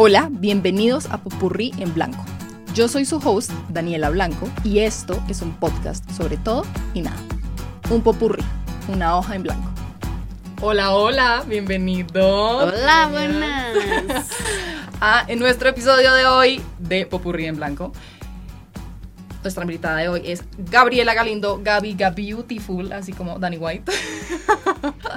Hola, 0.00 0.28
bienvenidos 0.30 1.06
a 1.06 1.18
Popurrí 1.18 1.72
en 1.78 1.92
Blanco. 1.92 2.24
Yo 2.72 2.86
soy 2.86 3.04
su 3.04 3.16
host, 3.16 3.50
Daniela 3.68 4.10
Blanco, 4.10 4.48
y 4.62 4.78
esto 4.78 5.20
es 5.28 5.42
un 5.42 5.52
podcast 5.56 6.08
sobre 6.12 6.36
todo 6.36 6.62
y 6.94 7.02
nada. 7.02 7.16
Un 7.90 8.04
popurrí, 8.04 8.44
una 8.86 9.18
hoja 9.18 9.34
en 9.34 9.42
blanco. 9.42 9.68
Hola, 10.60 10.94
hola, 10.94 11.42
bienvenidos. 11.48 12.72
Hola, 12.72 13.08
buenas. 13.10 14.28
Ah, 15.00 15.24
en 15.26 15.40
nuestro 15.40 15.68
episodio 15.68 16.12
de 16.12 16.26
hoy 16.26 16.62
de 16.78 17.04
Popurrí 17.04 17.46
en 17.46 17.56
Blanco. 17.56 17.92
Nuestra 19.42 19.64
invitada 19.64 19.96
de 19.96 20.08
hoy 20.08 20.22
es 20.24 20.44
Gabriela 20.58 21.14
Galindo, 21.14 21.60
Gabi 21.60 21.94
Beautiful, 21.94 22.92
así 22.92 23.12
como 23.12 23.40
Danny 23.40 23.56
White. 23.56 23.90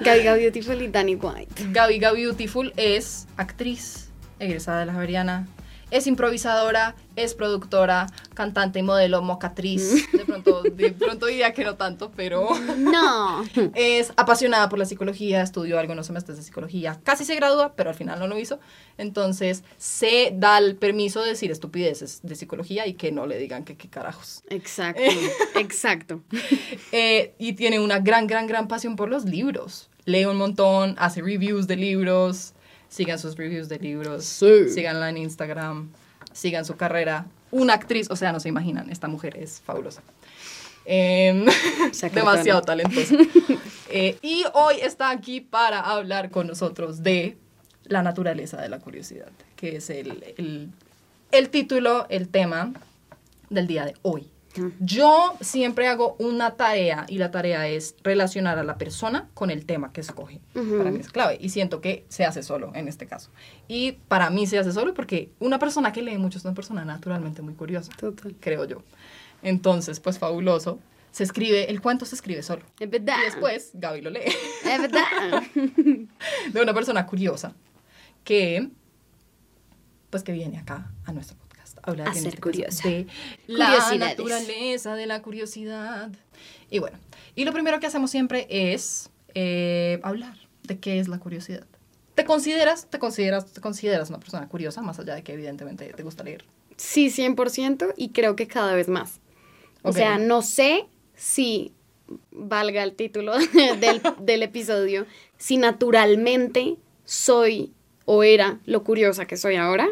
Gabi 0.04 0.24
Beautiful 0.24 0.82
y 0.82 0.88
Danny 0.88 1.16
White. 1.16 1.68
Gabi 1.72 2.00
Beautiful 2.00 2.74
es 2.78 3.28
actriz, 3.38 4.11
egresada 4.42 4.82
de 4.82 4.86
la 4.88 4.94
Javeriana, 4.94 5.48
es 5.92 6.08
improvisadora, 6.08 6.96
es 7.18 7.34
productora, 7.36 8.08
cantante 8.34 8.80
y 8.80 8.82
modelo, 8.82 9.22
mocatriz. 9.22 10.10
De 10.14 10.24
pronto, 10.26 10.64
de 10.64 10.92
pronto 10.94 11.26
diría 11.26 11.54
que 11.54 11.66
no 11.66 11.76
tanto, 11.76 12.12
pero 12.16 12.48
No. 12.78 13.44
es 13.76 14.14
apasionada 14.16 14.70
por 14.70 14.80
la 14.80 14.86
psicología, 14.86 15.42
estudió 15.42 15.78
algunos 15.78 16.08
semestres 16.08 16.38
de 16.38 16.44
psicología, 16.44 17.00
casi 17.04 17.26
se 17.26 17.36
gradúa, 17.36 17.74
pero 17.76 17.90
al 17.90 17.96
final 17.96 18.20
no 18.20 18.28
lo 18.28 18.40
hizo. 18.40 18.60
Entonces 18.98 19.66
se 19.78 20.32
da 20.34 20.58
el 20.60 20.78
permiso 20.78 21.22
de 21.22 21.30
decir 21.30 21.52
estupideces 21.52 22.22
de 22.24 22.36
psicología 22.36 22.88
y 22.88 22.94
que 22.94 23.12
no 23.12 23.26
le 23.28 23.38
digan 23.38 23.66
que 23.66 23.76
qué 23.76 23.90
carajos. 23.90 24.44
Exacto, 24.50 25.04
exacto. 25.60 26.22
Eh, 26.94 27.34
y 27.38 27.54
tiene 27.54 27.82
una 27.82 28.00
gran, 28.00 28.28
gran, 28.28 28.48
gran 28.48 28.70
pasión 28.70 28.96
por 28.96 29.10
los 29.10 29.26
libros. 29.26 29.90
Lee 30.06 30.24
un 30.24 30.38
montón, 30.38 30.96
hace 30.98 31.22
reviews 31.22 31.68
de 31.68 31.76
libros. 31.76 32.54
Sigan 32.92 33.18
sus 33.18 33.38
reviews 33.38 33.70
de 33.70 33.80
libros. 33.80 34.26
Sí. 34.26 34.68
Síganla 34.68 35.10
en 35.10 35.18
Instagram. 35.18 35.90
Sigan 36.34 36.66
su 36.66 36.76
carrera. 36.76 37.26
Una 37.50 37.74
actriz, 37.74 38.12
o 38.12 38.18
sea, 38.18 38.34
no 38.34 38.42
se 38.42 38.50
imaginan, 38.50 38.90
esta 38.90 39.08
mujer 39.08 39.38
es 39.38 39.62
fabulosa. 39.62 40.04
Em, 40.84 41.46
demasiado 42.14 42.62
talentosa. 42.62 43.16
Eh, 43.94 44.18
y 44.22 44.46
hoy 44.54 44.76
está 44.82 45.10
aquí 45.10 45.42
para 45.42 45.82
hablar 45.82 46.32
con 46.32 46.48
nosotros 46.48 47.04
de 47.04 47.38
la 47.84 48.02
naturaleza 48.02 48.62
de 48.62 48.70
la 48.70 48.80
curiosidad, 48.80 49.28
que 49.58 49.76
es 49.76 49.90
el, 49.90 50.24
el, 50.38 50.70
el 51.34 51.50
título, 51.50 52.06
el 52.08 52.30
tema 52.30 52.72
del 53.50 53.68
día 53.68 53.84
de 53.84 53.96
hoy. 54.02 54.30
Yo 54.80 55.36
siempre 55.42 55.88
hago 55.88 56.16
una 56.20 56.56
tarea 56.56 57.06
y 57.08 57.18
la 57.18 57.32
tarea 57.32 57.68
es 57.68 57.96
relacionar 58.04 58.58
a 58.60 58.64
la 58.64 58.78
persona 58.78 59.30
con 59.34 59.50
el 59.50 59.66
tema 59.66 59.92
que 59.94 60.02
escoge. 60.02 60.42
Para 60.54 60.92
mí 60.92 61.00
es 61.00 61.10
clave 61.10 61.38
y 61.40 61.50
siento 61.50 61.82
que 61.82 62.06
se 62.10 62.26
hace 62.26 62.44
solo 62.44 62.72
en 62.76 62.88
este 62.88 63.08
caso. 63.08 63.30
Y 63.68 63.94
para 64.08 64.30
mí 64.30 64.48
se 64.48 64.60
hace 64.60 64.72
solo 64.72 64.94
porque 64.94 65.32
una 65.40 65.60
persona 65.60 65.92
que 65.92 66.02
lee 66.02 66.18
mucho 66.18 66.38
es 66.38 66.46
una 66.46 66.54
persona 66.54 66.86
naturalmente 66.86 67.42
muy 67.42 67.54
curiosa, 67.54 67.92
Total. 67.98 68.36
creo 68.40 68.66
yo. 68.66 68.84
Entonces, 69.44 70.00
pues 70.00 70.20
fabuloso. 70.20 70.80
Se 71.12 71.24
escribe, 71.24 71.70
el 71.70 71.82
cuento 71.82 72.06
se 72.06 72.16
escribe 72.16 72.42
solo. 72.42 72.62
Es 72.80 72.90
verdad. 72.90 73.18
Y 73.20 73.26
después 73.26 73.72
Gaby 73.74 74.02
lo 74.02 74.10
lee. 74.10 74.22
Es 74.64 74.82
verdad. 74.82 75.44
de 76.54 76.62
una 76.62 76.74
persona 76.74 77.06
curiosa 77.06 77.54
que, 78.24 78.70
pues 80.10 80.24
que 80.24 80.32
viene 80.32 80.58
acá 80.58 80.92
a 81.06 81.12
nuestro 81.12 81.41
hablar 81.84 82.10
A 82.10 82.12
en 82.12 82.18
ser 82.18 82.28
este 82.28 82.42
curiosa. 82.42 82.88
de 82.88 83.08
la 83.48 83.96
naturaleza 83.98 84.96
de 84.96 85.06
la 85.06 85.22
curiosidad. 85.22 86.12
Y 86.70 86.80
bueno, 86.80 86.98
y 87.36 87.46
lo 87.46 87.54
primero 87.54 87.80
que 87.80 87.88
hacemos 87.88 88.12
siempre 88.12 88.48
es 88.50 89.10
eh, 89.34 90.00
hablar 90.04 90.36
de 90.64 90.80
qué 90.80 91.00
es 91.00 91.08
la 91.08 91.20
curiosidad. 91.20 91.66
¿Te 92.16 92.26
consideras, 92.26 92.88
te 92.88 93.00
consideras, 93.00 93.52
te 93.52 93.62
consideras 93.62 94.10
una 94.10 94.20
persona 94.20 94.48
curiosa, 94.48 94.82
más 94.82 95.00
allá 95.00 95.16
de 95.16 95.24
que 95.24 95.34
evidentemente 95.34 95.92
te 95.94 96.04
gusta 96.04 96.24
leer? 96.24 96.44
Sí, 96.76 97.08
100% 97.08 97.94
y 97.96 98.10
creo 98.10 98.36
que 98.36 98.48
cada 98.48 98.74
vez 98.74 98.88
más. 98.88 99.20
O 99.84 99.94
sea, 99.94 100.18
no 100.18 100.42
sé 100.42 100.86
si 101.16 101.74
valga 102.32 102.84
el 102.84 102.94
título 102.94 103.34
del, 103.80 104.02
del 104.20 104.44
episodio, 104.44 105.06
si 105.38 105.58
naturalmente 105.58 106.76
soy 107.06 107.74
o 108.06 108.24
era 108.24 108.60
lo 108.66 108.84
curiosa 108.84 109.26
que 109.26 109.38
soy 109.38 109.56
ahora, 109.56 109.88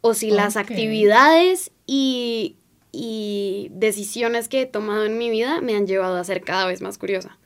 o 0.00 0.14
si 0.14 0.30
las 0.30 0.56
actividades 0.56 1.70
y, 1.86 2.56
y 2.92 3.68
decisiones 3.72 4.48
que 4.48 4.62
he 4.62 4.66
tomado 4.66 5.04
en 5.04 5.18
mi 5.18 5.30
vida 5.30 5.60
me 5.60 5.76
han 5.76 5.86
llevado 5.86 6.16
a 6.16 6.24
ser 6.24 6.42
cada 6.42 6.66
vez 6.66 6.80
más 6.80 6.98
curiosa. 6.98 7.38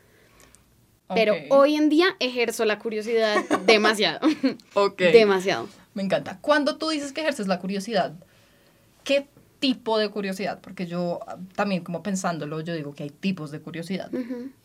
Pero 1.14 1.34
hoy 1.50 1.76
en 1.76 1.88
día 1.88 2.06
ejerzo 2.18 2.64
la 2.64 2.78
curiosidad 2.78 3.36
demasiado. 3.66 4.20
Ok. 4.74 4.98
demasiado. 4.98 5.68
Me 5.92 6.02
encanta. 6.02 6.38
Cuando 6.40 6.76
tú 6.76 6.88
dices 6.88 7.12
que 7.12 7.20
ejerces 7.20 7.46
la 7.46 7.60
curiosidad, 7.60 8.14
¿qué 9.04 9.28
tipo 9.60 9.98
de 9.98 10.08
curiosidad? 10.08 10.60
Porque 10.60 10.86
yo 10.86 11.20
ah, 11.26 11.36
también 11.54 11.84
como 11.84 12.02
pensándolo, 12.02 12.60
yo 12.60 12.74
digo 12.74 12.94
que 12.94 13.04
hay 13.04 13.10
tipos 13.10 13.50
de 13.50 13.60
curiosidad. 13.60 14.10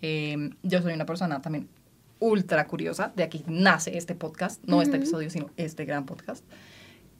Eh, 0.02 0.50
yo 0.64 0.82
soy 0.82 0.94
una 0.94 1.06
persona 1.06 1.42
también 1.42 1.68
ultra 2.20 2.68
curiosa, 2.68 3.14
de 3.16 3.24
aquí 3.24 3.44
nace 3.48 3.98
este 3.98 4.14
podcast, 4.14 4.62
no 4.66 4.82
este 4.82 4.98
episodio, 4.98 5.30
sino 5.30 5.50
este 5.58 5.86
gran 5.86 6.06
podcast. 6.06 6.44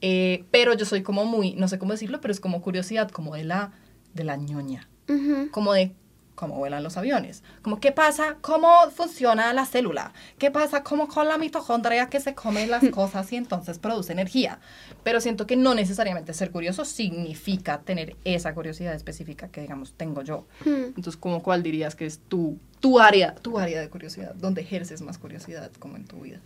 Eh, 0.00 0.44
pero 0.50 0.74
yo 0.74 0.84
soy 0.86 1.02
como 1.02 1.24
muy, 1.24 1.54
no 1.54 1.68
sé 1.68 1.78
cómo 1.78 1.92
decirlo, 1.92 2.20
pero 2.20 2.32
es 2.32 2.40
como 2.40 2.62
curiosidad, 2.62 3.10
como 3.10 3.34
de 3.34 3.44
la, 3.44 3.72
de 4.14 4.24
la 4.24 4.36
ñoña, 4.36 4.88
Ujú. 5.08 5.50
como 5.50 5.72
de 5.74 5.92
cómo 6.34 6.56
vuelan 6.56 6.82
los 6.82 6.96
aviones, 6.96 7.42
como 7.60 7.80
qué 7.80 7.92
pasa, 7.92 8.38
cómo 8.40 8.90
funciona 8.94 9.52
la 9.52 9.66
célula, 9.66 10.14
qué 10.38 10.50
pasa, 10.50 10.82
como 10.82 11.06
con 11.06 11.28
la 11.28 11.36
mitocondria 11.36 12.08
que 12.08 12.18
se 12.18 12.34
come 12.34 12.66
las 12.66 12.82
cosas 12.90 13.30
y 13.32 13.36
entonces 13.36 13.78
produce 13.78 14.12
energía. 14.12 14.58
Pero 15.04 15.20
siento 15.20 15.46
que 15.46 15.56
no 15.56 15.74
necesariamente 15.74 16.32
ser 16.32 16.50
curioso 16.50 16.86
significa 16.86 17.80
tener 17.82 18.16
esa 18.24 18.54
curiosidad 18.54 18.94
específica 18.94 19.48
que, 19.48 19.60
digamos, 19.60 19.92
tengo 19.92 20.22
yo. 20.22 20.46
Hmm. 20.64 20.94
Entonces, 20.96 21.18
¿cómo 21.18 21.42
cuál 21.42 21.62
dirías 21.62 21.94
que 21.94 22.06
es 22.06 22.20
tu, 22.20 22.58
tu 22.80 22.98
área, 22.98 23.34
tu 23.34 23.58
área 23.58 23.78
de 23.78 23.90
curiosidad, 23.90 24.34
donde 24.34 24.62
ejerces 24.62 25.02
más 25.02 25.18
curiosidad 25.18 25.70
como 25.78 25.96
en 25.96 26.06
tu 26.06 26.20
vida? 26.20 26.40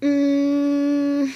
Mm, 0.00 1.30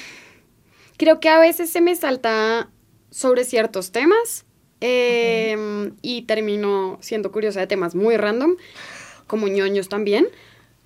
creo 1.03 1.19
que 1.19 1.29
a 1.29 1.41
veces 1.41 1.69
se 1.69 1.81
me 1.81 1.97
salta 1.97 2.71
sobre 3.11 3.43
ciertos 3.43 3.91
temas 3.91 4.47
em, 4.81 5.97
y 6.01 6.23
termino 6.23 6.99
siendo 7.01 7.33
curiosa 7.33 7.59
de 7.59 7.67
temas 7.67 7.97
muy 7.97 8.17
random, 8.17 8.55
como 9.27 9.49
ñoños 9.49 9.89
también, 9.89 10.29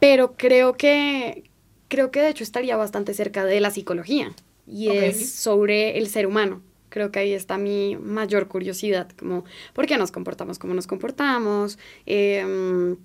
pero 0.01 0.35
creo 0.39 0.73
que, 0.73 1.45
creo 1.89 2.11
que 2.11 2.23
de 2.23 2.31
hecho 2.31 2.45
estaría 2.45 2.79
bastante 2.79 3.13
cerca 3.13 3.45
de 3.45 3.61
la 3.61 3.71
psicología 3.71 4.35
y 4.67 4.89
es 4.89 5.35
sobre 5.35 5.99
el 5.99 6.09
ser 6.09 6.27
humano. 6.27 6.63
Creo 6.89 7.13
que 7.13 7.19
ahí 7.19 7.35
está 7.35 7.59
mi 7.59 7.97
mayor 7.97 8.49
curiosidad, 8.49 9.11
como 9.19 9.45
por 9.75 9.85
qué 9.85 9.99
nos 9.99 10.13
comportamos 10.13 10.59
como 10.59 10.73
nos 10.73 10.87
comportamos, 10.87 11.79
em, 12.07 12.97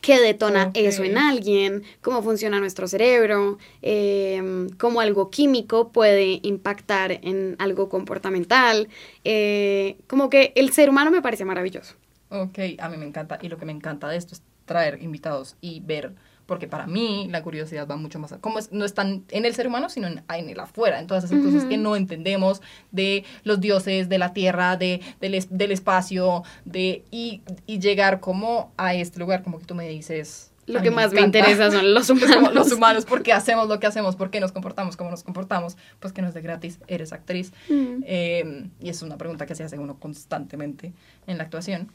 qué 0.00 0.20
detona 0.20 0.70
eso 0.74 1.04
en 1.04 1.18
alguien, 1.18 1.82
cómo 2.00 2.22
funciona 2.22 2.60
nuestro 2.60 2.86
cerebro, 2.88 3.58
em, 3.82 4.68
cómo 4.78 5.00
algo 5.00 5.30
químico 5.30 5.90
puede 5.92 6.40
impactar 6.42 7.12
en 7.22 7.56
algo 7.58 7.88
comportamental. 7.88 8.88
eh, 9.24 9.96
como 10.06 10.28
que 10.30 10.52
el 10.56 10.72
ser 10.72 10.90
humano 10.90 11.10
me 11.10 11.22
parece 11.22 11.44
maravilloso. 11.44 11.94
Ok, 12.28 12.58
a 12.78 12.88
mí 12.88 12.96
me 12.96 13.06
encanta. 13.06 13.38
Y 13.42 13.48
lo 13.48 13.58
que 13.58 13.64
me 13.64 13.72
encanta 13.72 14.08
de 14.08 14.16
esto 14.16 14.34
es 14.34 14.42
traer 14.64 15.02
invitados 15.02 15.56
y 15.60 15.80
ver, 15.80 16.14
porque 16.46 16.68
para 16.68 16.86
mí 16.86 17.26
la 17.30 17.42
curiosidad 17.42 17.86
va 17.88 17.96
mucho 17.96 18.18
más, 18.18 18.32
a- 18.32 18.38
como 18.38 18.58
es, 18.58 18.70
no 18.72 18.84
están 18.84 19.24
en 19.30 19.44
el 19.44 19.54
ser 19.54 19.66
humano, 19.66 19.88
sino 19.88 20.06
en, 20.08 20.22
en 20.28 20.48
el 20.48 20.60
afuera, 20.60 20.98
en 21.00 21.06
todas 21.06 21.24
esas 21.24 21.42
cosas 21.42 21.64
que 21.64 21.76
no 21.78 21.96
entendemos 21.96 22.60
de 22.92 23.24
los 23.44 23.60
dioses, 23.60 24.08
de 24.08 24.18
la 24.18 24.32
tierra, 24.32 24.76
de, 24.76 25.00
del, 25.20 25.34
es- 25.34 25.48
del 25.56 25.72
espacio, 25.72 26.42
de, 26.64 27.02
y, 27.10 27.42
y 27.66 27.78
llegar 27.78 28.20
como 28.20 28.72
a 28.76 28.94
este 28.94 29.18
lugar, 29.20 29.42
como 29.42 29.58
que 29.58 29.64
tú 29.64 29.74
me 29.74 29.88
dices. 29.88 30.50
Lo 30.66 30.80
que 30.80 30.90
más 30.90 31.12
me 31.12 31.20
interesa 31.20 31.70
son 31.70 31.92
los 31.92 32.08
humanos. 32.10 32.54
los 32.54 32.72
humanos, 32.72 33.04
por 33.04 33.22
qué 33.22 33.34
hacemos 33.34 33.68
lo 33.68 33.78
que 33.80 33.86
hacemos, 33.86 34.16
por 34.16 34.30
qué 34.30 34.40
nos 34.40 34.50
comportamos 34.50 34.96
como 34.96 35.10
nos 35.10 35.22
comportamos, 35.22 35.76
pues 36.00 36.14
que 36.14 36.22
no 36.22 36.28
es 36.28 36.34
de 36.34 36.40
gratis, 36.40 36.78
eres 36.88 37.12
actriz. 37.12 37.52
Eh, 37.70 38.66
y 38.80 38.88
es 38.88 39.02
una 39.02 39.18
pregunta 39.18 39.44
que 39.46 39.54
se 39.54 39.62
hace 39.64 39.78
uno 39.78 39.98
constantemente 39.98 40.92
en 41.26 41.36
la 41.38 41.44
actuación. 41.44 41.90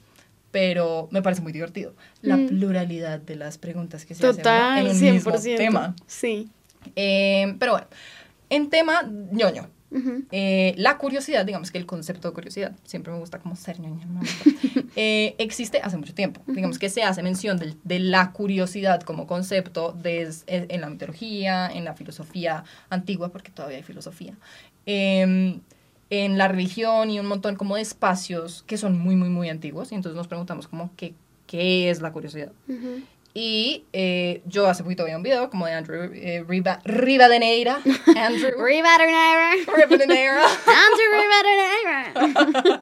Pero 0.52 1.08
me 1.12 1.22
parece 1.22 1.42
muy 1.42 1.52
divertido. 1.52 1.94
La 2.22 2.38
Mm. 2.38 2.48
pluralidad 2.48 3.20
de 3.20 3.36
las 3.36 3.58
preguntas 3.58 4.06
que 4.06 4.16
se 4.16 4.22
Total, 4.22 4.88
hacen 4.88 4.88
en 4.88 4.92
un 4.92 5.22
100%. 5.22 5.42
mismo 5.44 5.58
tema. 5.58 5.96
Sí. 6.08 6.50
Eh, 6.96 7.56
pero 7.60 7.74
bueno, 7.74 7.88
en 8.50 8.70
tema 8.70 9.04
ñoño. 9.32 9.70
Ujú. 9.92 10.24
eh, 10.32 10.76
la 10.78 11.00
curiosidad, 11.00 11.44
digamos 11.48 11.72
que 11.72 11.80
el 11.80 11.88
concepto 11.88 12.28
de 12.28 12.34
curiosidad, 12.36 12.74
siempre 12.84 13.12
me 13.12 13.18
gusta 13.18 13.40
como 13.40 13.56
ser 13.56 13.80
ñoña, 13.80 14.06
no 14.06 14.20
eh, 14.96 15.34
existe 15.40 15.80
hace 15.82 15.98
mucho 15.98 16.14
tiempo. 16.14 16.42
Digamos 16.46 16.78
que 16.78 16.90
se 16.90 17.02
hace 17.02 17.24
mención 17.24 17.58
del- 17.58 17.76
de, 17.84 17.98
la 17.98 18.32
curiosidad 18.32 19.02
como 19.02 19.26
concepto 19.26 19.92
des- 19.94 20.44
en 20.46 20.68
en 20.70 20.82
la 20.82 20.90
mitología, 20.92 21.68
en 21.74 21.86
la 21.86 21.96
filosofía 21.96 22.64
antigua, 22.92 23.32
porque 23.32 23.50
todavía 23.52 23.78
hay 23.78 23.84
filosofía, 23.84 24.36
em, 24.86 25.60
en 26.10 26.38
la 26.38 26.48
religión 26.48 27.10
y 27.12 27.20
un 27.20 27.28
montón 27.28 27.56
como 27.56 27.76
de 27.76 27.82
espacios 27.82 28.64
que 28.68 28.78
son 28.78 28.98
muy, 28.98 29.16
muy, 29.16 29.30
muy 29.30 29.50
antiguos. 29.50 29.92
Y 29.92 29.96
entonces 29.96 30.16
nos 30.16 30.28
preguntamos 30.28 30.68
como 30.68 30.92
qué, 30.96 31.14
qué 31.48 31.90
es 31.90 32.02
la 32.02 32.12
curiosidad. 32.12 32.52
Ujú. 32.68 33.02
Y 33.34 33.86
eh, 33.94 34.42
yo 34.46 34.68
hace 34.68 34.84
poquito 34.84 35.06
vi 35.06 35.14
un 35.14 35.24
video 35.24 35.50
como 35.50 35.66
de 35.68 35.74
Andrew 35.74 36.12
eh, 36.14 36.44
Riva, 36.48 36.80
Rivadeneira. 36.84 37.76
Andrew 38.18 38.52
Rivadeneira. 38.58 39.52
Rivadeneira. 39.76 40.46
Andrew 40.66 42.14
Rivadeneira. 42.14 42.80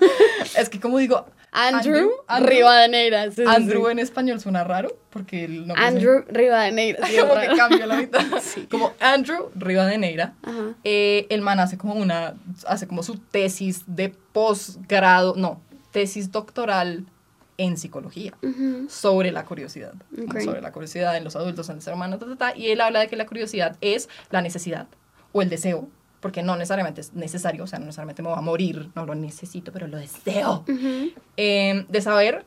es 0.58 0.70
que 0.70 0.80
como 0.80 0.98
digo, 1.00 1.26
Andrew, 1.52 2.12
Andrew- 2.28 2.48
Rivadeneira. 2.48 3.32
sí, 3.32 3.44
Andrew 3.46 3.86
sí. 3.86 3.92
en 3.92 4.00
español 4.00 4.40
suena 4.40 4.64
raro 4.64 4.96
porque 5.10 5.46
el 5.46 5.68
nombre 5.68 5.86
Andrew 5.86 6.24
Rivadeneira. 6.30 7.06
sí, 7.08 7.16
es 7.18 7.24
como 7.24 7.40
que 7.40 7.48
cambia 7.48 7.86
la 7.86 7.96
mitad. 7.98 8.22
Como 8.70 8.94
Andrew 9.00 9.50
Rivadeneira. 9.56 10.34
Ajá. 10.44 10.76
Eh, 10.84 11.26
el 11.30 11.42
man 11.42 11.60
hace 11.60 11.78
como 11.78 11.96
una, 11.96 12.36
hace 12.68 12.88
como 12.88 13.04
su 13.04 13.18
tesis 13.18 13.84
de 13.88 14.10
posgrado, 14.10 15.34
no, 15.36 15.62
tesis 15.92 16.32
doctoral 16.32 17.06
en 17.58 17.78
psicología 17.78 18.34
Ujú. 18.44 18.88
sobre 18.90 19.32
la 19.32 19.46
curiosidad, 19.46 19.94
¿no? 20.12 20.26
Ok. 20.26 20.42
sobre 20.42 20.62
la 20.62 20.72
curiosidad 20.72 21.18
en 21.18 21.24
los 21.24 21.36
adultos, 21.36 21.70
en 21.70 21.78
el 21.78 21.82
ser 21.82 21.94
humano, 21.94 22.18
ta, 22.20 22.26
ta, 22.28 22.36
ta, 22.36 22.56
y 22.56 22.68
él 22.70 22.82
habla 22.82 23.00
de 23.00 23.08
que 23.08 23.16
la 23.16 23.26
curiosidad 23.26 23.78
es 23.82 24.10
la 24.30 24.42
necesidad 24.42 24.88
o 25.32 25.42
el 25.42 25.50
deseo, 25.50 25.88
porque 26.20 26.44
no 26.44 26.56
necesariamente 26.56 27.02
es 27.02 27.14
necesario, 27.14 27.64
o 27.64 27.68
sea, 27.68 27.80
no 27.80 27.86
necesariamente 27.86 28.22
me 28.22 28.30
voy 28.30 28.38
a 28.38 28.42
morir, 28.42 28.90
no 28.96 29.06
lo 29.06 29.16
necesito, 29.16 29.72
pero 29.72 29.88
lo 29.88 29.98
deseo, 29.98 30.64
Ujú. 30.68 31.12
eh, 31.36 31.86
de 31.90 32.02
saber 32.02 32.46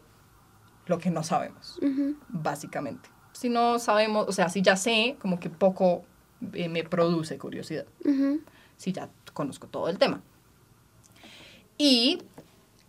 lo 0.86 0.98
que 0.98 1.10
no 1.10 1.22
sabemos 1.22 1.78
Ujú. 1.82 2.16
básicamente. 2.28 3.08
Si 3.32 3.48
no 3.48 3.78
sabemos, 3.78 4.26
o 4.28 4.32
sea, 4.32 4.48
si 4.48 4.62
ya 4.62 4.76
sé, 4.76 5.16
como 5.20 5.40
que 5.40 5.50
poco 5.50 6.04
eh, 6.52 6.68
me 6.68 6.84
produce 6.84 7.38
curiosidad, 7.38 7.86
si 8.76 8.92
ya 8.92 9.08
conozco 9.32 9.66
todo 9.66 9.88
el 9.88 9.98
tema. 9.98 10.22
Y 11.78 12.18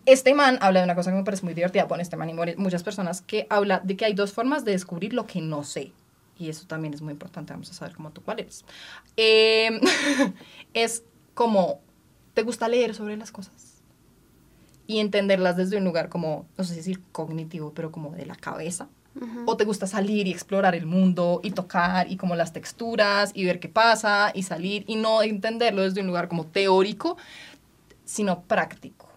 este 0.05 0.33
man 0.33 0.57
habla 0.61 0.79
de 0.79 0.85
una 0.85 0.95
cosa 0.95 1.11
que 1.11 1.17
me 1.17 1.23
parece 1.23 1.43
muy 1.43 1.53
divertida, 1.53 1.85
bueno, 1.85 2.01
este 2.01 2.17
man 2.17 2.29
y 2.29 2.55
muchas 2.57 2.83
personas, 2.83 3.21
que 3.21 3.47
habla 3.49 3.79
de 3.79 3.95
que 3.95 4.05
hay 4.05 4.13
dos 4.13 4.33
formas 4.33 4.65
de 4.65 4.71
descubrir 4.71 5.13
lo 5.13 5.27
que 5.27 5.41
no 5.41 5.63
sé. 5.63 5.91
Y 6.37 6.49
eso 6.49 6.65
también 6.65 6.93
es 6.93 7.01
muy 7.01 7.11
importante, 7.11 7.53
vamos 7.53 7.69
a 7.69 7.73
saber 7.73 7.95
cómo 7.95 8.11
tú 8.11 8.21
cuál 8.23 8.39
eres. 8.39 8.65
Eh, 9.15 9.79
es 10.73 11.03
como, 11.33 11.79
¿te 12.33 12.41
gusta 12.41 12.67
leer 12.67 12.95
sobre 12.95 13.15
las 13.15 13.31
cosas? 13.31 13.83
Y 14.87 14.99
entenderlas 14.99 15.55
desde 15.55 15.77
un 15.77 15.83
lugar 15.83 16.09
como, 16.09 16.47
no 16.57 16.63
sé 16.63 16.71
si 16.71 16.77
decir 16.77 17.01
cognitivo, 17.11 17.73
pero 17.73 17.91
como 17.91 18.11
de 18.11 18.25
la 18.25 18.35
cabeza. 18.35 18.89
O 19.45 19.57
te 19.57 19.65
gusta 19.65 19.87
salir 19.87 20.25
y 20.27 20.31
explorar 20.31 20.73
el 20.73 20.85
mundo 20.85 21.41
y 21.43 21.51
tocar 21.51 22.09
y 22.09 22.15
como 22.15 22.37
las 22.37 22.53
texturas 22.53 23.31
y 23.33 23.43
ver 23.43 23.59
qué 23.59 23.67
pasa 23.67 24.31
y 24.33 24.43
salir 24.43 24.85
y 24.87 24.95
no 24.95 25.21
entenderlo 25.21 25.81
desde 25.81 25.99
un 25.99 26.07
lugar 26.07 26.29
como 26.29 26.45
teórico, 26.45 27.17
sino 28.05 28.43
práctico. 28.43 29.10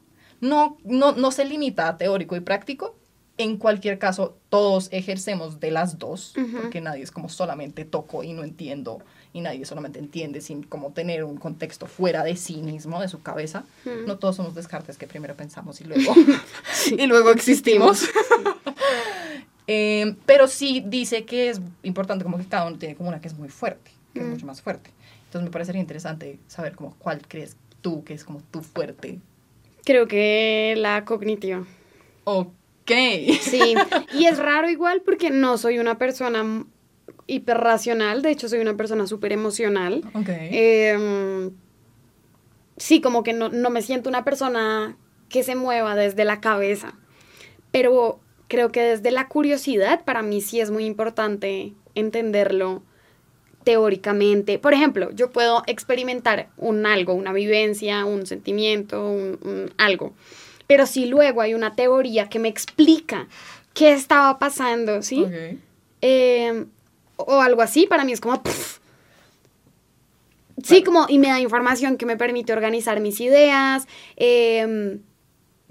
No, 0.44 0.76
no, 0.84 1.12
no 1.12 1.30
se 1.30 1.46
limita 1.46 1.88
a 1.88 1.96
teórico 1.96 2.36
y 2.36 2.40
práctico. 2.40 2.94
En 3.38 3.56
cualquier 3.56 3.98
caso, 3.98 4.36
todos 4.48 4.88
ejercemos 4.92 5.58
de 5.58 5.72
las 5.72 5.98
dos, 5.98 6.34
porque 6.52 6.80
nadie 6.80 7.02
es 7.02 7.10
como 7.10 7.28
solamente 7.28 7.84
toco 7.84 8.22
y 8.22 8.32
no 8.32 8.44
entiendo, 8.44 9.00
y 9.32 9.40
nadie 9.40 9.64
solamente 9.64 9.98
entiende 9.98 10.40
sin 10.40 10.62
como 10.62 10.92
tener 10.92 11.24
un 11.24 11.36
contexto 11.36 11.86
fuera 11.86 12.22
de 12.22 12.36
sí 12.36 12.58
mismo, 12.58 13.00
de 13.00 13.08
su 13.08 13.22
cabeza. 13.22 13.64
No 14.06 14.18
todos 14.18 14.36
somos 14.36 14.54
descartes 14.54 14.98
que 14.98 15.08
primero 15.08 15.34
pensamos 15.34 15.80
y 15.80 15.84
luego, 15.84 16.14
y 16.96 17.06
luego 17.06 17.30
existimos. 17.30 18.04
Eh, 19.66 20.16
pero 20.26 20.46
sí 20.46 20.84
dice 20.86 21.24
que 21.24 21.48
es 21.48 21.58
importante 21.84 22.22
como 22.22 22.36
que 22.36 22.44
cada 22.44 22.66
uno 22.66 22.76
tiene 22.76 22.96
como 22.96 23.08
una 23.08 23.22
que 23.22 23.28
es 23.28 23.38
muy 23.38 23.48
fuerte, 23.48 23.92
que 24.12 24.20
es 24.20 24.26
mucho 24.26 24.44
más 24.44 24.60
fuerte. 24.60 24.90
Entonces 25.24 25.48
me 25.48 25.50
parecería 25.50 25.80
interesante 25.80 26.38
saber 26.48 26.76
como 26.76 26.94
cuál 26.98 27.26
crees 27.26 27.56
tú 27.80 28.04
que 28.04 28.12
es 28.12 28.24
como 28.24 28.42
tu 28.50 28.60
fuerte. 28.60 29.20
Creo 29.84 30.08
que 30.08 30.74
la 30.76 31.04
cognitiva. 31.04 31.64
Ok. 32.24 32.90
Sí, 33.40 33.74
y 34.12 34.26
es 34.26 34.38
raro 34.38 34.68
igual 34.68 35.02
porque 35.04 35.30
no 35.30 35.56
soy 35.58 35.78
una 35.78 35.98
persona 35.98 36.64
hiperracional, 37.26 38.22
de 38.22 38.30
hecho 38.30 38.48
soy 38.48 38.60
una 38.60 38.76
persona 38.76 39.06
súper 39.06 39.32
emocional. 39.32 40.02
Ok. 40.14 40.28
Em, 40.28 41.50
sí, 42.76 43.00
como 43.00 43.22
que 43.22 43.32
no, 43.32 43.48
no 43.48 43.70
me 43.70 43.82
siento 43.82 44.08
una 44.08 44.24
persona 44.24 44.96
que 45.28 45.42
se 45.42 45.54
mueva 45.54 45.96
desde 45.96 46.24
la 46.24 46.40
cabeza, 46.40 46.94
pero 47.70 48.20
creo 48.48 48.70
que 48.70 48.82
desde 48.82 49.10
la 49.10 49.28
curiosidad 49.28 50.04
para 50.04 50.22
mí 50.22 50.40
sí 50.40 50.60
es 50.60 50.70
muy 50.70 50.84
importante 50.84 51.72
entenderlo 51.94 52.82
teóricamente. 53.64 54.58
Por 54.58 54.74
ejemplo, 54.74 55.10
yo 55.12 55.30
puedo 55.30 55.62
experimentar 55.66 56.48
un 56.56 56.86
algo, 56.86 57.14
una 57.14 57.32
vivencia, 57.32 58.04
un 58.04 58.26
sentimiento, 58.26 59.08
un, 59.08 59.38
un 59.42 59.72
algo, 59.78 60.12
pero 60.66 60.86
si 60.86 61.06
luego 61.06 61.40
hay 61.40 61.54
una 61.54 61.74
teoría 61.74 62.28
que 62.28 62.38
me 62.38 62.48
explica 62.48 63.26
qué 63.72 63.92
estaba 63.92 64.38
pasando, 64.38 65.02
¿sí? 65.02 65.26
Eh, 66.00 66.66
o 67.16 67.40
algo 67.40 67.62
así, 67.62 67.86
para 67.86 68.04
mí 68.04 68.12
es 68.12 68.20
como... 68.20 68.42
pff. 68.42 68.78
Sí, 70.62 70.84
como, 70.84 71.06
y 71.08 71.18
me 71.18 71.28
da 71.28 71.40
información 71.40 71.96
que 71.96 72.06
me 72.06 72.16
permite 72.16 72.52
organizar 72.52 73.00
mis 73.00 73.20
ideas. 73.20 73.86
eh, 74.16 74.98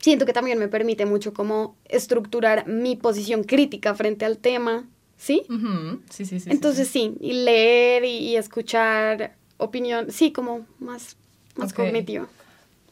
siento 0.03 0.25
que 0.25 0.33
también 0.33 0.59
me 0.59 0.67
permite 0.67 1.05
mucho 1.05 1.33
como 1.33 1.77
estructurar 1.85 2.67
mi 2.67 2.97
posición 2.97 3.45
crítica 3.45 3.95
frente 3.95 4.25
al 4.25 4.37
tema, 4.37 4.85
¿sí? 5.17 5.43
Sí, 6.09 6.25
sí, 6.25 6.25
sí, 6.25 6.39
sí. 6.39 6.49
Entonces 6.51 6.87
sí, 6.87 7.15
y 7.19 7.33
leer 7.33 8.03
y, 8.05 8.17
y 8.29 8.35
escuchar 8.35 9.35
opinión, 9.57 10.11
sí, 10.11 10.31
como 10.31 10.65
más, 10.79 11.15
más 11.55 11.71
Ok. 11.71 11.77
cognitivo. 11.77 12.27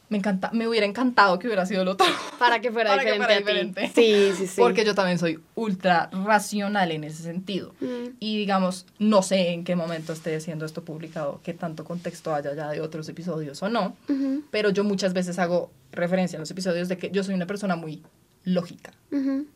Me 0.08 0.18
encanta, 0.18 0.50
me 0.52 0.68
hubiera 0.68 0.84
encantado 0.84 1.38
que 1.38 1.46
hubiera 1.46 1.64
sido 1.64 1.80
el 1.82 1.88
otro. 1.88 2.06
Para 2.38 2.60
que 2.60 2.70
fuera 2.70 2.90
Para 2.96 3.02
que 3.02 3.12
diferente 3.12 3.24
fuera 3.24 3.34
a 3.34 3.38
ti. 3.38 3.68
diferente. 3.78 3.92
Sí, 3.94 4.32
sí, 4.36 4.46
sí. 4.46 4.60
Porque 4.60 4.84
yo 4.84 4.94
también 4.94 5.18
soy 5.18 5.38
ultra 5.54 6.10
racional 6.12 6.92
en 6.92 7.04
ese 7.04 7.22
sentido. 7.22 7.74
Mm. 7.80 8.16
Y 8.20 8.36
digamos, 8.36 8.84
no 8.98 9.22
sé 9.22 9.52
en 9.52 9.64
qué 9.64 9.74
momento 9.74 10.12
esté 10.12 10.38
siendo 10.40 10.66
esto 10.66 10.84
publicado, 10.84 11.40
qué 11.42 11.54
tanto 11.54 11.84
contexto 11.84 12.34
haya 12.34 12.54
ya 12.54 12.68
de 12.70 12.82
otros 12.82 13.08
episodios 13.08 13.62
o 13.62 13.70
no, 13.70 13.96
Ujú, 14.06 14.42
pero 14.50 14.68
yo 14.68 14.84
muchas 14.84 15.14
veces 15.14 15.38
hago 15.38 15.70
referencia 15.92 16.36
en 16.36 16.40
los 16.40 16.50
episodios 16.50 16.88
de 16.90 16.98
que 16.98 17.10
yo 17.10 17.24
soy 17.24 17.34
una 17.34 17.46
persona 17.46 17.74
muy 17.76 18.02
lógica. 18.44 18.92
ujú, 19.10 19.46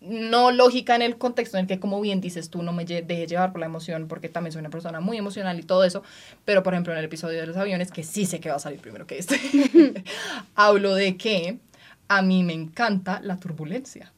No 0.00 0.50
lógica 0.50 0.96
en 0.96 1.02
el 1.02 1.18
contexto 1.18 1.58
en 1.58 1.62
el 1.62 1.66
que, 1.68 1.78
como 1.78 2.00
bien 2.00 2.20
dices 2.22 2.48
tú, 2.48 2.62
no 2.62 2.72
me 2.72 2.86
lle- 2.86 3.04
deje 3.04 3.26
llevar 3.26 3.52
por 3.52 3.60
la 3.60 3.66
emoción, 3.66 4.08
porque 4.08 4.28
también 4.30 4.52
soy 4.52 4.60
una 4.60 4.70
persona 4.70 5.00
muy 5.00 5.18
emocional 5.18 5.58
y 5.58 5.62
todo 5.62 5.84
eso, 5.84 6.02
pero 6.46 6.62
por 6.62 6.72
ejemplo 6.72 6.92
en 6.94 6.98
el 7.00 7.04
episodio 7.04 7.38
de 7.38 7.46
los 7.46 7.56
aviones, 7.58 7.90
que 7.90 8.02
sí 8.02 8.24
sé 8.24 8.40
que 8.40 8.48
va 8.48 8.56
a 8.56 8.60
salir 8.60 8.80
primero 8.80 9.06
que 9.06 9.18
este, 9.18 9.38
hablo 10.54 10.94
de 10.94 11.16
que 11.16 11.58
a 12.08 12.22
mí 12.22 12.42
me 12.42 12.52
encanta 12.54 13.20
la 13.22 13.36
turbulencia. 13.38 14.12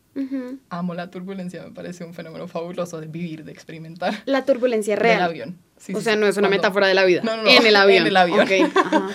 Amo 0.69 0.93
la 0.93 1.11
turbulencia, 1.11 1.63
me 1.63 1.71
parece 1.71 2.05
un 2.05 2.13
fenómeno 2.13 2.47
fabuloso 2.47 3.01
de 3.01 3.07
vivir, 3.07 3.45
de 3.45 3.53
experimentar. 3.53 4.15
La 4.27 4.45
turbulencia 4.45 4.95
Del 4.95 5.03
real. 5.03 5.23
avión. 5.23 5.57
Sí, 5.79 5.95
o 5.95 5.99
sí, 5.99 6.05
sea, 6.05 6.17
no 6.17 6.27
es 6.27 6.37
una 6.37 6.49
Cuando- 6.49 6.57
metáfora 6.63 6.87
de 6.87 6.95
la 6.95 7.05
vida. 7.05 7.23
No, 7.25 7.35
no, 7.37 7.45
no, 7.45 7.49
En 7.51 7.67
el 7.67 7.75
avión. 7.77 8.03
en 8.03 8.07
el 8.09 8.17
avión. 8.19 8.47
Ajá. 8.75 9.09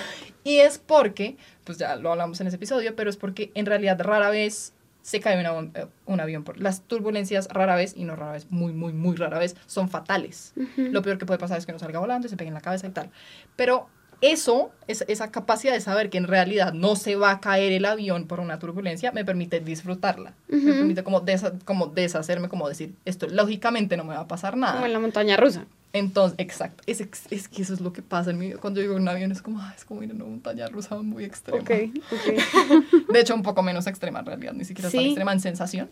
Y 0.44 0.58
es 0.58 0.80
porque, 0.80 1.38
pues 1.66 1.78
ya 1.78 1.96
lo 1.98 2.12
hablamos 2.12 2.42
en 2.42 2.48
ese 2.48 2.56
episodio, 2.56 2.96
pero 2.96 3.10
es 3.12 3.18
porque 3.18 3.52
en 3.54 3.68
realidad 3.68 4.02
rara 4.02 4.30
vez 4.32 4.74
se 5.08 5.22
cae 5.22 5.40
un, 5.40 5.46
avión- 5.46 5.72
eh, 5.74 5.88
un 6.06 6.20
avión. 6.20 6.44
Por, 6.44 6.60
las 6.60 6.82
turbulencias 6.82 7.48
rara 7.48 7.78
vez, 7.78 7.94
y 7.96 8.04
no 8.04 8.18
rara 8.18 8.34
vez, 8.34 8.48
muy, 8.52 8.74
muy, 8.74 8.92
muy 8.92 9.16
rara 9.16 9.40
vez, 9.40 9.56
son 9.66 9.88
fatales. 9.88 10.54
Lo 10.76 11.02
peor 11.02 11.18
que 11.18 11.26
puede 11.26 11.40
pasar 11.40 11.58
es 11.58 11.66
que 11.66 11.72
no 11.72 11.80
salga 11.80 12.00
volando 12.00 12.28
y 12.28 12.30
se 12.30 12.36
pegue 12.36 12.50
en 12.50 12.54
la 12.54 12.60
cabeza 12.62 12.88
y 12.88 12.90
tal. 12.90 13.10
Pero 13.56 13.88
eso, 14.20 14.72
es, 14.88 15.06
esa 15.08 15.32
capacidad 15.32 15.72
de 15.74 15.80
saber 15.80 16.10
que 16.10 16.18
en 16.18 16.28
realidad 16.28 16.74
no 16.74 16.98
se 16.98 17.16
va 17.16 17.32
a 17.32 17.40
caer 17.40 17.72
el 17.72 17.86
avión 17.86 18.28
por 18.28 18.42
una 18.42 18.60
turbulencia, 18.60 19.14
me 19.14 19.24
permite 19.24 19.62
disfrutarla. 19.62 20.34
Me 20.50 20.74
permite 20.74 21.04
como, 21.04 21.22
desa- 21.24 21.58
como 21.64 21.88
deshacerme, 21.88 22.50
como 22.50 22.68
decir, 22.68 22.94
esto 23.06 23.28
lógicamente 23.30 23.96
no 23.96 24.04
me 24.04 24.14
va 24.14 24.22
a 24.22 24.28
pasar 24.28 24.58
nada. 24.58 24.74
Como 24.74 24.88
en 24.88 24.94
la 24.94 25.00
montaña 25.00 25.38
rusa. 25.38 25.68
Entonces, 25.98 26.36
exacto. 26.40 26.84
Es, 26.88 27.02
es 27.30 27.48
que 27.48 27.62
eso 27.62 27.74
es 27.74 27.82
lo 27.82 27.92
que 27.94 28.02
pasa 28.02 28.32
en 28.32 28.38
mi 28.38 28.48
vida. 28.48 28.58
Cuando 28.60 28.80
llego 28.82 28.96
en 28.96 29.02
un 29.04 29.08
avión 29.10 29.32
es 29.32 29.42
como, 29.42 29.60
"Ah, 29.62 29.74
es 29.76 29.84
como 29.86 30.04
ir 30.04 30.10
en 30.12 30.18
una 30.18 30.26
montaña 30.26 30.68
rusa 30.68 30.96
muy 30.98 31.24
extrema. 31.26 31.60
Ok, 31.62 31.72
ok. 32.12 33.08
De 33.14 33.20
hecho, 33.20 33.36
un 33.36 33.44
poco 33.44 33.62
menos 33.64 33.88
extrema 33.88 34.20
en 34.20 34.26
realidad, 34.26 34.54
ni 34.54 34.66
siquiera 34.66 34.88
es 34.88 34.94
tan 34.94 35.02
Sí. 35.02 35.08
extrema 35.08 35.32
en 35.34 35.40
sensación. 35.40 35.90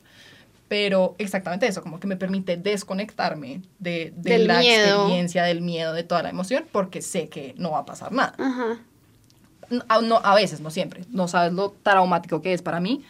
Pero 0.67 1.15
exactamente 1.19 1.67
eso, 1.67 1.81
como 1.83 1.99
que 1.99 2.07
me 2.07 2.17
permite 2.17 2.57
desconectarme 2.57 3.61
de, 3.79 4.13
de 4.17 4.31
Del 4.31 4.47
la 4.47 4.59
miedo. 4.59 5.01
experiencia, 5.03 5.43
del 5.43 5.61
miedo, 5.61 5.93
de 5.93 6.03
toda 6.03 6.23
la 6.23 6.29
emoción, 6.29 6.65
porque 6.71 7.01
sé 7.03 7.29
que 7.29 7.53
no 7.57 7.71
va 7.71 7.79
a 7.79 7.85
pasar 7.85 8.11
nada. 8.11 8.33
Ajá. 8.39 8.79
A, 9.89 10.01
no, 10.01 10.17
a 10.23 10.35
veces, 10.35 10.61
no 10.61 10.69
siempre. 10.71 11.05
No 11.09 11.27
sabes 11.27 11.53
lo 11.53 11.71
traumático 11.83 12.41
que 12.41 12.53
es 12.53 12.61
para 12.61 12.79
mí. 12.79 13.03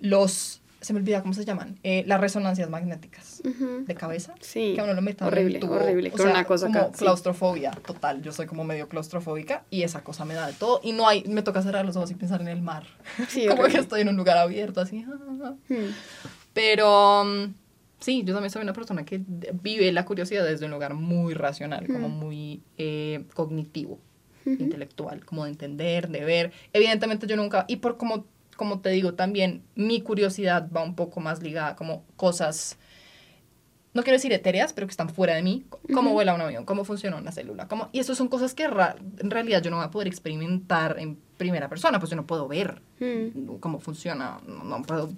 Los, 0.00 0.61
se 0.82 0.92
me 0.92 0.98
olvida 0.98 1.22
cómo 1.22 1.32
se 1.32 1.44
llaman, 1.46 1.78
Eh, 1.82 2.04
las 2.06 2.20
resonancias 2.20 2.68
magnéticas 2.68 3.40
Ujú. 3.44 3.84
de 3.86 3.94
cabeza. 3.94 4.34
Sí. 4.40 4.72
Que 4.74 4.80
a 4.80 4.84
uno 4.84 4.92
lo 4.94 5.00
metan 5.02 5.28
en 5.28 5.32
Horrible, 5.34 5.58
tubo. 5.60 5.74
horrible. 5.76 6.10
O 6.12 6.18
sea, 6.18 6.30
una 6.30 6.44
cosa 6.44 6.66
como 6.66 6.78
acá. 6.80 6.90
sí. 6.92 6.98
claustrofobia 6.98 7.70
total. 7.70 8.20
Yo 8.22 8.32
soy 8.32 8.46
como 8.46 8.64
medio 8.64 8.88
claustrofóbica 8.88 9.64
y 9.70 9.82
esa 9.84 10.02
cosa 10.04 10.24
me 10.24 10.34
da 10.34 10.46
de 10.46 10.52
todo. 10.52 10.80
Y 10.82 10.92
no 10.92 11.08
hay, 11.08 11.24
me 11.24 11.42
toca 11.42 11.62
cerrar 11.62 11.86
los 11.86 11.96
ojos 11.96 12.10
y 12.10 12.14
pensar 12.14 12.40
en 12.42 12.48
el 12.48 12.60
mar. 12.60 12.84
Sí, 13.28 13.46
como 13.48 13.62
horrible. 13.62 13.72
que 13.78 13.82
estoy 13.82 14.00
en 14.02 14.08
un 14.10 14.16
lugar 14.16 14.36
abierto, 14.38 14.80
así. 14.82 15.04
ah, 15.08 15.14
ah. 15.44 15.54
Hmm. 15.68 15.90
Pero 16.52 17.24
mm, 17.24 17.54
sí, 18.00 18.22
yo 18.24 18.34
también 18.34 18.50
soy 18.50 18.62
una 18.62 18.72
persona 18.72 19.04
que 19.04 19.22
vive 19.62 19.90
la 19.92 20.04
curiosidad 20.04 20.44
desde 20.44 20.64
un 20.66 20.70
lugar 20.72 20.94
muy 20.94 21.34
racional, 21.34 21.86
como 21.86 22.08
Mm. 22.08 22.12
muy 22.18 22.62
eh, 22.78 23.24
cognitivo, 23.34 23.98
intelectual, 24.44 25.24
como 25.24 25.44
de 25.44 25.50
entender, 25.50 26.08
de 26.08 26.24
ver. 26.24 26.52
Evidentemente 26.72 27.26
yo 27.26 27.36
nunca, 27.36 27.64
y 27.68 27.76
por 27.76 27.96
como, 27.96 28.26
como 28.56 28.80
te 28.80 28.90
digo 28.90 29.14
también, 29.14 29.62
mi 29.74 30.00
curiosidad 30.02 30.68
va 30.74 30.82
un 30.82 30.94
poco 30.94 31.20
más 31.20 31.42
ligada 31.42 31.76
como 31.76 32.04
cosas 32.16 32.78
no 33.94 34.02
quiero 34.02 34.16
decir 34.16 34.32
etéreas, 34.32 34.72
pero 34.72 34.86
que 34.86 34.90
están 34.92 35.10
fuera 35.10 35.34
de 35.34 35.42
mí, 35.42 35.66
cómo 35.92 36.12
vuela 36.12 36.32
un 36.32 36.40
avión, 36.40 36.64
cómo 36.64 36.82
funciona 36.82 37.18
una 37.18 37.30
célula, 37.30 37.68
cómo, 37.68 37.90
y 37.92 37.98
eso 37.98 38.14
son 38.14 38.28
cosas 38.28 38.54
que 38.54 38.64
en 38.64 39.30
realidad 39.30 39.60
yo 39.62 39.70
no 39.70 39.76
voy 39.76 39.84
a 39.84 39.90
poder 39.90 40.08
experimentar 40.08 40.96
en 40.98 41.18
primera 41.36 41.68
persona, 41.68 41.98
pues 41.98 42.08
yo 42.08 42.16
no 42.16 42.26
puedo 42.26 42.48
ver 42.48 42.80
Mm. 43.00 43.56
cómo 43.60 43.80
funciona, 43.80 44.40
no, 44.46 44.64
no 44.64 44.80
puedo 44.82 45.10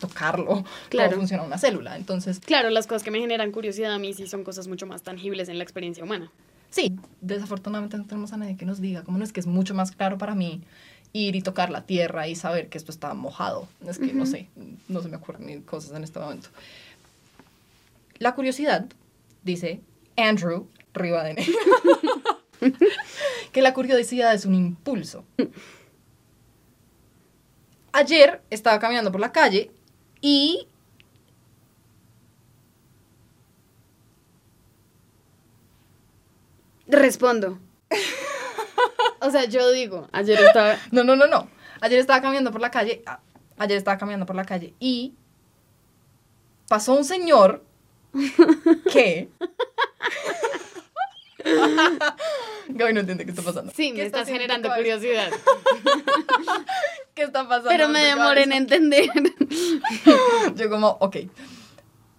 tocarlo, 0.00 0.64
Claro. 0.88 1.10
cómo 1.10 1.20
funciona 1.20 1.44
una 1.44 1.58
célula. 1.58 1.96
Entonces, 1.96 2.40
Claro, 2.40 2.70
las 2.70 2.86
cosas 2.88 3.04
que 3.04 3.10
me 3.12 3.20
generan 3.20 3.52
curiosidad 3.52 3.92
a 3.92 3.98
mí 4.00 4.12
sí 4.14 4.26
son 4.26 4.42
cosas 4.42 4.66
mucho 4.66 4.86
más 4.86 5.02
tangibles 5.02 5.48
en 5.48 5.58
la 5.58 5.62
experiencia 5.64 6.02
humana. 6.02 6.32
sí, 6.70 6.96
desafortunadamente 7.20 7.96
no 7.98 8.04
tenemos 8.06 8.32
a 8.32 8.36
nadie 8.36 8.56
que 8.56 8.66
nos 8.66 8.80
diga, 8.80 9.02
como 9.04 9.16
no 9.18 9.24
es 9.24 9.32
que 9.32 9.40
es 9.40 9.46
mucho 9.46 9.74
más 9.74 9.90
claro 9.92 10.18
para 10.18 10.34
mí 10.34 10.62
ir 11.12 11.36
y 11.36 11.42
tocar 11.42 11.70
la 11.70 11.82
tierra 11.84 12.28
y 12.28 12.34
saber 12.34 12.68
que 12.68 12.78
esto 12.78 12.92
está 12.92 13.14
mojado. 13.14 13.68
Es 13.86 13.98
que 13.98 14.12
no 14.12 14.26
sé, 14.26 14.48
no 14.88 15.02
se 15.02 15.08
me 15.08 15.16
ocurren 15.16 15.46
ni 15.46 15.60
cosas 15.60 15.96
en 15.96 16.04
este 16.04 16.18
momento. 16.18 16.48
La 18.18 18.34
curiosidad, 18.34 18.86
dice 19.42 19.80
Andrew 20.16 20.66
Rivadeneira, 20.94 21.52
que 23.52 23.62
la 23.62 23.74
curiosidad 23.74 24.34
es 24.34 24.44
un 24.44 24.54
impulso. 24.54 25.24
Ayer 27.92 28.42
estaba 28.50 28.78
caminando 28.78 29.10
por 29.10 29.20
la 29.20 29.32
calle 29.32 29.70
y 30.20 30.66
Respondo. 36.88 37.58
O 39.28 39.30
sea, 39.30 39.44
yo 39.44 39.70
digo, 39.72 40.08
ayer 40.12 40.40
estaba... 40.40 40.76
No, 40.90 41.04
no, 41.04 41.14
no, 41.16 41.26
no. 41.26 41.48
Ayer 41.80 41.98
estaba 42.00 42.20
caminando 42.22 42.50
por 42.50 42.60
la 42.60 42.70
calle. 42.70 43.02
a- 43.06 43.20
Ayer 43.58 43.76
estaba 43.76 43.98
caminando 43.98 44.24
por 44.26 44.36
la 44.36 44.44
calle 44.44 44.72
y 44.80 45.12
pasó 46.68 46.94
un 46.94 47.04
señor 47.04 47.62
que. 48.92 49.28
Gaby 52.68 52.92
no 52.92 53.00
entiende 53.00 53.24
qué 53.24 53.30
está 53.30 53.42
pasando. 53.42 53.72
Sí, 53.74 53.92
¿Qué 53.92 53.98
me 53.98 54.06
está 54.06 54.20
estás 54.20 54.22
haciendo 54.22 54.42
generando 54.42 54.68
curiosidad. 54.74 55.30
¿Qué 57.14 57.22
está 57.22 57.48
pasando? 57.48 57.68
Pero 57.70 57.88
me 57.88 58.04
demoré 58.04 58.44
en 58.44 58.52
entender. 58.52 59.06
Yo 60.54 60.70
como, 60.70 60.96
ok. 61.00 61.16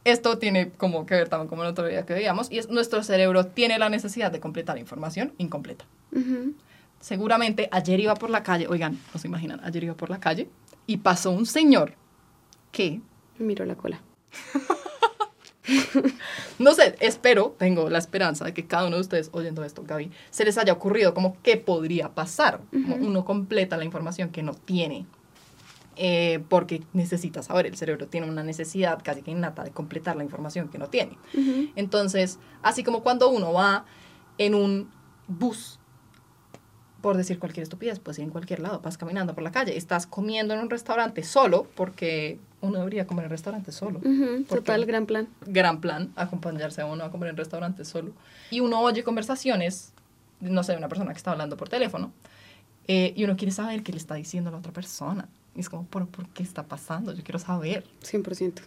Esto 0.06 0.38
tiene 0.40 0.72
como 0.72 1.06
que 1.06 1.14
ver 1.16 1.30
también 1.30 1.48
con 1.50 1.60
la 1.60 1.70
otra 1.70 1.90
idea 1.90 2.06
que 2.06 2.14
veíamos 2.14 2.52
y 2.52 2.58
es 2.58 2.70
nuestro 2.70 3.04
cerebro 3.04 3.46
tiene 3.46 3.78
la 3.78 3.90
necesidad 3.90 4.32
de 4.32 4.40
completar 4.40 4.78
información 4.78 5.34
incompleta. 5.38 5.86
Ujú. 6.12 6.54
Seguramente 7.00 7.70
ayer 7.72 8.00
iba 8.00 8.16
por 8.16 8.30
la 8.30 8.44
calle, 8.44 8.68
oigan, 8.68 9.00
no 9.14 9.20
se 9.20 9.28
imaginan, 9.28 9.62
ayer 9.64 9.84
iba 9.86 9.96
por 9.96 10.10
la 10.10 10.20
calle 10.20 10.50
y 10.86 10.98
pasó 10.98 11.32
un 11.32 11.46
señor 11.46 11.94
que, 12.72 13.02
Miro 13.38 13.66
la 13.66 13.76
cola. 13.76 14.02
no 16.60 16.74
sé, 16.74 16.96
espero, 17.00 17.56
tengo 17.58 17.90
la 17.90 18.00
esperanza 18.00 18.46
de 18.46 18.54
que 18.54 18.68
cada 18.68 18.88
uno 18.88 18.96
de 18.98 19.02
ustedes 19.02 19.30
oyendo 19.34 19.64
esto, 19.64 19.84
Gaby, 19.86 20.12
se 20.30 20.46
les 20.46 20.58
haya 20.58 20.74
ocurrido 20.74 21.14
como 21.14 21.38
qué 21.42 21.58
podría 21.58 22.14
pasar. 22.16 22.62
Como 22.72 22.96
Uno 22.96 23.24
completa 23.24 23.78
la 23.78 23.86
información 23.86 24.30
que 24.30 24.44
no 24.44 24.54
tiene. 24.54 25.06
eh, 26.02 26.42
porque 26.48 26.82
necesita 26.94 27.44
saber, 27.44 27.66
el 27.66 27.76
cerebro 27.76 28.08
tiene 28.08 28.30
una 28.30 28.44
necesidad 28.44 29.00
casi 29.04 29.22
que 29.22 29.32
innata 29.32 29.64
de 29.64 29.72
completar 29.72 30.16
la 30.16 30.24
información 30.24 30.70
que 30.70 30.78
no 30.78 30.88
tiene. 30.88 31.18
Entonces, 31.76 32.40
así 32.62 32.84
como 32.84 33.04
cuando 33.04 33.30
uno 33.30 33.52
va 33.52 33.86
en 34.38 34.56
un 34.56 34.90
bus, 35.28 35.79
por 37.02 37.18
decir 37.18 37.40
cualquier 37.40 37.64
estupidez, 37.64 38.00
puedes 38.00 38.20
ir 38.20 38.26
en 38.26 38.32
cualquier 38.32 38.60
lado, 38.60 38.80
vas 38.82 38.98
caminando 38.98 39.34
por 39.34 39.44
la 39.44 39.52
calle, 39.52 39.78
estás 39.78 40.06
comiendo 40.06 40.54
en 40.54 40.60
un 40.60 40.70
restaurante 40.70 41.24
solo, 41.24 41.68
porque 41.76 42.40
uno 42.62 42.80
debería 42.80 43.08
comer 43.08 43.26
en 43.26 43.32
restaurante 43.32 43.72
solo. 43.72 44.00
Ujú, 44.00 44.44
¿Por 44.48 44.60
Total, 44.60 44.86
gran 44.86 45.06
plan. 45.06 45.28
Gran 45.46 45.82
plan, 45.82 46.12
acompañarse 46.16 46.82
a 46.82 46.86
uno 46.86 47.04
a 47.04 47.12
comer 47.12 47.30
en 47.30 47.38
restaurante 47.38 47.86
solo. 47.86 48.12
Y 48.52 48.60
uno 48.60 48.82
oye 48.82 49.04
conversaciones, 49.04 49.94
no 50.42 50.64
sé, 50.64 50.74
de 50.74 50.78
una 50.78 50.90
persona 50.90 51.12
que 51.12 51.18
está 51.18 51.32
hablando 51.32 51.58
por 51.58 51.70
teléfono, 51.70 52.12
eh, 52.88 53.14
y 53.16 53.24
uno 53.24 53.38
quiere 53.38 53.52
saber 53.52 53.84
qué 53.84 53.92
le 53.92 53.98
está 53.98 54.16
diciendo 54.16 54.50
a 54.50 54.52
la 54.52 54.60
otra 54.60 54.74
persona. 54.74 55.28
Y 55.56 55.62
es 55.62 55.70
como, 55.70 55.86
¿por, 55.86 56.08
¿por 56.08 56.28
qué 56.30 56.44
está 56.44 56.64
pasando? 56.64 57.14
Yo 57.14 57.24
quiero 57.24 57.40
saber. 57.40 57.84
100%. 58.04 58.62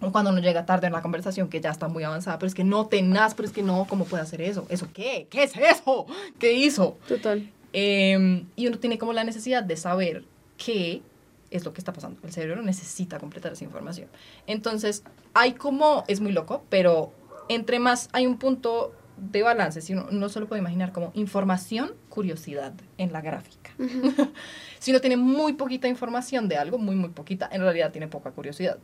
O 0.00 0.12
cuando 0.12 0.30
uno 0.30 0.40
llega 0.40 0.66
tarde 0.66 0.86
en 0.86 0.92
la 0.92 1.00
conversación 1.00 1.48
que 1.48 1.60
ya 1.60 1.70
está 1.70 1.88
muy 1.88 2.04
avanzada, 2.04 2.38
pero 2.38 2.48
es 2.48 2.54
que 2.54 2.64
no 2.64 2.86
tenaz, 2.86 3.34
pero 3.34 3.48
es 3.48 3.54
que 3.54 3.62
no, 3.62 3.86
¿cómo 3.88 4.04
puede 4.04 4.22
hacer 4.22 4.42
eso? 4.42 4.66
¿Eso 4.68 4.88
qué? 4.92 5.26
¿Qué 5.30 5.44
es 5.44 5.56
eso? 5.56 6.06
¿Qué 6.38 6.52
hizo? 6.52 6.98
Total. 7.08 7.50
Eh, 7.72 8.44
y 8.56 8.66
uno 8.66 8.78
tiene 8.78 8.98
como 8.98 9.12
la 9.12 9.24
necesidad 9.24 9.62
de 9.62 9.76
saber 9.76 10.24
qué 10.56 11.02
es 11.50 11.64
lo 11.64 11.72
que 11.72 11.80
está 11.80 11.92
pasando. 11.92 12.20
El 12.22 12.32
cerebro 12.32 12.62
necesita 12.62 13.18
completar 13.18 13.52
esa 13.52 13.64
información. 13.64 14.08
Entonces, 14.46 15.02
hay 15.34 15.52
como, 15.52 16.04
es 16.08 16.20
muy 16.20 16.32
loco, 16.32 16.64
pero 16.68 17.12
entre 17.48 17.78
más 17.78 18.08
hay 18.12 18.26
un 18.26 18.38
punto 18.38 18.92
de 19.16 19.42
balance, 19.42 19.80
si 19.80 19.94
uno 19.94 20.08
no 20.10 20.28
se 20.28 20.40
lo 20.40 20.46
puede 20.46 20.60
imaginar 20.60 20.92
como 20.92 21.10
información, 21.14 21.92
curiosidad 22.10 22.74
en 22.98 23.12
la 23.12 23.20
gráfica. 23.20 23.72
Si 24.78 24.92
uno 24.92 25.00
tiene 25.00 25.16
muy 25.16 25.54
poquita 25.54 25.88
información 25.88 26.48
de 26.48 26.56
algo, 26.56 26.78
muy, 26.78 26.94
muy 26.94 27.08
poquita, 27.08 27.48
en 27.50 27.62
realidad 27.62 27.90
tiene 27.90 28.06
poca 28.06 28.30
curiosidad 28.30 28.78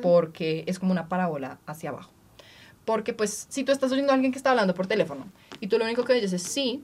porque 0.00 0.64
es 0.66 0.78
como 0.78 0.92
una 0.92 1.08
parábola 1.08 1.58
hacia 1.66 1.90
abajo. 1.90 2.10
Porque 2.86 3.12
pues 3.12 3.48
si 3.50 3.62
tú 3.64 3.72
estás 3.72 3.92
oyendo 3.92 4.12
a 4.12 4.14
alguien 4.14 4.32
que 4.32 4.38
está 4.38 4.52
hablando 4.52 4.72
por 4.72 4.86
teléfono 4.86 5.26
y 5.60 5.66
tú 5.66 5.76
lo 5.76 5.84
único 5.84 6.04
que 6.04 6.14
oyes 6.14 6.32
es 6.32 6.42
sí, 6.42 6.82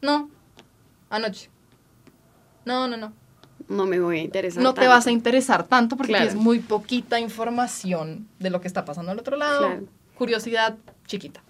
no, 0.00 0.30
anoche. 1.10 1.50
No, 2.64 2.86
no, 2.88 2.96
no. 2.96 3.12
No 3.68 3.86
me 3.86 4.00
voy 4.00 4.20
a 4.20 4.22
interesar. 4.22 4.62
No 4.62 4.72
te 4.74 4.86
vas 4.88 5.06
a 5.06 5.10
interesar 5.10 5.64
tanto 5.66 5.96
porque 5.96 6.12
Claro. 6.12 6.26
tienes 6.26 6.42
muy 6.42 6.60
poquita 6.60 7.20
información 7.20 8.28
de 8.38 8.50
lo 8.50 8.60
que 8.60 8.68
está 8.68 8.84
pasando 8.84 9.12
al 9.12 9.18
otro 9.18 9.36
lado. 9.36 9.66
Claro. 9.66 9.82
Curiosidad 10.16 10.76
chiquita. 11.06 11.40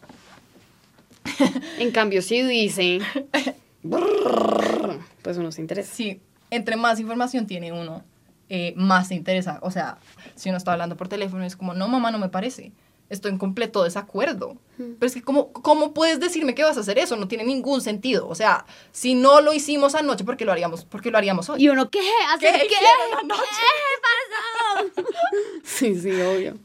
En 1.78 1.92
cambio, 1.92 2.22
si 2.22 2.42
dice. 2.42 3.00
brrr, 3.82 4.98
pues 5.22 5.36
uno 5.36 5.52
se 5.52 5.60
interesa. 5.60 5.94
Sí, 5.94 6.20
entre 6.50 6.76
más 6.76 6.98
información 6.98 7.46
tiene 7.46 7.72
uno, 7.72 8.02
eh, 8.48 8.74
más 8.76 9.08
se 9.08 9.14
interesa. 9.14 9.58
O 9.62 9.70
sea, 9.70 9.98
si 10.34 10.48
uno 10.48 10.58
está 10.58 10.72
hablando 10.72 10.96
por 10.96 11.08
teléfono 11.08 11.44
es 11.44 11.56
como, 11.56 11.74
no, 11.74 11.86
mamá, 11.88 12.10
no 12.10 12.18
me 12.18 12.28
parece. 12.28 12.72
Estoy 13.10 13.30
en 13.32 13.38
completo 13.38 13.82
desacuerdo. 13.84 14.56
Pero 14.76 15.06
es 15.06 15.14
que, 15.14 15.22
¿cómo, 15.22 15.50
¿cómo 15.52 15.92
puedes 15.92 16.20
decirme 16.20 16.54
que 16.54 16.62
vas 16.62 16.76
a 16.76 16.80
hacer 16.80 16.98
eso? 16.98 17.16
No 17.16 17.26
tiene 17.26 17.44
ningún 17.44 17.80
sentido. 17.80 18.28
O 18.28 18.34
sea, 18.34 18.64
si 18.92 19.14
no 19.14 19.40
lo 19.40 19.52
hicimos 19.52 19.94
anoche, 19.94 20.24
¿por 20.24 20.36
qué 20.36 20.44
lo 20.44 20.52
haríamos, 20.52 20.84
por 20.84 21.00
qué 21.00 21.10
lo 21.10 21.18
haríamos 21.18 21.48
hoy? 21.48 21.64
Y 21.64 21.68
uno, 21.68 21.90
¿qué? 21.90 22.00
¿Hacer 22.32 22.52
¿Qué 22.52 22.58
qué? 22.60 22.74
hicieron 22.74 23.18
anoche? 23.24 23.42
Sí, 25.64 25.94
sí, 25.98 26.10
obvio. 26.20 26.58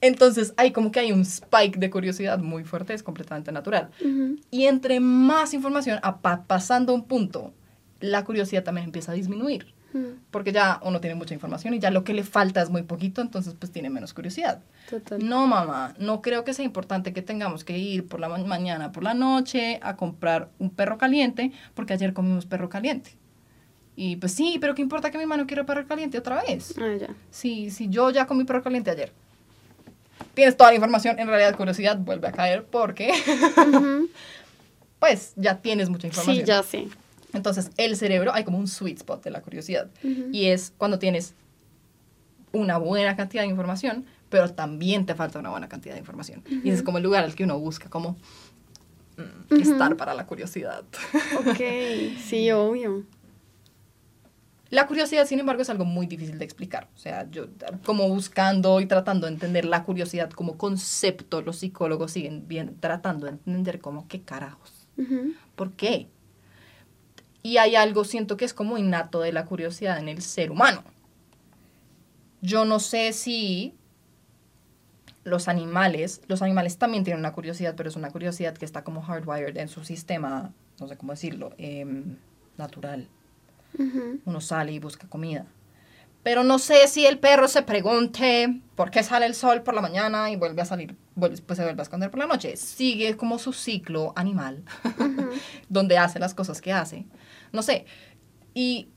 Entonces, 0.00 0.52
hay 0.56 0.72
como 0.72 0.92
que 0.92 1.00
hay 1.00 1.12
un 1.12 1.22
spike 1.22 1.78
de 1.78 1.90
curiosidad 1.90 2.38
muy 2.38 2.64
fuerte, 2.64 2.92
es 2.92 3.02
completamente 3.02 3.52
natural. 3.52 3.90
Ujú. 4.00 4.36
Y 4.50 4.66
entre 4.66 5.00
más 5.00 5.54
información, 5.54 5.98
a 6.02 6.20
pasando 6.46 6.92
un 6.92 7.04
punto, 7.04 7.54
la 8.00 8.24
curiosidad 8.24 8.64
también 8.64 8.84
empieza 8.86 9.12
a 9.12 9.14
disminuir. 9.14 9.73
Ujú. 9.94 10.16
porque 10.30 10.50
ya 10.52 10.80
uno 10.82 11.00
tiene 11.00 11.14
mucha 11.14 11.32
información 11.34 11.72
y 11.72 11.78
ya 11.78 11.90
lo 11.90 12.02
que 12.02 12.12
le 12.14 12.24
falta 12.24 12.60
es 12.60 12.68
muy 12.68 12.82
poquito, 12.82 13.20
entonces 13.22 13.54
pues 13.58 13.70
tiene 13.72 13.88
menos 13.90 14.12
curiosidad. 14.12 14.60
Total. 14.90 15.24
No, 15.26 15.46
mamá, 15.46 15.94
no 15.98 16.20
creo 16.20 16.42
que 16.44 16.52
sea 16.52 16.64
importante 16.64 17.12
que 17.12 17.22
tengamos 17.22 17.62
que 17.64 17.78
ir 17.78 18.06
por 18.08 18.18
la 18.20 18.28
ma- 18.28 18.38
mañana, 18.38 18.90
por 18.92 19.04
la 19.04 19.14
noche, 19.14 19.78
a 19.82 19.96
comprar 19.96 20.48
un 20.58 20.70
perro 20.70 20.98
caliente, 20.98 21.52
porque 21.74 21.92
ayer 21.92 22.12
comimos 22.12 22.44
perro 22.44 22.68
caliente. 22.68 23.12
Y 23.96 24.16
pues 24.16 24.32
sí, 24.32 24.58
pero 24.60 24.74
¿qué 24.74 24.82
importa 24.82 25.12
que 25.12 25.18
mi 25.18 25.22
hermano 25.22 25.46
quiera 25.46 25.64
perro 25.64 25.86
caliente 25.86 26.18
otra 26.18 26.42
vez? 26.42 26.74
Ah, 26.76 26.96
ya. 27.00 27.08
Sí, 27.30 27.70
sí, 27.70 27.86
yo 27.88 28.10
ya 28.10 28.26
comí 28.26 28.42
perro 28.42 28.62
caliente 28.64 28.90
ayer. 28.90 29.12
Tienes 30.34 30.56
toda 30.56 30.70
la 30.70 30.74
información, 30.74 31.16
en 31.20 31.28
realidad 31.28 31.56
curiosidad 31.56 31.96
vuelve 31.98 32.26
a 32.26 32.32
caer 32.32 32.64
porque 32.64 33.12
pues 34.98 35.32
ya 35.36 35.58
tienes 35.58 35.88
mucha 35.90 36.06
información. 36.08 36.44
Sí, 36.44 36.50
ya 36.50 36.62
sé. 36.62 36.88
Entonces, 37.34 37.70
el 37.76 37.96
cerebro, 37.96 38.32
hay 38.32 38.44
como 38.44 38.58
un 38.58 38.68
sweet 38.68 38.98
spot 38.98 39.24
de 39.24 39.30
la 39.30 39.42
curiosidad. 39.42 39.90
Y 40.32 40.46
es 40.46 40.72
cuando 40.78 40.98
tienes 40.98 41.34
una 42.52 42.78
buena 42.78 43.16
cantidad 43.16 43.42
de 43.42 43.48
información, 43.48 44.06
pero 44.30 44.52
también 44.52 45.04
te 45.04 45.14
falta 45.14 45.38
una 45.38 45.50
buena 45.50 45.68
cantidad 45.68 45.94
de 45.94 46.00
información. 46.00 46.42
Y 46.48 46.68
ese 46.68 46.78
es 46.78 46.82
como 46.82 46.98
el 46.98 47.04
lugar 47.04 47.24
al 47.24 47.34
que 47.34 47.44
uno 47.44 47.58
busca, 47.58 47.90
como 47.90 48.16
mm, 49.16 49.60
estar 49.60 49.96
para 49.96 50.14
la 50.14 50.26
curiosidad. 50.26 50.84
Ok, 51.38 51.60
sí, 52.24 52.50
obvio. 52.52 53.04
La 54.70 54.86
curiosidad, 54.86 55.26
sin 55.26 55.38
embargo, 55.38 55.62
es 55.62 55.70
algo 55.70 55.84
muy 55.84 56.06
difícil 56.06 56.38
de 56.38 56.44
explicar. 56.44 56.88
O 56.96 56.98
sea, 56.98 57.30
yo 57.30 57.46
como 57.84 58.08
buscando 58.08 58.80
y 58.80 58.86
tratando 58.86 59.26
de 59.26 59.32
entender 59.32 59.64
la 59.64 59.84
curiosidad 59.84 60.30
como 60.30 60.56
concepto, 60.56 61.42
los 61.42 61.58
psicólogos 61.58 62.12
siguen 62.12 62.48
bien 62.48 62.76
tratando 62.80 63.26
de 63.26 63.32
entender 63.32 63.80
como 63.80 64.08
qué 64.08 64.22
carajos. 64.22 64.88
Ujú. 64.96 65.34
¿Por 65.54 65.72
qué? 65.74 66.08
Y 67.44 67.58
hay 67.58 67.76
algo, 67.76 68.04
siento 68.04 68.36
que 68.36 68.44
es 68.46 68.54
como 68.54 68.78
innato 68.78 69.20
de 69.20 69.30
la 69.30 69.44
curiosidad 69.44 69.98
en 69.98 70.08
el 70.08 70.22
ser 70.22 70.50
humano. 70.50 70.82
Yo 72.40 72.64
no 72.64 72.80
sé 72.80 73.12
si 73.12 73.74
los 75.24 75.46
animales, 75.46 76.22
los 76.26 76.40
animales 76.42 76.78
también 76.78 77.04
tienen 77.04 77.20
una 77.20 77.32
curiosidad, 77.32 77.74
pero 77.76 77.88
es 77.90 77.96
una 77.96 78.10
curiosidad 78.10 78.54
que 78.56 78.64
está 78.64 78.82
como 78.82 79.02
hardwired 79.02 79.56
en 79.58 79.68
su 79.68 79.84
sistema, 79.84 80.52
no 80.80 80.88
sé 80.88 80.96
cómo 80.96 81.12
decirlo, 81.12 81.52
em, 81.58 82.16
natural. 82.56 83.08
Uno 84.24 84.40
sale 84.40 84.72
y 84.72 84.78
busca 84.78 85.06
comida. 85.08 85.46
Pero 86.22 86.44
no 86.44 86.58
sé 86.58 86.88
si 86.88 87.04
el 87.04 87.18
perro 87.18 87.48
se 87.48 87.60
pregunte 87.62 88.62
por 88.76 88.90
qué 88.90 89.02
sale 89.02 89.26
el 89.26 89.34
sol 89.34 89.62
por 89.62 89.74
la 89.74 89.82
mañana 89.82 90.30
y 90.30 90.36
vuelve 90.36 90.62
a 90.62 90.64
salir, 90.64 90.96
vuelve- 91.14 91.42
pues 91.44 91.58
se 91.58 91.64
vuelve 91.64 91.80
a 91.80 91.82
esconder 91.82 92.10
por 92.10 92.20
la 92.20 92.26
noche. 92.26 92.56
Sigue 92.56 93.14
como 93.18 93.38
su 93.38 93.52
ciclo 93.52 94.14
animal, 94.16 94.62
donde 95.68 95.98
hace 95.98 96.18
las 96.18 96.32
cosas 96.32 96.62
que 96.62 96.72
hace. 96.72 97.04
No 97.54 97.62
sé. 97.62 97.86
Y 98.52 98.90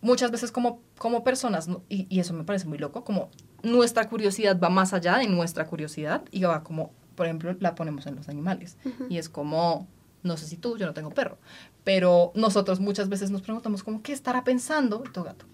muchas 0.00 0.30
veces 0.30 0.52
como, 0.52 0.82
como 0.98 1.24
personas, 1.24 1.66
¿no? 1.66 1.82
y, 1.88 2.06
y 2.08 2.20
eso 2.20 2.32
me 2.32 2.44
parece 2.44 2.68
muy 2.68 2.78
loco, 2.78 3.02
como 3.02 3.30
nuestra 3.62 4.08
curiosidad 4.08 4.58
va 4.58 4.70
más 4.70 4.92
allá 4.92 5.18
de 5.18 5.26
nuestra 5.26 5.66
curiosidad 5.66 6.24
y 6.30 6.42
va 6.42 6.62
como, 6.62 6.92
por 7.14 7.26
ejemplo, 7.26 7.54
la 7.60 7.74
ponemos 7.74 8.06
en 8.06 8.16
los 8.16 8.28
animales. 8.28 8.76
Y 9.08 9.18
es 9.18 9.28
como, 9.28 9.88
no 10.22 10.36
sé 10.36 10.46
si 10.46 10.56
tú, 10.56 10.76
yo 10.78 10.86
no 10.86 10.94
tengo 10.94 11.10
perro, 11.10 11.38
pero 11.84 12.32
nosotros 12.34 12.80
muchas 12.80 13.08
veces 13.08 13.30
nos 13.30 13.42
preguntamos 13.42 13.82
como, 13.82 14.02
¿qué 14.02 14.12
estará 14.12 14.44
pensando 14.44 15.00
tu 15.00 15.22
gato? 15.22 15.46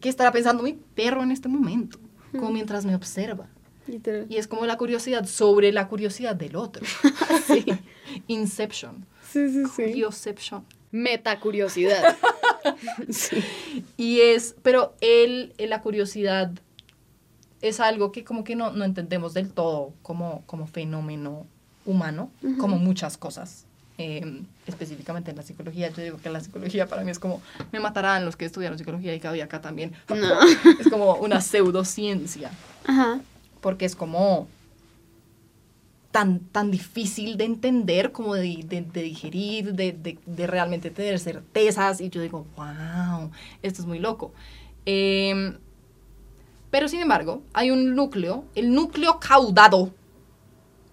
¿Qué 0.00 0.08
estará 0.08 0.32
pensando 0.32 0.62
mi 0.62 0.72
perro 0.72 1.22
en 1.22 1.32
este 1.32 1.48
momento? 1.48 1.98
Como 2.32 2.50
mientras 2.50 2.84
me 2.84 2.94
observa. 2.94 3.48
Literal. 3.86 4.26
Y 4.28 4.36
es 4.36 4.46
como 4.46 4.66
la 4.66 4.76
curiosidad 4.76 5.24
sobre 5.24 5.72
la 5.72 5.88
curiosidad 5.88 6.36
del 6.36 6.56
otro. 6.56 6.84
sí. 7.46 7.64
Inception. 8.26 9.06
Sí, 9.30 9.48
sí, 9.48 9.64
sí. 9.64 9.82
Curioception. 9.84 10.64
Metacuriosidad. 10.90 12.16
sí. 13.10 13.44
Y 13.96 14.20
es, 14.20 14.54
pero 14.62 14.94
él, 15.00 15.54
eh, 15.58 15.66
la 15.66 15.80
curiosidad 15.82 16.52
es 17.60 17.80
algo 17.80 18.12
que 18.12 18.24
como 18.24 18.44
que 18.44 18.56
no, 18.56 18.70
no 18.72 18.84
entendemos 18.84 19.34
del 19.34 19.50
todo 19.50 19.92
como, 20.02 20.42
como 20.46 20.66
fenómeno 20.66 21.46
humano, 21.84 22.30
como 22.58 22.78
muchas 22.78 23.16
cosas. 23.16 23.64
Eh, 24.00 24.42
específicamente 24.68 25.32
en 25.32 25.36
la 25.36 25.42
psicología, 25.42 25.88
yo 25.88 26.02
digo 26.02 26.18
que 26.22 26.30
la 26.30 26.40
psicología 26.40 26.86
para 26.86 27.02
mí 27.02 27.10
es 27.10 27.18
como, 27.18 27.42
me 27.72 27.80
matarán 27.80 28.24
los 28.24 28.36
que 28.36 28.44
estudiaron 28.44 28.78
psicología 28.78 29.12
y 29.12 29.18
cabía 29.18 29.44
acá 29.44 29.60
también. 29.60 29.92
No. 30.08 30.16
Es 30.78 30.88
como 30.88 31.14
una 31.16 31.40
pseudociencia, 31.40 32.52
Ajá. 32.86 33.18
porque 33.60 33.86
es 33.86 33.96
como 33.96 34.46
tan, 36.10 36.40
tan 36.40 36.70
difícil 36.70 37.36
de 37.36 37.44
entender, 37.44 38.12
como 38.12 38.34
de, 38.34 38.64
de- 38.66 38.82
de 38.82 39.02
digerir, 39.02 39.74
de, 39.74 39.92
de- 39.92 40.46
realmente 40.46 40.90
tener 40.90 41.18
certezas. 41.18 42.00
Y 42.00 42.08
yo 42.10 42.20
digo, 42.22 42.46
wow, 42.56 43.30
esto 43.62 43.82
es 43.82 43.86
muy 43.86 43.98
loco. 43.98 44.32
Em, 44.86 45.54
pero 46.70 46.88
sin 46.88 47.00
embargo, 47.00 47.42
hay 47.52 47.70
un 47.70 47.94
núcleo, 47.94 48.44
el 48.54 48.72
núcleo 48.74 49.18
caudado. 49.20 49.92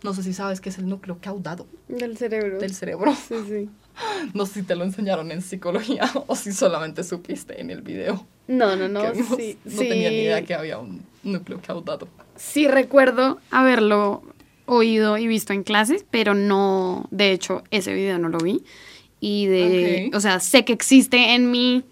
No 0.03 0.13
sé 0.13 0.21
si 0.23 0.33
sabes 0.33 0.61
qué 0.61 0.69
es 0.69 0.77
el 0.77 0.87
núcleo 0.87 1.17
caudado 1.21 1.65
Del 1.87 2.17
cerebro. 2.17 2.59
del 2.59 2.73
cerebro. 2.73 3.13
Sí, 3.15 3.35
sí. 3.47 3.69
No 4.33 4.45
sé 4.45 4.55
si 4.55 4.63
te 4.63 4.75
lo 4.75 4.83
enseñaron 4.83 5.31
en 5.31 5.41
psicología 5.41 6.03
o 6.27 6.35
si 6.35 6.51
solamente 6.51 7.03
supiste 7.03 7.61
en 7.61 7.69
el 7.71 7.81
video. 7.81 8.25
No, 8.47 8.75
no, 8.75 8.87
no. 8.89 9.01
que 9.01 9.11
vimos. 9.13 9.37
sí, 9.37 9.57
no 9.63 9.71
sí. 9.71 9.77
tenía 9.89 10.09
ni 10.09 10.17
idea 10.17 10.43
que 10.43 10.53
había 10.53 10.77
un 10.79 11.01
núcleo 11.23 11.61
caudado. 11.65 12.07
Sí 12.35 12.67
recuerdo 12.67 13.39
haberlo 13.51 14.21
oído 14.65 15.17
y 15.17 15.27
visto 15.27 15.53
en 15.53 15.63
clases, 15.63 16.05
pero 16.09 16.33
no, 16.33 17.07
de 17.11 17.31
hecho, 17.31 17.63
ese 17.71 17.93
video 17.93 18.17
no 18.19 18.29
lo 18.29 18.39
vi. 18.39 18.63
Y 19.19 19.47
de, 19.47 20.11
o 20.13 20.19
sea, 20.19 20.39
sé 20.39 20.65
que 20.65 20.73
existe 20.73 21.33
en 21.33 21.49
mi 21.51 21.83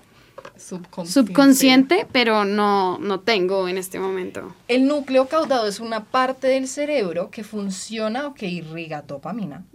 Subconsciente. 0.57 1.31
subconsciente, 1.31 2.07
pero 2.11 2.45
no, 2.45 2.97
no 2.99 3.21
tengo 3.21 3.67
en 3.67 3.77
este 3.77 3.99
momento. 3.99 4.53
El 4.67 4.87
núcleo 4.87 5.27
caudado 5.27 5.67
es 5.67 5.79
una 5.79 6.03
parte 6.03 6.47
del 6.47 6.67
cerebro 6.67 7.31
que 7.31 7.43
funciona 7.43 8.27
o 8.27 8.33
que 8.33 8.47
irriga 8.47 9.01
dopamina 9.01 9.65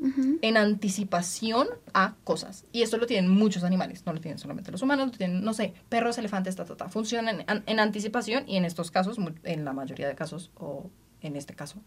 en 0.43 0.57
anticipación 0.57 1.69
a 1.95 2.14
cosas. 2.23 2.64
Y 2.71 2.83
esto 2.83 2.97
lo 2.99 3.07
tienen 3.07 3.31
muchos 3.31 3.64
animales, 3.64 4.05
no 4.07 4.12
lo 4.12 4.21
tienen 4.21 4.38
solamente 4.38 4.71
los 4.71 4.83
humanos, 4.83 5.07
lo 5.12 5.19
tienen, 5.19 5.43
no 5.43 5.55
sé, 5.55 5.73
perros, 5.88 6.19
elefantes, 6.19 6.55
ta, 6.55 6.64
ta, 6.64 6.76
ta. 6.76 6.88
Funcionan 6.88 7.45
en, 7.49 7.62
en 7.67 7.81
anticipación 7.81 8.45
y 8.47 8.57
en 8.57 8.64
estos 8.64 8.90
casos, 8.90 9.17
en 9.45 9.64
la 9.64 9.73
mayoría 9.73 10.07
de 10.07 10.14
casos, 10.14 10.50
o 10.57 10.90
en 11.23 11.35
este 11.37 11.55
caso, 11.55 11.81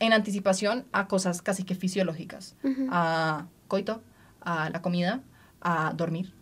en 0.00 0.12
anticipación 0.12 0.84
a 0.92 1.06
cosas 1.08 1.42
casi 1.42 1.64
que 1.64 1.74
fisiológicas. 1.74 2.56
A 2.90 3.46
coito, 3.68 4.02
a 4.40 4.70
la 4.70 4.82
comida, 4.82 5.22
a 5.60 5.92
dormir. 5.94 6.32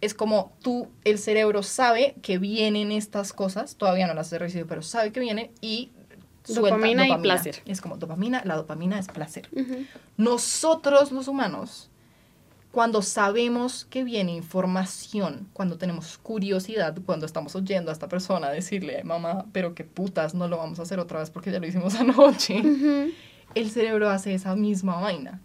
Es 0.00 0.14
como 0.14 0.54
tú, 0.62 0.88
el 1.04 1.18
cerebro 1.18 1.62
sabe 1.62 2.14
que 2.22 2.38
vienen 2.38 2.90
estas 2.90 3.34
cosas, 3.34 3.76
todavía 3.76 4.06
no 4.06 4.14
las 4.14 4.32
he 4.32 4.38
recibido, 4.38 4.66
pero 4.66 4.80
sabe 4.80 5.12
que 5.12 5.20
vienen 5.20 5.50
y 5.60 5.92
suelta 6.42 6.70
Dopamina 6.76 7.04
y 7.04 7.08
dopamina. 7.08 7.34
placer. 7.34 7.62
Es 7.66 7.80
como 7.82 7.98
dopamina, 7.98 8.42
la 8.46 8.56
dopamina 8.56 8.98
es 8.98 9.08
placer. 9.08 9.48
Nosotros 10.16 11.12
los 11.12 11.28
humanos, 11.28 11.90
cuando 12.72 13.02
sabemos 13.02 13.84
que 13.84 14.02
viene 14.02 14.32
información, 14.32 15.46
cuando 15.52 15.78
tenemos 15.78 16.18
curiosidad, 16.18 16.96
cuando 17.06 17.26
estamos 17.26 17.54
oyendo 17.54 17.90
a 17.90 17.92
esta 17.92 18.08
persona 18.08 18.50
decirle, 18.50 19.04
mamá, 19.04 19.46
pero 19.52 19.74
qué 19.74 19.84
putas, 19.84 20.34
no 20.34 20.48
lo 20.48 20.56
vamos 20.56 20.80
a 20.80 20.82
hacer 20.82 20.98
otra 20.98 21.20
vez 21.20 21.30
porque 21.30 21.52
ya 21.52 21.60
lo 21.60 21.66
hicimos 21.66 21.94
anoche, 22.00 22.62
el 23.54 23.70
cerebro 23.70 24.10
hace 24.10 24.34
esa 24.34 24.56
misma 24.56 25.00
vaina. 25.00 25.40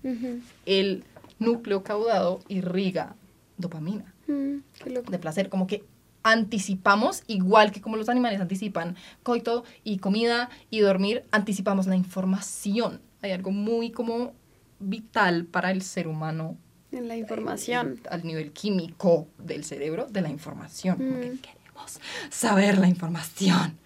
El 0.65 1.03
núcleo 1.37 1.83
caudado 1.83 2.39
irriga 2.47 3.15
dopamina 3.57 4.13
Mm, 4.27 4.57
qué 4.83 4.89
loco. 4.89 5.11
de 5.11 5.19
placer, 5.19 5.49
como 5.49 5.67
que 5.67 5.83
anticipamos, 6.23 7.23
igual 7.27 7.71
que 7.71 7.81
como 7.81 7.95
los 7.95 8.09
animales 8.09 8.41
anticipan 8.41 8.95
coito 9.23 9.63
y 9.83 9.97
comida 9.99 10.49
y 10.69 10.79
dormir, 10.79 11.23
anticipamos 11.31 11.87
la 11.87 11.95
información. 11.95 13.01
Hay 13.21 13.31
algo 13.31 13.51
muy 13.51 13.91
como 13.91 14.33
vital 14.79 15.45
para 15.45 15.71
el 15.71 15.81
ser 15.81 16.07
humano 16.07 16.57
En 16.91 17.07
la 17.07 17.15
información. 17.17 17.99
al 18.09 18.23
nivel 18.25 18.51
químico 18.51 19.27
del 19.37 19.63
cerebro, 19.63 20.07
de 20.09 20.21
la 20.21 20.29
información. 20.29 20.97
Como 20.97 21.19
que 21.19 21.31
Mm. 21.31 21.37
queremos 21.39 21.99
saber 22.29 22.77
la 22.77 22.87
información. 22.87 23.77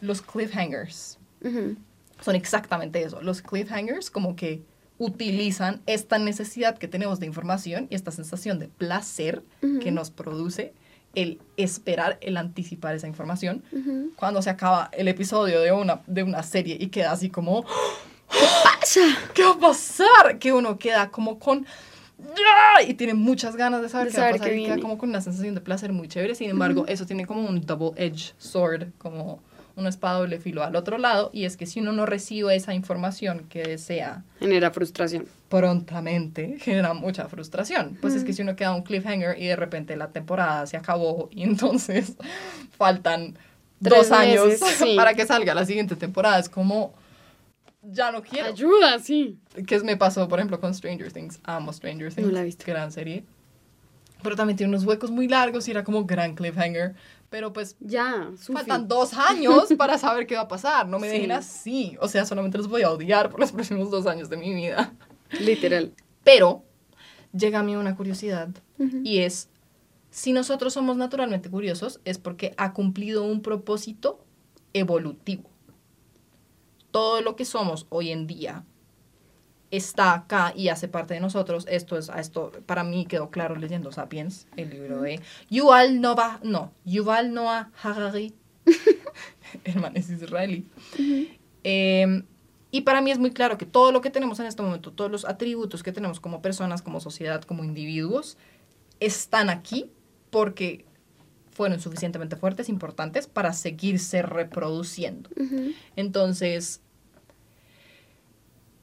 Los 0.00 0.22
cliffhangers 0.22 1.18
Ujú. 1.42 1.76
son 2.20 2.34
exactamente 2.36 3.02
eso. 3.02 3.20
Los 3.20 3.42
cliffhangers 3.42 4.10
como 4.10 4.36
que 4.36 4.62
utilizan 4.98 5.82
esta 5.86 6.18
necesidad 6.18 6.78
que 6.78 6.88
tenemos 6.88 7.20
de 7.20 7.26
información 7.26 7.86
y 7.90 7.94
esta 7.96 8.10
sensación 8.10 8.58
de 8.58 8.68
placer 8.68 9.42
que 9.60 9.66
Ujú. 9.66 9.90
nos 9.90 10.10
produce 10.10 10.72
el 11.14 11.40
esperar, 11.56 12.18
el 12.20 12.36
anticipar 12.36 12.94
esa 12.94 13.06
información. 13.08 13.62
Ujú. 13.72 14.12
Cuando 14.16 14.40
se 14.42 14.50
acaba 14.50 14.90
el 14.92 15.08
episodio 15.08 15.60
de 15.60 15.72
una, 15.72 16.02
de 16.06 16.22
una 16.22 16.42
serie 16.42 16.76
y 16.78 16.88
queda 16.88 17.10
así 17.12 17.28
como, 17.30 17.64
¡Pasa! 18.28 19.00
¿qué 19.34 19.42
va 19.42 19.50
a 19.52 19.58
pasar? 19.58 20.38
Que 20.38 20.52
uno 20.52 20.78
queda 20.78 21.10
como 21.10 21.38
con... 21.38 21.66
¡Ya! 22.18 22.82
Y 22.86 22.94
tiene 22.94 23.14
muchas 23.14 23.56
ganas 23.56 23.82
de 23.82 23.88
saber 23.88 24.08
De 24.08 24.12
qué 24.12 24.18
va 24.18 24.24
a 24.24 24.28
saber 24.28 24.40
pasar 24.40 24.54
qué 24.54 24.60
y 24.60 24.64
queda 24.64 24.78
como 24.78 24.98
con 24.98 25.10
una 25.10 25.20
sensación 25.20 25.54
de 25.54 25.60
placer 25.60 25.92
muy 25.92 26.08
chévere. 26.08 26.34
Sin 26.34 26.50
embargo, 26.50 26.84
eso 26.88 27.06
tiene 27.06 27.26
como 27.26 27.46
un 27.46 27.60
double-edged 27.60 28.34
sword, 28.38 28.88
como 28.98 29.40
una 29.76 29.90
espada 29.90 30.20
doble 30.20 30.38
filo 30.40 30.64
al 30.64 30.74
otro 30.76 30.96
lado. 30.98 31.30
Y 31.32 31.44
es 31.44 31.56
que 31.56 31.66
si 31.66 31.80
uno 31.80 31.92
no 31.92 32.06
recibe 32.06 32.56
esa 32.56 32.74
información 32.74 33.46
que 33.50 33.62
desea 33.62 34.24
Genera 34.38 34.70
frustración. 34.70 35.26
prontamente, 35.50 36.56
genera 36.58 36.94
mucha 36.94 37.28
frustración. 37.28 37.98
Pues 38.00 38.14
es 38.14 38.24
que 38.24 38.32
si 38.32 38.42
uno 38.42 38.56
queda 38.56 38.74
un 38.74 38.82
cliffhanger 38.82 39.38
y 39.40 39.46
de 39.46 39.56
repente 39.56 39.94
la 39.96 40.08
temporada 40.08 40.66
se 40.66 40.76
acabó 40.78 41.28
y 41.30 41.42
entonces 41.42 42.14
faltan 42.76 43.36
Tres 43.82 44.08
dos 44.08 44.12
años 44.12 44.54
sí. 44.78 44.96
para 44.96 45.12
que 45.12 45.26
salga 45.26 45.54
la 45.54 45.66
siguiente 45.66 45.96
temporada, 45.96 46.38
es 46.38 46.48
como... 46.48 46.94
Ya 47.88 48.10
no 48.10 48.22
quiero. 48.22 48.48
Ayuda, 48.48 48.98
sí. 48.98 49.38
¿Qué 49.66 49.78
me 49.80 49.96
pasó, 49.96 50.26
por 50.28 50.38
ejemplo, 50.38 50.58
con 50.60 50.74
Stranger 50.74 51.12
Things? 51.12 51.38
Amo 51.44 51.72
Stranger 51.72 52.12
Things. 52.12 52.26
No 52.26 52.32
la 52.32 52.40
he 52.40 52.44
visto. 52.44 52.64
Gran 52.66 52.90
serie. 52.90 53.24
Pero 54.22 54.34
también 54.34 54.56
tiene 54.56 54.70
unos 54.70 54.84
huecos 54.84 55.10
muy 55.10 55.28
largos 55.28 55.68
y 55.68 55.70
era 55.70 55.84
como 55.84 56.04
gran 56.04 56.34
cliffhanger. 56.34 56.94
Pero 57.30 57.52
pues 57.52 57.76
Ya, 57.80 58.30
Sufi. 58.38 58.52
faltan 58.54 58.88
dos 58.88 59.14
años 59.14 59.68
para 59.76 59.98
saber 59.98 60.26
qué 60.26 60.34
va 60.36 60.42
a 60.42 60.48
pasar. 60.48 60.88
No 60.88 60.98
me 60.98 61.08
Sí. 61.08 61.14
dejen 61.14 61.32
así. 61.32 61.96
O 62.00 62.08
sea, 62.08 62.24
solamente 62.24 62.58
los 62.58 62.68
voy 62.68 62.82
a 62.82 62.90
odiar 62.90 63.30
por 63.30 63.40
los 63.40 63.52
próximos 63.52 63.90
dos 63.90 64.06
años 64.06 64.28
de 64.30 64.36
mi 64.36 64.52
vida. 64.54 64.92
Literal. 65.40 65.92
Pero 66.24 66.64
llega 67.32 67.60
a 67.60 67.62
mí 67.62 67.76
una 67.76 67.94
curiosidad 67.96 68.48
y 69.04 69.18
es, 69.18 69.48
si 70.10 70.32
nosotros 70.32 70.72
somos 70.72 70.96
naturalmente 70.96 71.50
curiosos, 71.50 72.00
es 72.04 72.18
porque 72.18 72.54
ha 72.56 72.72
cumplido 72.72 73.22
un 73.24 73.42
propósito 73.42 74.24
evolutivo. 74.72 75.48
Todo 76.96 77.20
lo 77.20 77.36
que 77.36 77.44
somos 77.44 77.84
hoy 77.90 78.08
en 78.10 78.26
día 78.26 78.64
está 79.70 80.14
acá 80.14 80.54
y 80.56 80.68
hace 80.68 80.88
parte 80.88 81.12
de 81.12 81.20
nosotros. 81.20 81.66
Esto 81.68 81.98
es, 81.98 82.08
a 82.08 82.20
esto 82.20 82.52
para 82.64 82.84
mí 82.84 83.04
quedó 83.04 83.28
claro 83.28 83.54
leyendo 83.54 83.92
Sapiens, 83.92 84.46
el 84.56 84.70
libro 84.70 85.02
de 85.02 85.20
Yuval 85.50 86.00
Noah, 86.00 86.40
no, 86.42 86.72
Yuval 86.86 87.34
Noah 87.34 87.70
Harari. 87.82 88.32
el 89.64 89.78
man 89.78 89.94
es 89.94 90.08
israelí. 90.08 90.66
Eh, 91.64 92.22
y 92.70 92.80
para 92.80 93.02
mí 93.02 93.10
es 93.10 93.18
muy 93.18 93.30
claro 93.30 93.58
que 93.58 93.66
todo 93.66 93.92
lo 93.92 94.00
que 94.00 94.08
tenemos 94.08 94.40
en 94.40 94.46
este 94.46 94.62
momento, 94.62 94.90
todos 94.90 95.10
los 95.10 95.26
atributos 95.26 95.82
que 95.82 95.92
tenemos 95.92 96.18
como 96.18 96.40
personas, 96.40 96.80
como 96.80 97.00
sociedad, 97.00 97.42
como 97.42 97.62
individuos, 97.62 98.38
están 99.00 99.50
aquí 99.50 99.90
porque 100.30 100.86
fueron 101.50 101.78
suficientemente 101.78 102.36
fuertes, 102.36 102.70
importantes, 102.70 103.26
para 103.26 103.52
seguirse 103.52 104.22
reproduciendo. 104.22 105.28
Entonces, 105.94 106.80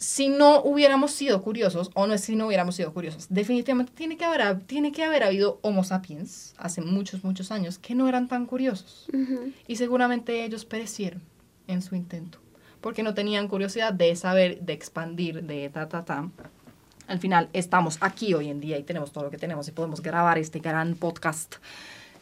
si 0.03 0.27
no 0.27 0.61
hubiéramos 0.61 1.11
sido 1.11 1.41
curiosos, 1.41 1.89
o 1.93 2.05
no 2.07 2.13
es 2.13 2.21
si 2.21 2.35
no 2.35 2.47
hubiéramos 2.47 2.75
sido 2.75 2.93
curiosos, 2.93 3.27
definitivamente 3.29 3.93
tiene 3.95 4.17
que 4.17 4.25
haber, 4.25 4.59
tiene 4.61 4.91
que 4.91 5.03
haber 5.03 5.23
habido 5.23 5.59
Homo 5.61 5.83
sapiens 5.83 6.53
hace 6.57 6.81
muchos, 6.81 7.23
muchos 7.23 7.51
años 7.51 7.77
que 7.79 7.95
no 7.95 8.07
eran 8.07 8.27
tan 8.27 8.45
curiosos. 8.45 9.07
Y 9.65 9.77
seguramente 9.77 10.43
ellos 10.43 10.65
perecieron 10.65 11.21
en 11.67 11.81
su 11.81 11.95
intento, 11.95 12.39
porque 12.81 13.01
no 13.01 13.13
tenían 13.13 13.47
curiosidad 13.47 13.93
de 13.93 14.13
saber, 14.15 14.59
de 14.61 14.73
expandir, 14.73 15.41
de 15.43 15.69
ta, 15.69 15.87
ta, 15.87 16.03
ta. 16.03 16.29
Al 17.07 17.19
final 17.19 17.49
estamos 17.53 17.97
aquí 18.01 18.33
hoy 18.33 18.49
en 18.49 18.59
día 18.59 18.77
y 18.77 18.83
tenemos 18.83 19.13
todo 19.13 19.23
lo 19.25 19.31
que 19.31 19.37
tenemos 19.37 19.67
y 19.69 19.71
podemos 19.71 20.01
grabar 20.01 20.37
este 20.37 20.59
gran 20.59 20.95
podcast. 20.95 21.55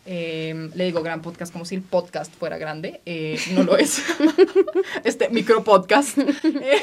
Eh, 0.05 0.69
le 0.73 0.85
digo 0.85 1.03
gran 1.03 1.21
podcast 1.21 1.53
como 1.53 1.65
si 1.65 1.75
el 1.75 1.81
podcast 1.81 2.33
fuera 2.33 2.57
grande. 2.57 3.01
eh, 3.05 3.37
no 3.53 3.63
lo 3.63 3.77
es. 3.77 4.01
este 5.03 5.29
micro 5.29 5.63
podcast. 5.63 6.17
Eh, 6.17 6.81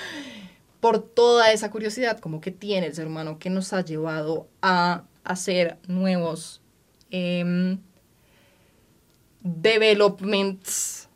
por 0.80 1.02
toda 1.02 1.52
esa 1.52 1.70
curiosidad 1.70 2.18
como 2.18 2.40
que 2.40 2.50
tiene 2.50 2.86
el 2.86 2.94
ser 2.94 3.06
humano 3.06 3.38
que 3.38 3.50
nos 3.50 3.72
ha 3.72 3.82
llevado 3.82 4.48
a 4.62 5.04
hacer 5.24 5.78
nuevos 5.86 6.62
em, 7.10 7.78
developments 9.42 11.08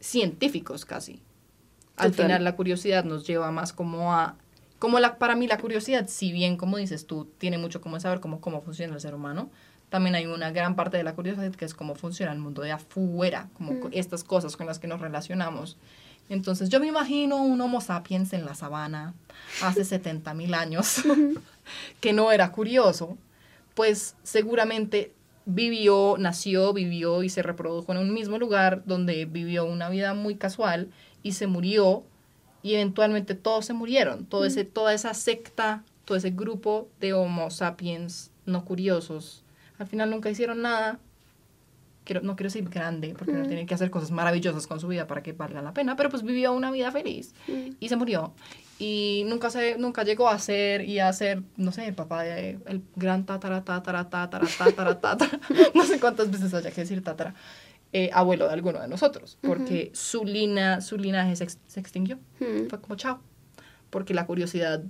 científicos 0.00 0.84
casi. 0.84 1.22
Al 1.96 2.10
Total. 2.10 2.26
final 2.26 2.44
la 2.44 2.56
curiosidad 2.56 3.04
nos 3.04 3.26
lleva 3.26 3.50
más 3.52 3.72
como 3.72 4.12
a 4.12 4.36
como 4.78 4.98
la 4.98 5.18
para 5.18 5.36
mí 5.36 5.46
la 5.46 5.58
curiosidad, 5.58 6.08
si 6.08 6.32
bien 6.32 6.56
como 6.56 6.76
dices 6.76 7.06
tú, 7.06 7.30
tiene 7.38 7.56
mucho 7.56 7.80
como 7.80 8.00
saber 8.00 8.18
cómo 8.18 8.40
cómo 8.40 8.62
funciona 8.62 8.94
el 8.94 9.00
ser 9.00 9.14
humano, 9.14 9.50
también 9.92 10.14
hay 10.16 10.26
una 10.26 10.50
gran 10.50 10.74
parte 10.74 10.96
de 10.96 11.04
la 11.04 11.14
curiosidad 11.14 11.52
que 11.54 11.64
es 11.66 11.74
cómo 11.74 11.94
funciona 11.94 12.32
el 12.32 12.38
mundo 12.38 12.62
de 12.62 12.72
afuera, 12.72 13.48
como 13.52 13.78
co- 13.78 13.88
estas 13.92 14.24
cosas 14.24 14.56
con 14.56 14.66
las 14.66 14.78
que 14.78 14.88
nos 14.88 15.00
relacionamos. 15.00 15.76
Entonces 16.28 16.68
yo 16.70 16.80
me 16.80 16.86
imagino 16.86 17.36
un 17.42 17.60
Homo 17.60 17.80
sapiens 17.82 18.32
en 18.32 18.46
la 18.46 18.54
sabana 18.54 19.12
hace 19.62 19.84
70 19.84 20.32
mil 20.34 20.54
años 20.54 21.02
que 22.00 22.12
no 22.12 22.32
era 22.32 22.52
curioso, 22.52 23.18
pues 23.74 24.16
seguramente 24.22 25.12
vivió, 25.44 26.16
nació, 26.18 26.72
vivió 26.72 27.22
y 27.22 27.28
se 27.28 27.42
reprodujo 27.42 27.92
en 27.92 27.98
un 27.98 28.14
mismo 28.14 28.38
lugar 28.38 28.82
donde 28.86 29.26
vivió 29.26 29.64
una 29.64 29.88
vida 29.90 30.14
muy 30.14 30.36
casual 30.36 30.88
y 31.22 31.32
se 31.32 31.46
murió 31.46 32.04
y 32.62 32.74
eventualmente 32.74 33.34
todos 33.34 33.66
se 33.66 33.72
murieron, 33.74 34.24
todo 34.24 34.44
ese, 34.46 34.64
toda 34.64 34.94
esa 34.94 35.12
secta, 35.14 35.82
todo 36.04 36.16
ese 36.16 36.30
grupo 36.30 36.88
de 37.00 37.12
Homo 37.12 37.50
sapiens 37.50 38.30
no 38.46 38.64
curiosos, 38.64 39.41
al 39.82 39.88
final 39.88 40.10
nunca 40.10 40.30
hicieron 40.30 40.62
nada. 40.62 40.98
Quiero, 42.04 42.20
no 42.22 42.34
quiero 42.34 42.48
decir 42.48 42.68
grande, 42.68 43.14
porque 43.16 43.32
no 43.32 43.46
tienen 43.46 43.64
que 43.66 43.74
hacer 43.74 43.88
cosas 43.90 44.10
maravillosas 44.10 44.66
con 44.66 44.80
su 44.80 44.88
vida 44.88 45.06
para 45.06 45.22
que 45.22 45.32
valga 45.34 45.62
la 45.62 45.72
pena, 45.72 45.94
pero 45.94 46.08
pues 46.10 46.24
vivió 46.24 46.52
una 46.52 46.72
vida 46.72 46.90
feliz 46.90 47.32
y 47.78 47.88
se 47.88 47.94
murió. 47.94 48.32
Y 48.80 49.22
nunca, 49.28 49.50
se, 49.50 49.78
nunca 49.78 50.02
llegó 50.02 50.28
a 50.28 50.36
ser 50.40 50.82
y 50.88 50.98
a 50.98 51.12
ser, 51.12 51.42
no 51.56 51.70
sé, 51.70 51.86
el 51.86 51.94
papá 51.94 52.24
de 52.24 52.58
el 52.66 52.82
gran 52.96 53.24
tatara, 53.24 53.62
tatara, 53.62 54.10
tatara, 54.10 54.48
tatara, 54.58 54.98
tatara, 55.00 55.38
no 55.76 55.84
sé 55.84 56.00
cuántas 56.00 56.28
veces 56.32 56.52
haya 56.54 56.72
que 56.72 56.80
decir 56.80 57.04
tatara, 57.04 57.34
eh, 57.92 58.10
abuelo 58.12 58.48
de 58.48 58.54
alguno 58.54 58.80
de 58.80 58.88
nosotros, 58.88 59.38
porque 59.40 59.92
su, 59.94 60.24
lina, 60.24 60.80
su 60.80 60.96
linaje 60.98 61.36
se, 61.36 61.44
ex- 61.44 61.60
se 61.68 61.78
extinguió. 61.78 62.18
Mm. 62.40 62.66
Fue 62.68 62.80
como 62.80 62.96
chao. 62.96 63.20
Porque 63.90 64.12
la 64.14 64.26
curiosidad 64.26 64.82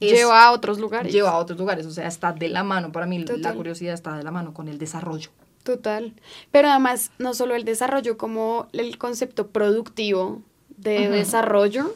es- 0.00 0.12
Lleva 0.12 0.44
a 0.44 0.52
otros 0.52 0.78
lugares. 0.78 1.12
lleva 1.12 1.30
a 1.30 1.36
otros 1.38 1.58
lugares, 1.58 1.86
o 1.86 1.90
sea, 1.90 2.06
está 2.08 2.32
de 2.32 2.48
la 2.48 2.64
mano, 2.64 2.90
para 2.92 3.06
mí 3.06 3.18
la 3.24 3.54
curiosidad 3.54 3.94
está 3.94 4.16
de 4.16 4.22
la 4.22 4.30
mano 4.30 4.54
con 4.54 4.68
el 4.68 4.78
desarrollo. 4.78 5.30
Total. 5.62 6.14
Pero 6.50 6.68
además, 6.70 7.10
no 7.18 7.34
solo 7.34 7.54
el 7.54 7.64
desarrollo, 7.64 8.16
como 8.16 8.68
el 8.72 8.96
concepto 8.96 9.48
productivo 9.48 10.40
de 10.78 11.10
desarrollo, 11.10 11.94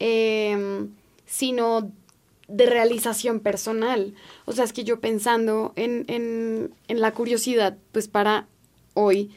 em, 0.00 0.88
sino 1.24 1.90
de 2.48 2.66
realización 2.66 3.40
personal. 3.40 4.14
O 4.44 4.52
sea, 4.52 4.64
es 4.64 4.72
que 4.72 4.84
yo 4.84 5.00
pensando 5.00 5.72
en, 5.76 6.04
en, 6.08 6.72
en 6.88 7.00
la 7.00 7.12
curiosidad, 7.12 7.76
pues 7.92 8.08
para 8.08 8.46
hoy, 8.94 9.30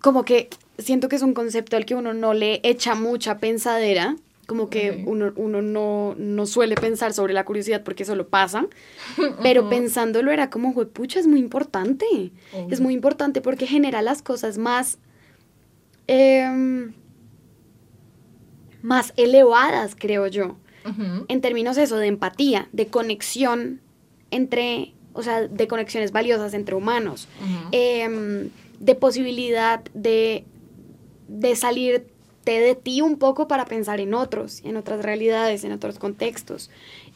como 0.00 0.24
que 0.24 0.48
siento 0.78 1.08
que 1.08 1.16
es 1.16 1.22
un 1.22 1.34
concepto 1.34 1.76
al 1.76 1.86
que 1.86 1.94
uno 1.94 2.12
no 2.14 2.34
le 2.34 2.60
echa 2.62 2.94
mucha 2.94 3.38
pensadera, 3.38 4.16
como 4.46 4.68
que 4.70 5.04
uno, 5.06 5.32
uno 5.36 5.62
no, 5.62 6.14
no 6.18 6.46
suele 6.46 6.74
pensar 6.74 7.12
sobre 7.12 7.32
la 7.32 7.44
curiosidad 7.44 7.82
porque 7.82 8.04
solo 8.04 8.28
pasa, 8.28 8.66
pero 9.42 9.68
pensándolo 9.68 10.30
era 10.30 10.50
como, 10.50 10.74
pucha, 10.86 11.20
es 11.20 11.26
muy 11.26 11.40
importante, 11.40 12.32
es 12.70 12.80
muy 12.80 12.94
importante 12.94 13.40
porque 13.40 13.66
genera 13.66 14.02
las 14.02 14.22
cosas 14.22 14.58
más, 14.58 14.98
em, 16.06 16.92
más 18.82 19.12
elevadas, 19.16 19.96
creo 19.98 20.26
yo 20.26 20.56
en 21.28 21.40
términos 21.40 21.78
eso 21.78 21.96
de 21.96 22.08
empatía, 22.08 22.68
de 22.72 22.88
conexión 22.88 23.80
entre, 24.30 24.94
o 25.12 25.22
sea, 25.22 25.48
de 25.48 25.66
conexiones 25.66 26.12
valiosas 26.12 26.54
entre 26.54 26.74
humanos, 26.74 27.28
em, 27.72 28.50
de 28.80 28.94
posibilidad 28.94 29.82
de, 29.94 30.44
de 31.28 31.56
salirte 32.44 32.66
de 32.66 32.74
ti 32.74 33.00
un 33.00 33.18
poco 33.18 33.48
para 33.48 33.64
pensar 33.64 34.00
en 34.00 34.14
otros, 34.14 34.60
en 34.64 34.76
otras 34.76 35.02
realidades, 35.02 35.64
en 35.64 35.72
otros 35.72 35.98
contextos, 35.98 36.70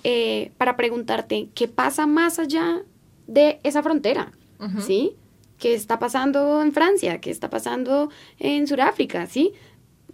eh, 0.04 0.52
para 0.58 0.76
preguntarte 0.76 1.48
qué 1.54 1.68
pasa 1.68 2.06
más 2.06 2.38
allá 2.38 2.82
de 3.26 3.60
esa 3.62 3.82
frontera, 3.82 4.32
Ujú. 4.58 4.80
¿sí? 4.80 5.16
¿Qué 5.58 5.74
está 5.74 5.98
pasando 5.98 6.62
en 6.62 6.72
Francia? 6.72 7.20
¿Qué 7.20 7.30
está 7.30 7.50
pasando 7.50 8.10
en 8.38 8.66
Sudáfrica? 8.66 9.26
¿Sí? 9.26 9.52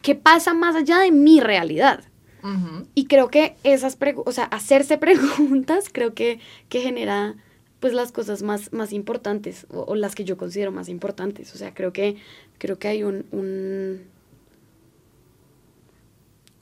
¿Qué 0.03 0.15
pasa 0.15 0.55
más 0.55 0.75
allá 0.75 1.01
de 1.01 1.13
mi 1.13 1.41
realidad? 1.41 2.03
Ujú. 2.43 2.87
Y 2.95 3.07
creo 3.07 3.29
que 3.29 3.57
esas 3.63 3.97
preguntas, 3.97 4.31
o 4.31 4.35
sea, 4.35 4.45
hacerse 4.45 4.99
preguntas, 4.99 5.91
creo 5.93 6.15
que, 6.15 6.41
que 6.69 6.81
genera 6.81 7.37
pues 7.81 7.93
las 7.93 8.13
cosas 8.13 8.43
más, 8.43 8.73
más 8.73 8.95
importantes 8.95 9.67
o, 9.71 9.83
o 9.83 9.95
las 9.95 10.15
que 10.15 10.25
yo 10.25 10.39
considero 10.39 10.73
más 10.73 10.89
importantes. 10.89 11.55
O 11.55 11.59
sea, 11.59 11.75
creo 11.75 11.93
que, 11.93 12.17
creo 12.57 12.79
que 12.79 12.89
hay 12.89 13.03
un, 13.03 13.27
un 13.31 14.14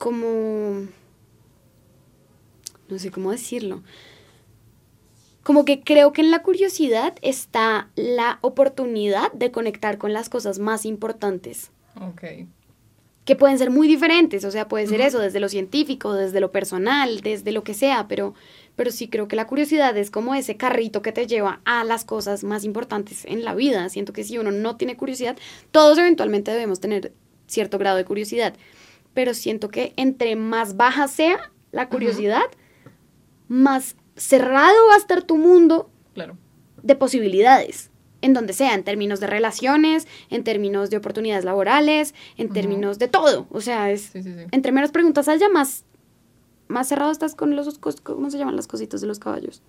como, 0.03 0.85
no 2.89 2.99
sé 2.99 3.09
cómo 3.09 3.31
decirlo, 3.31 3.83
como 5.43 5.63
que 5.63 5.81
creo 5.81 6.11
que 6.11 6.19
en 6.21 6.29
la 6.29 6.41
curiosidad 6.43 7.13
está 7.21 7.89
la 7.95 8.37
oportunidad 8.41 9.31
de 9.31 9.51
conectar 9.51 9.97
con 9.97 10.11
las 10.11 10.27
cosas 10.27 10.59
más 10.59 10.85
importantes 10.85 11.71
Ok. 11.95 12.21
que 13.23 13.35
pueden 13.37 13.57
ser 13.57 13.69
muy 13.69 13.87
diferentes, 13.87 14.43
o 14.43 14.51
sea, 14.51 14.67
puede 14.67 14.87
ser 14.87 14.99
eso, 14.99 15.19
desde 15.19 15.39
lo 15.39 15.47
científico, 15.47 16.13
desde 16.13 16.41
lo 16.41 16.51
personal, 16.51 17.21
desde 17.21 17.53
lo 17.53 17.63
que 17.63 17.73
sea, 17.73 18.09
pero, 18.09 18.33
pero 18.75 18.91
sí 18.91 19.07
creo 19.07 19.29
que 19.29 19.37
la 19.37 19.47
curiosidad 19.47 19.95
es 19.95 20.11
como 20.11 20.35
ese 20.35 20.57
carrito 20.57 21.01
que 21.01 21.13
te 21.13 21.27
lleva 21.27 21.61
a 21.63 21.85
las 21.85 22.03
cosas 22.03 22.43
más 22.43 22.65
importantes 22.65 23.23
en 23.23 23.45
la 23.45 23.55
vida. 23.55 23.87
Siento 23.87 24.11
que 24.11 24.25
si 24.25 24.37
uno 24.37 24.51
no 24.51 24.75
tiene 24.75 24.97
curiosidad, 24.97 25.37
todos 25.71 25.97
eventualmente 25.97 26.51
debemos 26.51 26.81
tener 26.81 27.13
cierto 27.47 27.77
grado 27.77 27.95
de 27.95 28.03
curiosidad, 28.03 28.53
pero 29.13 29.33
siento 29.33 29.69
que 29.69 29.93
entre 29.97 30.35
más 30.35 30.75
baja 30.77 31.07
sea 31.07 31.51
la 31.71 31.89
curiosidad, 31.89 32.43
más 33.47 33.95
cerrado 34.15 34.75
va 34.89 34.95
a 34.95 34.97
estar 34.97 35.23
tu 35.23 35.37
mundo 35.37 35.89
Claro. 36.13 36.37
de 36.81 36.95
posibilidades, 36.95 37.89
en 38.21 38.33
donde 38.33 38.53
sea, 38.53 38.73
en 38.73 38.83
términos 38.83 39.19
de 39.19 39.27
relaciones, 39.27 40.07
en 40.29 40.43
términos 40.43 40.89
de 40.89 40.97
oportunidades 40.97 41.45
laborales, 41.45 42.13
en 42.37 42.49
términos 42.49 42.99
de 42.99 43.07
todo. 43.07 43.47
O 43.51 43.61
sea, 43.61 43.91
es 43.91 44.01
Sí, 44.03 44.23
sí, 44.23 44.33
sí. 44.33 44.45
entre 44.51 44.71
menos 44.71 44.91
preguntas 44.91 45.27
haya, 45.27 45.49
más, 45.49 45.83
más 46.67 46.87
cerrado 46.87 47.11
estás 47.11 47.35
con 47.35 47.55
los, 47.55 47.77
¿cómo 47.79 48.29
se 48.29 48.37
llaman 48.37 48.55
las 48.55 48.67
cositas 48.67 49.01
de 49.01 49.07
los 49.07 49.19
caballos? 49.19 49.61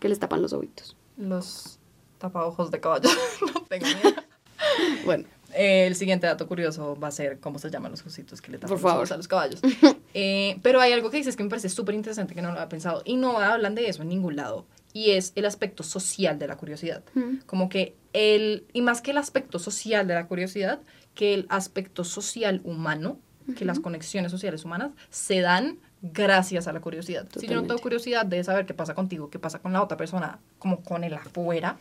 Que 0.00 0.08
les 0.08 0.18
tapan 0.18 0.40
los 0.42 0.52
ojitos. 0.52 0.96
Los 1.16 1.78
tapaojos 2.18 2.70
de 2.70 2.80
caballo. 2.80 3.08
no 3.54 3.62
tengo 3.64 3.86
idea. 3.86 4.24
Bueno, 5.04 5.24
Eh, 5.54 5.86
el 5.86 5.94
siguiente 5.94 6.26
dato 6.26 6.46
curioso 6.46 6.96
va 6.96 7.08
a 7.08 7.10
ser 7.12 7.38
cómo 7.38 7.58
se 7.58 7.70
llaman 7.70 7.90
los 7.92 8.02
cositos 8.02 8.40
que 8.40 8.50
le 8.50 8.58
tapan 8.58 8.68
Por 8.76 8.82
los 8.82 8.90
favor. 8.92 9.12
a 9.12 9.16
los 9.16 9.28
caballos. 9.28 9.60
Eh, 10.16 10.60
pero 10.62 10.80
hay 10.80 10.92
algo 10.92 11.10
que 11.10 11.16
dices 11.16 11.34
que 11.34 11.42
me 11.42 11.48
parece 11.50 11.68
súper 11.68 11.96
interesante 11.96 12.36
que 12.36 12.40
no 12.40 12.50
lo 12.52 12.54
había 12.54 12.68
pensado 12.68 13.02
y 13.04 13.16
no 13.16 13.40
hablan 13.40 13.74
de 13.74 13.88
eso 13.88 14.02
en 14.02 14.08
ningún 14.10 14.36
lado 14.36 14.64
y 14.92 15.10
es 15.10 15.32
el 15.34 15.44
aspecto 15.44 15.82
social 15.82 16.38
de 16.38 16.46
la 16.46 16.56
curiosidad. 16.56 17.02
Ujú. 17.16 17.38
Como 17.46 17.68
que 17.68 17.96
el, 18.12 18.64
y 18.72 18.80
más 18.80 19.02
que 19.02 19.10
el 19.10 19.18
aspecto 19.18 19.58
social 19.58 20.06
de 20.06 20.14
la 20.14 20.28
curiosidad, 20.28 20.78
que 21.16 21.34
el 21.34 21.46
aspecto 21.48 22.04
social 22.04 22.60
humano, 22.62 23.18
que 23.56 23.64
las 23.64 23.80
conexiones 23.80 24.30
sociales 24.30 24.64
humanas 24.64 24.92
se 25.10 25.40
dan 25.40 25.78
gracias 26.00 26.68
a 26.68 26.72
la 26.72 26.80
curiosidad. 26.80 27.26
Si 27.34 27.48
yo 27.48 27.54
no 27.54 27.62
tengo 27.62 27.74
Totalmente. 27.74 27.82
curiosidad 27.82 28.24
de 28.24 28.44
saber 28.44 28.66
qué 28.66 28.74
pasa 28.74 28.94
contigo, 28.94 29.30
qué 29.30 29.40
pasa 29.40 29.58
con 29.58 29.72
la 29.72 29.82
otra 29.82 29.96
persona, 29.96 30.38
como 30.60 30.82
con 30.84 31.02
el 31.02 31.14
afuera, 31.14 31.76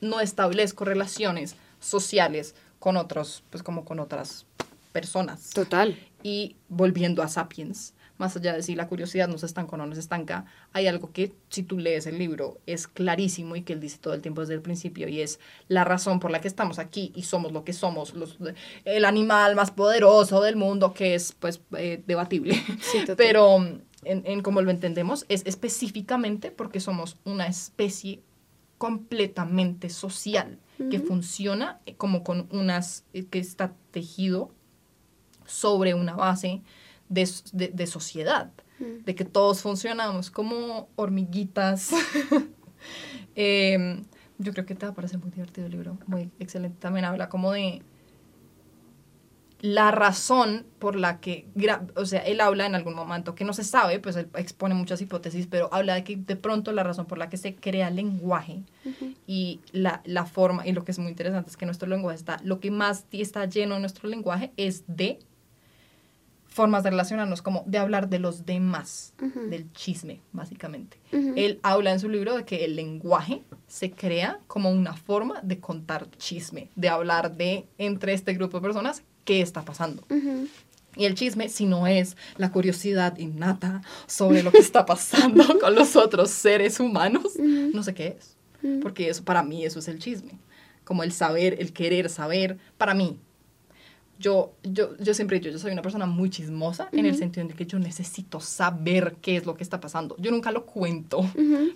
no 0.00 0.20
establezco 0.20 0.84
relaciones 0.84 1.54
sociales 1.78 2.56
con 2.78 2.96
otros, 2.96 3.42
pues 3.50 3.62
como 3.62 3.84
con 3.84 4.00
otras 4.00 4.46
personas. 4.92 5.50
total. 5.50 5.98
Y 6.22 6.56
volviendo 6.68 7.22
a 7.22 7.28
Sapiens, 7.28 7.94
más 8.18 8.36
allá 8.36 8.52
de 8.52 8.62
si 8.62 8.74
la 8.74 8.88
curiosidad 8.88 9.28
nos 9.28 9.44
estanca 9.44 9.74
o 9.74 9.78
no 9.78 9.86
nos 9.86 9.98
estanca, 9.98 10.44
hay 10.72 10.86
algo 10.88 11.12
que 11.12 11.32
si 11.48 11.62
tú 11.62 11.78
lees 11.78 12.06
el 12.06 12.18
libro 12.18 12.58
es 12.66 12.88
clarísimo 12.88 13.56
y 13.56 13.62
que 13.62 13.72
él 13.72 13.80
dice 13.80 13.98
todo 13.98 14.14
el 14.14 14.20
tiempo 14.20 14.40
desde 14.40 14.54
el 14.54 14.60
principio 14.60 15.08
y 15.08 15.20
es 15.20 15.38
la 15.68 15.84
razón 15.84 16.20
por 16.20 16.30
la 16.30 16.40
que 16.40 16.48
estamos 16.48 16.78
aquí 16.78 17.12
y 17.14 17.22
somos 17.22 17.52
lo 17.52 17.64
que 17.64 17.72
somos, 17.72 18.14
los, 18.14 18.36
el 18.84 19.04
animal 19.04 19.54
más 19.54 19.70
poderoso 19.70 20.42
del 20.42 20.56
mundo 20.56 20.92
que 20.92 21.14
es 21.14 21.32
pues 21.38 21.60
eh, 21.76 22.02
debatible, 22.06 22.60
pero 23.16 23.56
en, 23.58 23.82
en 24.04 24.42
como 24.42 24.60
lo 24.62 24.70
entendemos 24.70 25.24
es 25.28 25.42
específicamente 25.46 26.50
porque 26.50 26.80
somos 26.80 27.16
una 27.24 27.46
especie 27.46 28.20
completamente 28.78 29.90
social 29.90 30.58
que 30.90 31.00
funciona 31.00 31.80
como 31.96 32.22
con 32.22 32.48
unas, 32.52 33.04
eh, 33.12 33.24
que 33.26 33.40
está 33.40 33.74
tejido 33.90 34.52
sobre 35.44 35.94
una 35.94 36.14
base 36.14 36.62
de, 37.08 37.26
sociedad, 37.86 38.52
mm. 38.78 39.04
de 39.04 39.14
que 39.16 39.24
todos 39.24 39.60
funcionamos 39.60 40.30
como 40.30 40.88
hormiguitas. 40.96 41.90
Em, 43.34 44.04
yo 44.38 44.52
creo 44.52 44.66
que 44.66 44.74
te 44.74 44.86
va 44.86 44.92
a 44.92 44.94
parecer 44.94 45.18
muy 45.18 45.30
divertido 45.30 45.66
el 45.66 45.72
libro, 45.72 45.98
muy 46.06 46.30
excelente. 46.38 46.76
También 46.80 47.04
habla 47.04 47.28
como 47.28 47.52
de 47.52 47.82
la 49.60 49.90
razón 49.90 50.66
por 50.78 50.94
la 50.94 51.18
que, 51.20 51.48
o 51.96 52.06
sea, 52.06 52.20
él 52.20 52.40
habla 52.40 52.66
en 52.66 52.76
algún 52.76 52.94
momento 52.94 53.34
que 53.34 53.44
no 53.44 53.52
se 53.52 53.64
sabe, 53.64 53.98
pues 53.98 54.14
él 54.16 54.28
expone 54.36 54.74
muchas 54.74 55.00
hipótesis, 55.00 55.48
pero 55.48 55.68
habla 55.72 55.94
de 55.94 56.04
que 56.04 56.16
de 56.16 56.36
pronto 56.36 56.70
la 56.72 56.84
razón 56.84 57.06
por 57.06 57.18
la 57.18 57.28
que 57.28 57.36
se 57.36 57.56
crea 57.56 57.90
lenguaje 57.90 58.62
y 59.26 59.60
la, 59.72 60.00
la, 60.04 60.26
forma, 60.26 60.66
y 60.66 60.72
lo 60.72 60.84
que 60.84 60.92
es 60.92 60.98
muy 60.98 61.08
interesante 61.08 61.50
es 61.50 61.56
que 61.56 61.66
nuestro 61.66 61.88
lenguaje 61.88 62.16
está, 62.16 62.40
lo 62.44 62.60
que 62.60 62.70
más 62.70 63.06
está 63.10 63.46
lleno 63.46 63.74
de 63.74 63.80
nuestro 63.80 64.08
lenguaje 64.08 64.52
es 64.56 64.84
de 64.86 65.18
formas 66.58 66.82
de 66.82 66.90
relacionarnos, 66.90 67.42
como 67.42 67.62
de 67.66 67.78
hablar 67.78 68.08
de 68.08 68.18
los 68.18 68.44
demás, 68.44 69.14
del 69.48 69.70
chisme, 69.72 70.22
básicamente. 70.32 70.98
Él 71.12 71.60
habla 71.62 71.92
en 71.92 72.00
su 72.00 72.08
libro 72.08 72.36
de 72.36 72.44
que 72.44 72.64
el 72.64 72.74
lenguaje 72.74 73.44
se 73.68 73.92
crea 73.92 74.40
como 74.48 74.70
una 74.70 74.94
forma 74.94 75.40
de 75.42 75.60
contar 75.60 76.10
chisme, 76.16 76.68
de 76.74 76.88
hablar 76.88 77.36
de 77.36 77.66
entre 77.78 78.12
este 78.12 78.34
grupo 78.34 78.58
de 78.58 78.62
personas 78.62 79.04
qué 79.28 79.42
está 79.42 79.62
pasando. 79.62 80.02
Y 80.96 81.04
el 81.04 81.14
chisme, 81.14 81.50
si 81.50 81.66
no 81.66 81.86
es 81.86 82.16
la 82.38 82.50
curiosidad 82.50 83.18
innata 83.18 83.82
sobre 84.06 84.42
lo 84.42 84.50
que 84.50 84.56
está 84.56 84.86
pasando 84.86 85.44
con 85.60 85.74
los 85.74 85.96
otros 85.96 86.30
seres 86.30 86.80
humanos, 86.80 87.34
no 87.36 87.82
sé 87.82 87.92
qué 87.92 88.16
es. 88.18 88.80
Porque 88.80 89.10
eso, 89.10 89.22
para 89.24 89.42
mí, 89.42 89.66
eso 89.66 89.80
es 89.80 89.88
el 89.88 89.98
chisme. 89.98 90.38
Como 90.84 91.02
el 91.02 91.12
saber, 91.12 91.56
el 91.60 91.74
querer 91.74 92.08
saber, 92.08 92.56
para 92.78 92.94
mí, 92.94 93.18
yo, 94.18 94.54
yo, 94.62 94.96
yo 94.96 95.12
siempre 95.12 95.36
he 95.36 95.40
dicho, 95.40 95.52
yo 95.52 95.58
soy 95.58 95.72
una 95.72 95.82
persona 95.82 96.06
muy 96.06 96.30
chismosa 96.30 96.88
en 96.90 97.04
el 97.04 97.16
sentido 97.16 97.46
de 97.46 97.52
que 97.52 97.66
yo 97.66 97.78
necesito 97.78 98.40
saber 98.40 99.16
qué 99.20 99.36
es 99.36 99.44
lo 99.44 99.54
que 99.56 99.62
está 99.62 99.78
pasando. 99.78 100.16
Yo 100.18 100.30
nunca 100.30 100.52
lo 100.52 100.64
cuento 100.64 101.20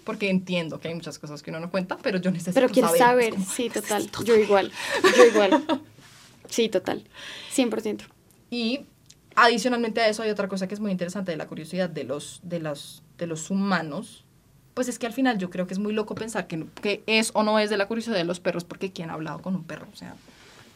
porque 0.05 0.31
entiendo 0.31 0.81
que 0.81 0.89
hay 0.89 0.95
muchas 0.95 1.19
cosas 1.19 1.43
que 1.43 1.51
uno 1.51 1.61
no 1.61 1.71
cuenta, 1.71 1.99
pero 2.03 2.19
yo 2.19 2.31
necesito 2.31 2.55
saber. 2.55 2.71
Pero 2.71 2.89
quieres 2.89 2.99
saber, 2.99 3.35
sí, 3.45 3.69
total. 3.69 4.11
Yo 4.25 4.37
igual, 4.37 4.73
yo 5.17 5.27
igual. 5.27 5.63
Sí, 6.53 6.69
total. 6.69 7.05
100%. 7.55 8.03
Y 8.51 8.81
adicionalmente 9.35 10.03
a 10.03 10.09
eso 10.09 10.23
hay 10.23 10.31
otra 10.31 10.49
cosa 10.49 10.69
que 10.69 10.75
es 10.75 10.81
muy 10.81 10.93
interesante 10.93 11.31
de 11.31 11.39
la 11.39 11.47
curiosidad 11.47 11.89
de 11.89 12.05
los, 12.05 12.41
de 12.43 12.61
los, 12.61 13.03
de 13.17 13.27
los 13.27 13.51
humanos. 13.51 14.25
Pues 14.75 14.89
es 14.89 14.99
que 14.99 15.07
al 15.07 15.15
final 15.15 15.39
yo 15.39 15.49
creo 15.49 15.67
que 15.67 15.73
es 15.73 15.79
muy 15.79 15.93
loco 15.93 16.15
pensar 16.15 16.47
que, 16.47 16.67
que 16.83 17.03
es 17.07 17.31
o 17.35 17.43
no 17.43 17.59
es 17.59 17.71
de 17.71 17.79
la 17.79 17.89
curiosidad 17.89 18.17
de 18.17 18.25
los 18.25 18.41
perros 18.41 18.65
porque 18.65 18.93
¿quién 18.93 19.09
ha 19.09 19.15
hablado 19.15 19.41
con 19.41 19.57
un 19.57 19.65
perro? 19.65 19.87
O 19.91 19.97
sea, 19.97 20.15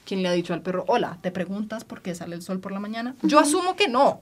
¿Quién 0.07 0.23
le 0.23 0.29
ha 0.29 0.33
dicho 0.33 0.55
al 0.55 0.63
perro, 0.63 0.85
hola, 0.87 1.19
¿te 1.21 1.33
preguntas 1.33 1.85
por 1.85 2.01
qué 2.01 2.15
sale 2.15 2.37
el 2.37 2.43
sol 2.43 2.61
por 2.61 2.71
la 2.71 2.79
mañana? 2.79 3.17
Yo 3.23 3.41
asumo 3.41 3.75
que 3.75 3.89
no. 3.89 4.21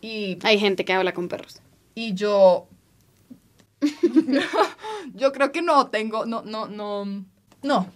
Y, 0.00 0.38
Hay 0.44 0.58
gente 0.60 0.84
que 0.84 0.92
habla 0.92 1.12
con 1.12 1.28
perros. 1.28 1.60
Y 1.96 2.14
yo... 2.14 2.68
yo 5.14 5.32
creo 5.32 5.50
que 5.50 5.62
no 5.62 5.88
tengo, 5.88 6.26
no, 6.26 6.42
no, 6.42 6.68
no, 6.68 7.24
no. 7.62 7.92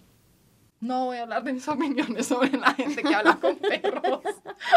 No 0.81 1.07
voy 1.07 1.19
a 1.19 1.23
hablar 1.23 1.45
de 1.45 1.53
mis 1.53 1.69
opiniones 1.69 2.27
sobre 2.27 2.57
la 2.57 2.75
gente 2.75 3.03
que 3.03 3.15
habla 3.15 3.37
con 3.37 3.57
perros. 3.57 4.23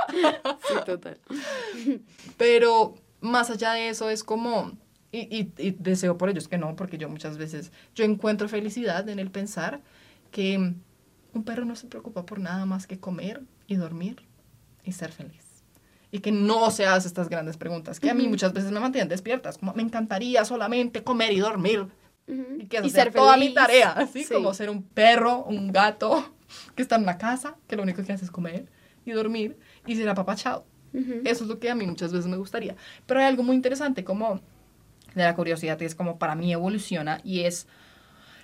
sí, 0.67 0.73
total. 0.85 1.19
Pero 2.37 2.95
más 3.21 3.49
allá 3.49 3.73
de 3.73 3.89
eso 3.89 4.09
es 4.09 4.23
como, 4.23 4.73
y, 5.11 5.19
y, 5.19 5.53
y, 5.57 5.71
deseo 5.71 6.17
por 6.17 6.29
ellos 6.29 6.47
que 6.47 6.57
no, 6.57 6.75
porque 6.75 6.97
yo 6.97 7.09
muchas 7.09 7.37
veces, 7.37 7.71
yo 7.95 8.03
encuentro 8.03 8.49
felicidad 8.49 9.07
en 9.07 9.19
el 9.19 9.31
pensar 9.31 9.81
que 10.31 10.75
un 11.33 11.43
perro 11.43 11.65
no 11.65 11.75
se 11.75 11.87
preocupa 11.87 12.25
por 12.25 12.39
nada 12.39 12.65
más 12.65 12.87
que 12.87 12.99
comer 12.99 13.41
y 13.67 13.75
dormir 13.75 14.17
y 14.83 14.91
ser 14.91 15.11
feliz. 15.11 15.63
Y 16.11 16.19
que 16.19 16.31
no 16.31 16.69
se 16.69 16.85
hace 16.85 17.07
estas 17.07 17.27
grandes 17.27 17.57
preguntas, 17.57 17.99
que 17.99 18.09
a 18.09 18.13
mí 18.13 18.27
muchas 18.27 18.53
veces 18.53 18.71
me 18.71 18.79
mantienen 18.79 19.09
despiertas, 19.09 19.57
como 19.57 19.73
me 19.73 19.81
encantaría 19.81 20.45
solamente 20.45 21.03
comer 21.03 21.31
y 21.33 21.39
dormir. 21.39 21.87
Y 22.27 22.67
que 22.67 22.89
ser 22.89 23.11
toda 23.11 23.37
mi 23.37 23.53
tarea, 23.53 23.91
así 23.97 24.25
como 24.25 24.53
ser 24.53 24.69
un 24.69 24.83
perro, 24.83 25.43
un 25.43 25.71
gato 25.71 26.33
que 26.75 26.81
está 26.81 26.95
en 26.95 27.03
una 27.03 27.17
casa, 27.17 27.57
que 27.67 27.75
lo 27.75 27.83
único 27.83 28.03
que 28.03 28.13
hace 28.13 28.25
es 28.25 28.31
comer 28.31 28.67
y 29.05 29.11
dormir 29.11 29.57
y 29.85 29.95
ser 29.95 30.09
apapachado. 30.09 30.65
Eso 31.25 31.43
es 31.43 31.49
lo 31.49 31.57
que 31.57 31.71
a 31.71 31.75
mí 31.75 31.87
muchas 31.87 32.13
veces 32.13 32.27
me 32.27 32.37
gustaría. 32.37 32.75
Pero 33.07 33.19
hay 33.19 33.25
algo 33.25 33.41
muy 33.41 33.55
interesante 33.55 34.03
como 34.03 34.41
de 35.15 35.23
la 35.23 35.35
curiosidad, 35.35 35.79
y 35.81 35.85
es 35.85 35.95
como 35.95 36.19
para 36.19 36.35
mí 36.35 36.53
evoluciona 36.53 37.19
y 37.23 37.41
es 37.41 37.67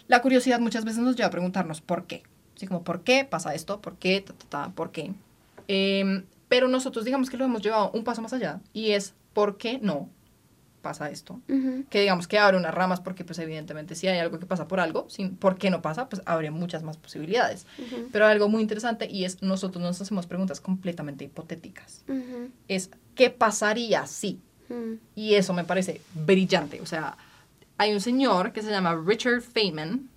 la 0.07 0.21
curiosidad 0.23 0.59
muchas 0.59 0.85
veces 0.85 0.99
nos 1.01 1.15
lleva 1.15 1.27
a 1.27 1.31
preguntarnos 1.31 1.81
por 1.81 2.05
qué. 2.05 2.23
Así 2.55 2.65
como, 2.65 2.83
¿por 2.83 3.03
qué 3.03 3.25
pasa 3.25 3.53
esto? 3.53 3.79
¿Por 3.79 3.97
qué? 3.97 4.25
¿Por 4.73 4.91
qué? 4.91 5.13
Em, 5.67 6.25
pero 6.47 6.67
nosotros 6.67 7.05
digamos 7.05 7.29
que 7.29 7.37
lo 7.37 7.45
hemos 7.45 7.61
llevado 7.61 7.91
un 7.91 8.03
paso 8.03 8.21
más 8.21 8.33
allá 8.33 8.59
y 8.73 8.91
es, 8.91 9.13
¿por 9.33 9.57
qué 9.57 9.77
no 9.79 10.09
pasa 10.79 11.09
esto? 11.09 11.39
Que 11.89 12.01
digamos 12.01 12.27
que 12.27 12.39
abre 12.39 12.57
unas 12.57 12.73
ramas 12.73 12.99
porque 12.99 13.23
pues 13.23 13.39
evidentemente 13.39 13.95
si 13.95 14.07
hay 14.07 14.19
algo 14.19 14.39
que 14.39 14.45
pasa 14.45 14.67
por 14.67 14.79
algo, 14.79 15.05
sin, 15.09 15.35
¿por 15.35 15.57
qué 15.57 15.69
no 15.69 15.81
pasa? 15.81 16.09
Pues 16.09 16.21
abre 16.25 16.51
muchas 16.51 16.83
más 16.83 16.97
posibilidades. 16.97 17.65
Pero 18.11 18.25
algo 18.25 18.49
muy 18.49 18.61
interesante 18.61 19.07
y 19.09 19.25
es, 19.25 19.41
nosotros 19.41 19.83
nos 19.83 20.01
hacemos 20.01 20.25
preguntas 20.25 20.61
completamente 20.61 21.25
hipotéticas. 21.25 22.03
Es, 22.67 22.89
¿qué 23.15 23.29
pasaría 23.29 24.07
si? 24.07 24.39
Y 25.15 25.35
eso 25.35 25.53
me 25.53 25.63
parece 25.63 26.01
brillante. 26.13 26.81
O 26.81 26.85
sea, 26.85 27.17
hay 27.77 27.93
un 27.93 28.01
señor 28.01 28.51
que 28.51 28.61
se 28.61 28.69
llama 28.69 28.95
Richard 28.95 29.41
Feynman, 29.41 30.09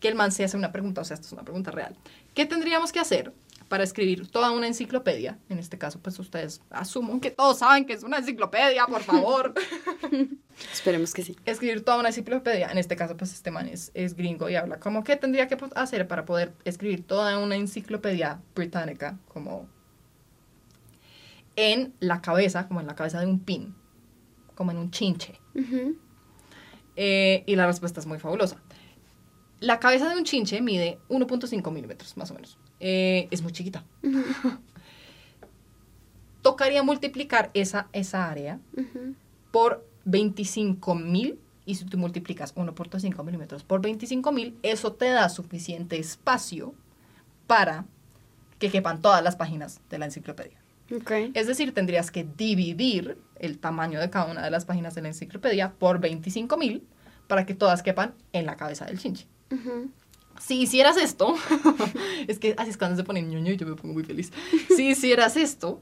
que 0.00 0.08
el 0.08 0.14
man 0.14 0.30
se 0.30 0.44
hace 0.44 0.56
una 0.56 0.72
pregunta, 0.72 1.00
o 1.00 1.04
sea, 1.04 1.14
esto 1.14 1.26
es 1.26 1.32
una 1.32 1.42
pregunta 1.42 1.70
real. 1.70 1.96
¿Qué 2.34 2.44
tendríamos 2.44 2.92
que 2.92 3.00
hacer 3.00 3.32
para 3.68 3.84
escribir 3.84 4.28
toda 4.28 4.50
una 4.50 4.66
enciclopedia? 4.66 5.38
En 5.48 5.58
este 5.58 5.78
caso, 5.78 6.00
pues 6.00 6.18
ustedes 6.18 6.60
asumo 6.70 7.20
que 7.20 7.30
todos 7.30 7.58
saben 7.58 7.84
que 7.84 7.92
es 7.92 8.02
una 8.02 8.18
enciclopedia, 8.18 8.86
por 8.86 9.02
favor. 9.02 9.54
Esperemos 10.72 11.12
que 11.12 11.22
sí. 11.22 11.36
Escribir 11.44 11.84
toda 11.84 11.98
una 11.98 12.08
enciclopedia, 12.08 12.70
en 12.70 12.78
este 12.78 12.96
caso, 12.96 13.16
pues 13.16 13.32
este 13.32 13.50
man 13.50 13.68
es, 13.68 13.90
es 13.94 14.14
gringo 14.14 14.48
y 14.48 14.56
habla 14.56 14.78
como 14.80 15.04
qué 15.04 15.16
tendría 15.16 15.48
que 15.48 15.56
hacer 15.74 16.08
para 16.08 16.24
poder 16.24 16.54
escribir 16.64 17.06
toda 17.06 17.38
una 17.38 17.56
enciclopedia 17.56 18.40
británica, 18.54 19.18
como 19.28 19.68
en 21.56 21.94
la 22.00 22.20
cabeza, 22.20 22.68
como 22.68 22.80
en 22.80 22.86
la 22.86 22.94
cabeza 22.94 23.20
de 23.20 23.26
un 23.26 23.40
pin, 23.40 23.74
como 24.54 24.70
en 24.70 24.78
un 24.78 24.90
chinche. 24.90 25.40
Eh, 26.96 27.44
y 27.46 27.56
la 27.56 27.66
respuesta 27.66 28.00
es 28.00 28.06
muy 28.06 28.18
fabulosa 28.18 28.60
la 29.60 29.80
cabeza 29.80 30.08
de 30.08 30.16
un 30.16 30.24
chinche 30.24 30.60
mide 30.60 30.98
1.5 31.08 31.72
milímetros, 31.72 32.16
más 32.16 32.30
o 32.30 32.34
menos. 32.34 32.58
Eh, 32.80 33.28
es 33.30 33.42
muy 33.42 33.52
chiquita. 33.52 33.84
Tocaría 36.42 36.82
multiplicar 36.82 37.50
esa, 37.54 37.88
esa 37.92 38.30
área 38.30 38.60
por 39.50 39.86
25 40.04 40.94
mil. 40.94 41.38
Y 41.64 41.74
si 41.74 41.84
tú 41.84 41.98
multiplicas 41.98 42.54
1.5 42.54 43.24
milímetros 43.24 43.64
por 43.64 43.80
25 43.80 44.30
mil, 44.30 44.56
eso 44.62 44.92
te 44.92 45.08
da 45.08 45.28
suficiente 45.28 45.98
espacio 45.98 46.74
para 47.48 47.86
que 48.60 48.70
quepan 48.70 49.02
todas 49.02 49.22
las 49.22 49.34
páginas 49.34 49.80
de 49.90 49.98
la 49.98 50.04
enciclopedia. 50.04 50.58
Es 51.34 51.48
decir, 51.48 51.74
tendrías 51.74 52.12
que 52.12 52.24
dividir 52.36 53.18
el 53.40 53.58
tamaño 53.58 53.98
de 54.00 54.08
cada 54.08 54.30
una 54.30 54.42
de 54.42 54.50
las 54.50 54.64
páginas 54.64 54.94
de 54.94 55.02
la 55.02 55.08
enciclopedia 55.08 55.72
por 55.72 55.98
25 55.98 56.56
mil 56.56 56.86
para 57.26 57.44
que 57.44 57.54
todas 57.54 57.82
quepan 57.82 58.14
en 58.32 58.46
la 58.46 58.56
cabeza 58.56 58.84
del 58.84 58.98
chinche. 58.98 59.26
Si 60.40 60.60
hicieras 60.60 60.96
esto, 60.96 61.34
es 62.28 62.38
que 62.38 62.54
así 62.56 62.70
es 62.70 62.76
cuando 62.76 62.96
se 62.96 63.04
pone 63.04 63.22
ñoño 63.22 63.52
y 63.52 63.56
yo 63.56 63.66
me 63.66 63.74
pongo 63.74 63.94
muy 63.94 64.04
feliz. 64.04 64.32
Si 64.74 64.90
hicieras 64.90 65.36
esto, 65.36 65.80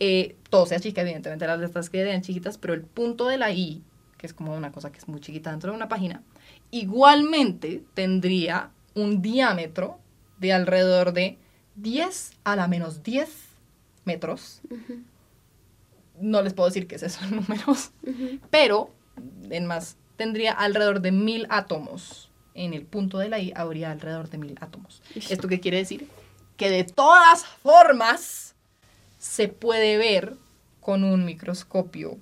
eh, 0.00 0.36
todo 0.50 0.66
sea 0.66 0.80
chica, 0.80 1.02
evidentemente 1.02 1.46
las 1.46 1.58
letras 1.60 1.90
quedarían 1.90 2.22
chiquitas, 2.22 2.58
pero 2.58 2.74
el 2.74 2.82
punto 2.82 3.26
de 3.26 3.38
la 3.38 3.50
I, 3.52 3.82
que 4.18 4.26
es 4.26 4.34
como 4.34 4.54
una 4.54 4.72
cosa 4.72 4.90
que 4.90 4.98
es 4.98 5.08
muy 5.08 5.20
chiquita 5.20 5.50
dentro 5.50 5.70
de 5.70 5.76
una 5.76 5.88
página, 5.88 6.22
igualmente 6.70 7.82
tendría 7.94 8.70
un 8.94 9.22
diámetro 9.22 9.98
de 10.38 10.52
alrededor 10.52 11.12
de 11.12 11.38
10 11.76 12.32
a 12.44 12.56
la 12.56 12.68
menos 12.68 13.02
10 13.02 13.28
metros. 14.04 14.60
No 16.20 16.42
les 16.42 16.54
puedo 16.54 16.68
decir 16.68 16.86
qué 16.86 16.96
es 16.96 17.02
eso 17.02 17.24
en 17.24 17.36
números, 17.36 17.90
pero 18.50 18.90
en 19.50 19.66
más, 19.66 19.96
tendría 20.16 20.52
alrededor 20.52 21.00
de 21.00 21.12
mil 21.12 21.46
átomos 21.50 22.30
en 22.54 22.74
el 22.74 22.86
punto 22.86 23.18
de 23.18 23.28
la 23.28 23.38
I 23.38 23.52
habría 23.54 23.90
alrededor 23.90 24.30
de 24.30 24.38
mil 24.38 24.56
átomos. 24.60 25.02
¿Esto 25.14 25.48
qué 25.48 25.60
quiere 25.60 25.76
decir? 25.78 26.08
Que 26.56 26.70
de 26.70 26.84
todas 26.84 27.44
formas 27.44 28.54
se 29.18 29.48
puede 29.48 29.98
ver 29.98 30.36
con 30.80 31.04
un 31.04 31.24
microscopio 31.24 32.18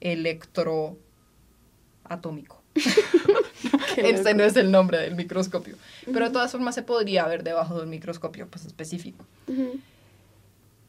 electroatómico. 0.00 2.62
Ese 3.96 4.34
no 4.34 4.44
es 4.44 4.56
el 4.56 4.70
nombre 4.70 4.98
del 4.98 5.14
microscopio. 5.14 5.76
Pero 6.04 6.26
de 6.26 6.30
todas 6.30 6.52
formas 6.52 6.74
se 6.74 6.82
podría 6.82 7.26
ver 7.26 7.42
debajo 7.42 7.76
de 7.76 7.84
un 7.84 7.90
microscopio 7.90 8.48
pues, 8.48 8.66
específico. 8.66 9.24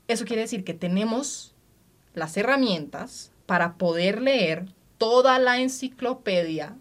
Eso 0.08 0.26
quiere 0.26 0.44
decir 0.44 0.64
que 0.64 0.74
tenemos 0.74 1.54
las 2.14 2.36
herramientas 2.38 3.32
para 3.46 3.76
poder 3.76 4.22
leer 4.22 4.66
toda 4.98 5.40
la 5.40 5.60
enciclopedia 5.60 6.76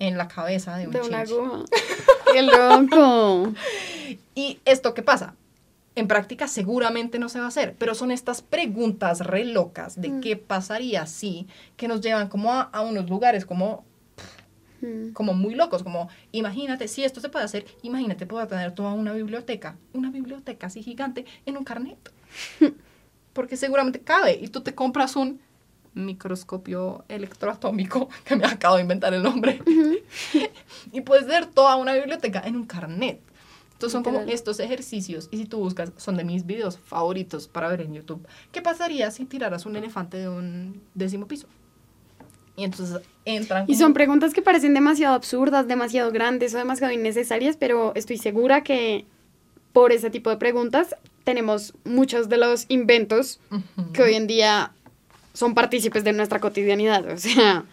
en 0.00 0.18
la 0.18 0.26
cabeza 0.26 0.76
de 0.76 0.86
un 0.88 0.92
De 0.92 1.00
una 1.02 1.20
aguja. 1.20 1.64
¡Qué 2.32 2.42
loco! 2.42 3.52
¿Y 4.34 4.58
esto 4.64 4.92
qué 4.94 5.02
pasa? 5.02 5.34
En 5.94 6.08
práctica 6.08 6.48
seguramente 6.48 7.18
no 7.18 7.28
se 7.28 7.38
va 7.38 7.44
a 7.46 7.48
hacer, 7.48 7.74
pero 7.78 7.94
son 7.94 8.10
estas 8.10 8.42
preguntas 8.42 9.20
re 9.20 9.44
locas 9.44 10.00
de 10.00 10.08
Mm. 10.08 10.20
qué 10.20 10.36
pasaría 10.36 11.06
si, 11.06 11.46
que 11.76 11.86
nos 11.88 12.00
llevan 12.00 12.28
como 12.28 12.52
a, 12.52 12.62
a 12.62 12.80
unos 12.80 13.08
lugares 13.08 13.44
como, 13.46 13.84
Mm. 14.82 15.10
como 15.12 15.34
muy 15.34 15.54
locos, 15.54 15.82
como 15.82 16.08
imagínate, 16.32 16.88
si 16.88 17.04
esto 17.04 17.20
se 17.20 17.28
puede 17.28 17.44
hacer, 17.44 17.66
imagínate 17.82 18.24
poder 18.24 18.46
tener 18.48 18.72
toda 18.74 18.92
una 18.94 19.12
biblioteca, 19.12 19.76
una 19.92 20.10
biblioteca 20.10 20.68
así 20.68 20.82
gigante 20.82 21.26
en 21.44 21.58
un 21.58 21.64
carnet. 21.64 21.98
Porque 23.34 23.56
seguramente 23.58 24.00
cabe 24.00 24.38
y 24.40 24.48
tú 24.48 24.62
te 24.62 24.74
compras 24.74 25.16
un 25.16 25.40
microscopio 25.94 27.04
electroatómico, 27.08 28.08
que 28.24 28.36
me 28.36 28.46
acabo 28.46 28.76
de 28.76 28.82
inventar 28.82 29.14
el 29.14 29.22
nombre, 29.22 29.60
y 30.92 31.00
puedes 31.00 31.26
ver 31.26 31.46
toda 31.46 31.76
una 31.76 31.94
biblioteca 31.94 32.42
en 32.44 32.56
un 32.56 32.66
carnet. 32.66 33.20
Entonces 33.72 33.92
son 33.92 34.02
como 34.02 34.20
estos 34.20 34.60
ejercicios, 34.60 35.28
y 35.30 35.38
si 35.38 35.46
tú 35.46 35.58
buscas, 35.58 35.90
son 35.96 36.16
de 36.18 36.24
mis 36.24 36.44
videos 36.44 36.78
favoritos 36.78 37.48
para 37.48 37.68
ver 37.68 37.80
en 37.80 37.94
YouTube. 37.94 38.26
¿Qué 38.52 38.60
pasaría 38.60 39.10
si 39.10 39.24
tiraras 39.24 39.64
un 39.64 39.74
elefante 39.74 40.18
de 40.18 40.28
un 40.28 40.82
décimo 40.94 41.26
piso? 41.26 41.46
Y 42.56 42.64
entonces 42.64 43.00
entran... 43.24 43.64
Y 43.68 43.76
son 43.76 43.94
preguntas 43.94 44.34
que 44.34 44.42
parecen 44.42 44.74
demasiado 44.74 45.14
absurdas, 45.14 45.66
demasiado 45.66 46.12
grandes 46.12 46.54
o 46.54 46.58
demasiado 46.58 46.92
innecesarias, 46.92 47.56
pero 47.56 47.92
estoy 47.94 48.18
segura 48.18 48.62
que 48.62 49.06
por 49.72 49.92
ese 49.92 50.10
tipo 50.10 50.28
de 50.28 50.36
preguntas 50.36 50.94
tenemos 51.24 51.72
muchos 51.84 52.28
de 52.28 52.36
los 52.36 52.66
inventos 52.68 53.40
que 53.94 54.02
hoy 54.02 54.14
en 54.14 54.26
día 54.26 54.72
son 55.32 55.54
partícipes 55.54 56.04
de 56.04 56.12
nuestra 56.12 56.40
cotidianidad. 56.40 57.06
O 57.10 57.16
sea, 57.16 57.64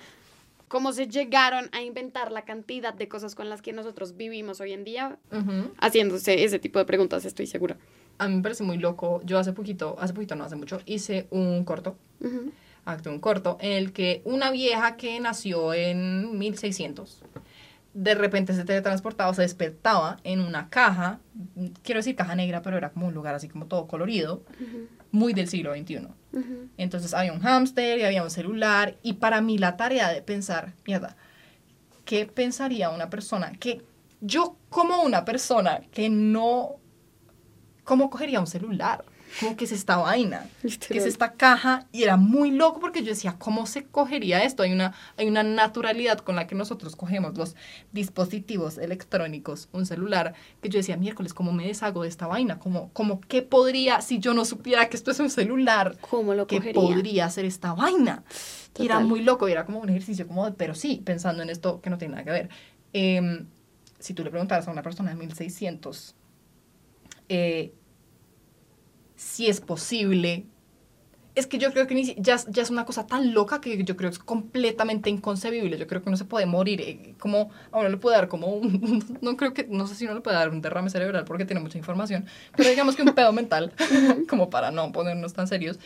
cómo 0.67 0.91
se 0.93 1.07
llegaron 1.07 1.69
a 1.71 1.81
inventar 1.81 2.31
la 2.31 2.43
cantidad 2.43 2.93
de 2.93 3.07
cosas 3.07 3.35
con 3.35 3.49
las 3.49 3.61
que 3.61 3.73
nosotros 3.73 4.17
vivimos 4.17 4.59
hoy 4.59 4.73
en 4.73 4.83
día 4.83 5.17
Ujú. 5.31 5.71
haciéndose 5.79 6.43
ese 6.43 6.59
tipo 6.59 6.79
de 6.79 6.85
preguntas, 6.85 7.25
estoy 7.25 7.47
segura. 7.47 7.77
A 8.19 8.27
mí 8.27 8.35
me 8.37 8.41
parece 8.41 8.63
muy 8.63 8.77
loco. 8.77 9.21
Yo 9.23 9.37
hace 9.37 9.53
poquito, 9.53 9.95
hace 9.99 10.13
poquito 10.13 10.35
no 10.35 10.43
hace 10.43 10.55
mucho, 10.55 10.81
hice 10.85 11.27
un 11.29 11.63
corto, 11.63 11.95
Ujú. 12.19 12.51
actué 12.85 13.11
un 13.11 13.19
corto, 13.19 13.57
en 13.61 13.73
el 13.73 13.93
que 13.93 14.21
una 14.25 14.49
vieja 14.51 14.97
que 14.97 15.19
nació 15.19 15.73
en 15.73 16.37
1600, 16.37 17.21
de 17.93 18.15
repente 18.15 18.53
se 18.53 18.63
teletransportaba, 18.63 19.33
se 19.33 19.41
despertaba 19.41 20.17
en 20.23 20.39
una 20.39 20.69
caja, 20.69 21.19
quiero 21.83 21.99
decir 21.99 22.15
caja 22.15 22.35
negra, 22.35 22.61
pero 22.61 22.77
era 22.77 22.91
como 22.91 23.07
un 23.07 23.13
lugar 23.13 23.35
así 23.35 23.47
como 23.47 23.65
todo 23.65 23.87
colorido, 23.87 24.43
muy 25.11 25.33
del 25.33 25.47
siglo 25.47 25.73
XXI. 25.73 26.07
Ujú. 26.33 26.69
Entonces 26.77 27.13
había 27.13 27.33
un 27.33 27.39
hámster 27.39 27.97
y 27.99 28.03
había 28.03 28.23
un 28.23 28.29
celular. 28.29 28.97
Y 29.01 29.13
para 29.13 29.41
mí 29.41 29.57
la 29.57 29.77
tarea 29.77 30.09
de 30.09 30.21
pensar, 30.21 30.73
mierda, 30.85 31.15
¿qué 32.05 32.25
pensaría 32.25 32.89
una 32.89 33.09
persona? 33.09 33.51
Que 33.53 33.83
yo 34.21 34.57
como 34.69 35.01
una 35.03 35.25
persona 35.25 35.81
que 35.91 36.09
no... 36.09 36.75
¿Cómo 37.83 38.09
cogería 38.09 38.39
un 38.39 38.47
celular? 38.47 39.05
¿Cómo 39.39 39.55
que 39.55 39.65
es 39.65 39.71
esta 39.71 39.97
vaina? 39.97 40.47
¿Qué 40.61 40.97
es 40.97 41.05
esta 41.05 41.33
caja? 41.33 41.85
Y 41.91 42.03
era 42.03 42.17
muy 42.17 42.51
loco 42.51 42.79
porque 42.79 43.01
yo 43.01 43.09
decía, 43.09 43.35
¿cómo 43.37 43.65
se 43.65 43.83
cogería 43.85 44.43
esto? 44.43 44.63
Hay 44.63 44.71
una, 44.71 44.93
hay 45.17 45.27
una 45.27 45.43
naturalidad 45.43 46.19
con 46.19 46.35
la 46.35 46.47
que 46.47 46.55
nosotros 46.55 46.95
cogemos 46.95 47.37
los 47.37 47.55
dispositivos 47.91 48.77
electrónicos, 48.77 49.69
un 49.73 49.85
celular, 49.85 50.33
que 50.61 50.69
yo 50.69 50.79
decía, 50.79 50.97
miércoles, 50.97 51.33
¿cómo 51.33 51.53
me 51.53 51.67
deshago 51.67 52.03
de 52.03 52.09
esta 52.09 52.27
vaina? 52.27 52.59
¿Cómo, 52.59 52.89
cómo 52.93 53.21
qué 53.21 53.41
podría, 53.41 54.01
si 54.01 54.19
yo 54.19 54.33
no 54.33 54.45
supiera 54.45 54.89
que 54.89 54.97
esto 54.97 55.11
es 55.11 55.19
un 55.19 55.29
celular, 55.29 55.97
¿Cómo 56.01 56.33
lo 56.33 56.47
que 56.47 56.57
cogería? 56.57 56.81
podría 56.81 57.25
hacer 57.25 57.45
esta 57.45 57.73
vaina. 57.73 58.23
Y 58.79 58.85
era 58.85 58.99
muy 58.99 59.21
loco, 59.21 59.47
y 59.49 59.51
era 59.51 59.65
como 59.65 59.79
un 59.79 59.89
ejercicio, 59.89 60.27
como 60.27 60.45
de, 60.45 60.51
pero 60.51 60.75
sí, 60.75 61.01
pensando 61.03 61.41
en 61.43 61.49
esto 61.49 61.81
que 61.81 61.89
no 61.89 61.97
tiene 61.97 62.13
nada 62.13 62.23
que 62.23 62.31
ver. 62.31 62.49
Em, 62.93 63.47
si 63.99 64.13
tú 64.13 64.23
le 64.23 64.29
preguntaras 64.29 64.67
a 64.67 64.71
una 64.71 64.83
persona 64.83 65.09
de 65.09 65.15
1600 65.15 66.15
eh, 67.29 67.73
si 69.17 69.47
es 69.47 69.59
posible, 69.59 70.45
es 71.35 71.45
que 71.45 71.57
yo 71.59 71.71
creo 71.71 71.85
que 71.85 71.93
ni 71.93 72.15
ya, 72.17 72.35
es- 72.35 72.47
ya 72.49 72.63
es 72.63 72.69
una 72.69 72.85
cosa 72.85 73.05
tan 73.05 73.33
loca 73.33 73.59
que 73.61 73.83
yo 73.83 73.95
creo 73.97 74.09
que 74.09 74.15
es 74.15 74.19
completamente 74.23 75.09
inconcebible. 75.09 75.77
Yo 75.77 75.85
creo 75.85 76.01
que 76.01 76.09
uno 76.09 76.17
se 76.17 76.25
puede 76.25 76.45
morir, 76.47 76.81
eh, 76.81 77.13
como 77.19 77.51
a 77.71 77.79
uno 77.79 77.89
le 77.89 77.97
puede 77.97 78.15
dar 78.15 78.27
como 78.29 78.47
un, 78.47 79.03
no 79.21 79.37
creo 79.37 79.53
que, 79.53 79.65
no 79.69 79.85
sé 79.85 79.93
si 79.95 80.05
uno 80.05 80.15
le 80.15 80.21
puede 80.21 80.37
dar 80.37 80.49
un 80.49 80.61
derrame 80.61 80.89
cerebral 80.89 81.25
porque 81.25 81.45
tiene 81.45 81.59
mucha 81.61 81.77
información, 81.77 82.25
pero 82.55 82.69
digamos 82.69 82.95
que 82.95 83.03
un 83.03 83.13
pedo 83.13 83.33
mental, 83.33 83.73
como 84.29 84.49
para 84.49 84.71
no 84.71 84.91
ponernos 84.91 85.33
tan 85.33 85.47
serios. 85.47 85.77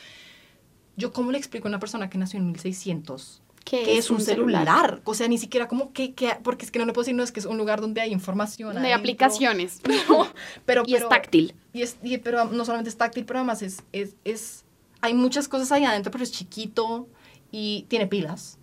Yo, 0.97 1.11
¿cómo 1.13 1.31
le 1.31 1.37
explico 1.37 1.67
a 1.67 1.69
una 1.71 1.79
persona 1.79 2.09
que 2.09 2.17
nació 2.17 2.39
en 2.39 2.45
1600 2.47 3.41
¿Qué 3.63 3.83
que 3.83 3.97
es 3.97 4.09
un 4.09 4.19
celular? 4.21 5.01
O 5.05 5.13
sea, 5.13 5.27
ni 5.27 5.37
siquiera 5.37 5.67
como 5.67 5.93
que, 5.93 6.13
que- 6.13 6.35
porque 6.43 6.65
es 6.65 6.71
que 6.71 6.79
no 6.79 6.85
le 6.85 6.93
puedo 6.93 7.03
decir, 7.03 7.15
no, 7.15 7.23
es 7.23 7.31
que 7.31 7.39
es 7.39 7.45
un 7.45 7.57
lugar 7.57 7.79
donde 7.81 8.01
hay 8.01 8.11
información. 8.11 8.73
De 8.73 8.79
adentro. 8.79 8.99
aplicaciones. 8.99 9.79
Pero, 9.83 10.27
pero, 10.65 10.83
Y 10.85 10.93
es 10.93 10.99
pero- 10.99 11.09
táctil. 11.09 11.55
y 11.73 11.81
es, 11.83 11.97
y- 12.03 12.17
pero 12.17 12.45
no 12.45 12.65
solamente 12.65 12.89
es 12.89 12.97
táctil, 12.97 13.25
pero 13.25 13.39
además 13.39 13.61
es, 13.61 13.83
es, 13.91 14.15
es, 14.25 14.65
hay 15.01 15.13
muchas 15.13 15.47
cosas 15.47 15.71
ahí 15.71 15.83
adentro, 15.85 16.11
pero 16.11 16.23
es 16.23 16.31
chiquito 16.31 17.07
y 17.51 17.85
tiene 17.87 18.07
pilas, 18.07 18.57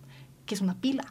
que 0.45 0.55
es 0.55 0.61
una 0.61 0.79
pila. 0.79 1.05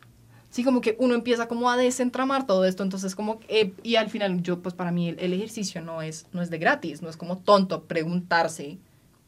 Sí, 0.50 0.64
como 0.64 0.80
que 0.80 0.96
uno 0.98 1.14
empieza 1.14 1.46
como 1.48 1.70
a 1.70 1.76
desentramar 1.76 2.46
todo 2.46 2.64
esto, 2.64 2.82
entonces 2.82 3.14
como, 3.14 3.38
eh, 3.48 3.72
y 3.82 3.96
al 3.96 4.08
final 4.10 4.42
yo, 4.42 4.60
pues 4.60 4.74
para 4.74 4.90
mí 4.90 5.08
el, 5.10 5.18
el 5.20 5.32
ejercicio 5.34 5.82
no 5.82 6.00
es, 6.02 6.26
no 6.32 6.40
es 6.42 6.50
de 6.50 6.58
gratis, 6.58 7.02
no 7.02 7.08
es 7.10 7.16
como 7.18 7.38
tonto 7.38 7.84
preguntarse 7.84 8.78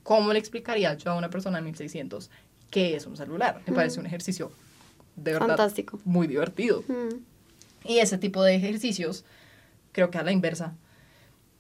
cómo 0.03 0.33
le 0.33 0.38
explicaría 0.38 0.94
yo 0.94 1.11
a 1.12 1.16
una 1.16 1.29
persona 1.31 1.59
de 1.59 1.64
1600 1.64 2.31
qué 2.70 2.96
es 2.96 3.06
un 3.06 3.16
celular. 3.16 3.61
Me 3.66 3.74
parece 3.74 4.00
un 4.00 4.06
ejercicio 4.06 4.50
de 5.16 5.33
verdad 5.35 5.48
Fantástico. 5.48 6.00
muy 6.04 6.26
divertido. 6.26 6.83
Mm. 6.88 7.16
Y 7.85 7.98
ese 7.98 8.18
tipo 8.18 8.42
de 8.42 8.54
ejercicios, 8.54 9.24
creo 9.92 10.11
que 10.11 10.18
a 10.18 10.22
la 10.22 10.33
inversa, 10.33 10.74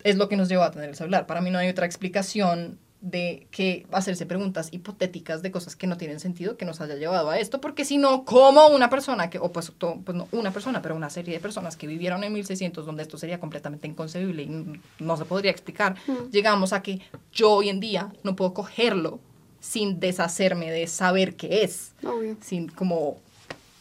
es 0.04 0.16
lo 0.16 0.28
que 0.28 0.36
nos 0.36 0.48
lleva 0.48 0.66
a 0.66 0.70
tener 0.70 0.88
el 0.88 0.96
celular. 0.96 1.26
Para 1.26 1.40
mí 1.40 1.50
no 1.50 1.58
hay 1.58 1.68
otra 1.68 1.86
explicación 1.86 2.78
de 3.02 3.46
que 3.50 3.86
hacerse 3.92 4.26
preguntas 4.26 4.68
hipotéticas 4.72 5.40
de 5.40 5.50
cosas 5.50 5.74
que 5.74 5.86
no 5.86 5.96
tienen 5.96 6.20
sentido 6.20 6.58
que 6.58 6.66
nos 6.66 6.82
haya 6.82 6.96
llevado 6.96 7.30
a 7.30 7.38
esto, 7.38 7.58
porque 7.58 7.86
si 7.86 7.96
no, 7.96 8.26
como 8.26 8.66
una 8.68 8.90
persona 8.90 9.30
que, 9.30 9.38
o 9.38 9.50
pues, 9.52 9.72
pues 9.78 10.14
no 10.14 10.28
una 10.32 10.52
persona, 10.52 10.82
pero 10.82 10.94
una 10.94 11.08
serie 11.08 11.32
de 11.32 11.40
personas 11.40 11.78
que 11.78 11.86
vivieron 11.86 12.22
en 12.24 12.32
1600 12.34 12.84
donde 12.84 13.02
esto 13.02 13.16
sería 13.16 13.40
completamente 13.40 13.88
inconcebible 13.88 14.42
y 14.42 14.80
no 15.02 15.16
se 15.16 15.24
podría 15.24 15.50
explicar, 15.50 15.96
Mm. 16.06 16.30
llegamos 16.30 16.74
a 16.74 16.82
que 16.82 17.00
yo 17.32 17.52
hoy 17.52 17.70
en 17.70 17.80
día 17.80 18.12
no 18.22 18.36
puedo 18.36 18.52
cogerlo 18.52 19.18
sin 19.60 20.00
deshacerme 20.00 20.70
de 20.70 20.86
saber 20.86 21.36
qué 21.36 21.62
es, 21.64 21.92
Obvio. 22.04 22.36
sin 22.40 22.68
como 22.68 23.18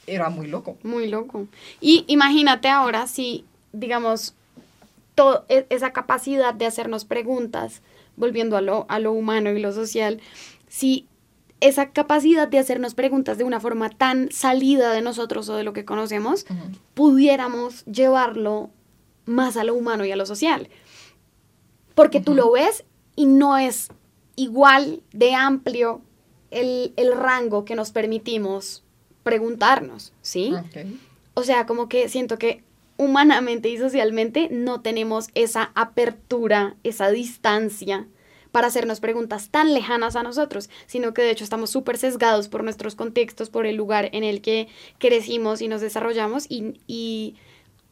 era 0.08 0.30
muy 0.30 0.48
loco. 0.48 0.78
Muy 0.84 1.08
loco. 1.08 1.48
Y 1.82 2.04
imagínate 2.08 2.68
ahora 2.68 3.08
si, 3.08 3.46
digamos, 3.74 4.34
todo, 5.15 5.46
e- 5.50 5.65
esa 5.70 5.92
capacidad 5.94 6.54
de 6.54 6.65
hacernos 6.65 7.06
preguntas, 7.06 7.82
volviendo 8.18 8.58
a 8.58 8.62
lo, 8.62 8.86
a 8.89 9.00
lo 9.00 9.12
humano 9.13 9.52
y 9.52 9.60
lo 9.60 9.72
social, 9.72 10.20
si 10.68 11.08
esa 11.62 11.92
capacidad 11.92 12.48
de 12.48 12.58
hacernos 12.58 12.94
preguntas 12.96 13.38
de 13.38 13.44
una 13.44 13.60
forma 13.60 13.89
tan 13.89 14.32
salida 14.32 14.92
de 14.94 15.02
nosotros 15.02 15.48
o 15.50 15.56
de 15.56 15.63
lo 15.63 15.74
que 15.74 15.86
conocemos, 15.86 16.46
pudiéramos 16.94 17.86
llevarlo 17.86 18.70
más 19.26 19.58
a 19.58 19.63
lo 19.63 19.76
humano 19.76 20.06
y 20.06 20.12
a 20.12 20.15
lo 20.15 20.26
social. 20.26 20.70
Porque 21.96 22.22
tú 22.22 22.34
lo 22.34 22.52
ves 22.52 22.86
y 23.15 23.26
no 23.26 23.58
es 23.58 23.89
igual 24.39 25.02
de 25.12 25.34
amplio 25.34 26.02
el, 26.49 26.93
el 26.95 27.15
rango 27.15 27.65
que 27.65 27.75
nos 27.75 27.91
permitimos 27.91 28.84
preguntarnos, 29.23 30.13
¿sí? 30.21 30.54
O 31.34 31.43
sea, 31.43 31.65
como 31.65 31.89
que 31.89 32.08
siento 32.10 32.38
que 32.38 32.63
humanamente 32.97 33.69
y 33.69 33.78
socialmente 33.78 34.47
no 34.49 34.82
tenemos 34.82 35.28
esa 35.36 35.71
apertura, 35.75 36.75
esa 36.84 37.12
distancia 37.12 38.08
para 38.52 38.67
hacernos 38.67 38.99
preguntas 38.99 39.49
tan 39.49 39.73
lejanas 39.73 40.15
a 40.15 40.23
nosotros, 40.23 40.69
sino 40.88 41.13
que 41.13 41.21
de 41.21 41.32
hecho 41.32 41.43
estamos 41.43 41.69
súper 41.69 41.97
sesgados 41.97 42.47
por 42.47 42.63
nuestros 42.63 42.95
contextos, 42.95 43.49
por 43.49 43.65
el 43.65 43.75
lugar 43.75 44.10
en 44.13 44.23
el 44.23 44.41
que 44.41 44.69
crecimos 44.97 45.62
y 45.62 45.67
nos 45.67 45.82
desarrollamos 45.82 46.45
y, 46.49 46.80
y 46.88 47.36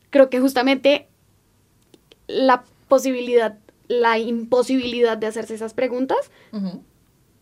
creo 0.10 0.30
que 0.30 0.40
justamente 0.40 1.08
la 2.28 2.64
posibilidad, 2.88 3.58
la 3.88 4.20
imposibilidad 4.20 5.18
de 5.18 5.28
hacerse 5.28 5.56
esas 5.56 5.74
preguntas, 5.74 6.18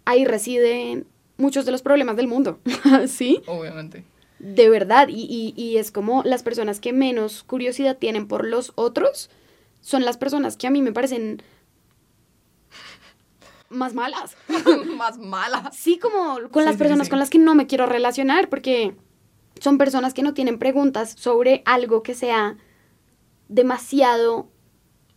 ahí 0.05 0.25
residen 0.25 1.07
muchos 1.37 1.65
de 1.65 1.71
los 1.71 1.81
problemas 1.81 2.15
del 2.15 2.27
mundo, 2.27 2.59
¿sí? 3.07 3.41
Obviamente. 3.47 4.03
De 4.39 4.69
verdad, 4.69 5.07
y, 5.09 5.21
y, 5.23 5.53
y 5.61 5.77
es 5.77 5.91
como 5.91 6.21
las 6.23 6.43
personas 6.43 6.79
que 6.79 6.93
menos 6.93 7.43
curiosidad 7.43 7.97
tienen 7.97 8.27
por 8.27 8.45
los 8.45 8.73
otros 8.75 9.29
son 9.81 10.03
las 10.03 10.17
personas 10.17 10.57
que 10.57 10.67
a 10.67 10.71
mí 10.71 10.81
me 10.81 10.91
parecen 10.91 11.41
más 13.69 13.93
malas. 13.93 14.35
más 14.97 15.17
malas. 15.17 15.75
Sí, 15.75 15.97
como 15.97 16.35
con 16.51 16.63
Sí, 16.63 16.65
las 16.65 16.73
sí, 16.75 16.79
personas 16.79 17.07
sí. 17.07 17.09
con 17.11 17.19
las 17.19 17.29
que 17.29 17.39
no 17.39 17.55
me 17.55 17.67
quiero 17.67 17.85
relacionar, 17.85 18.49
porque 18.49 18.95
son 19.59 19.77
personas 19.77 20.13
que 20.13 20.21
no 20.23 20.33
tienen 20.33 20.59
preguntas 20.59 21.15
sobre 21.17 21.61
algo 21.65 22.03
que 22.03 22.13
sea 22.13 22.57
demasiado 23.47 24.47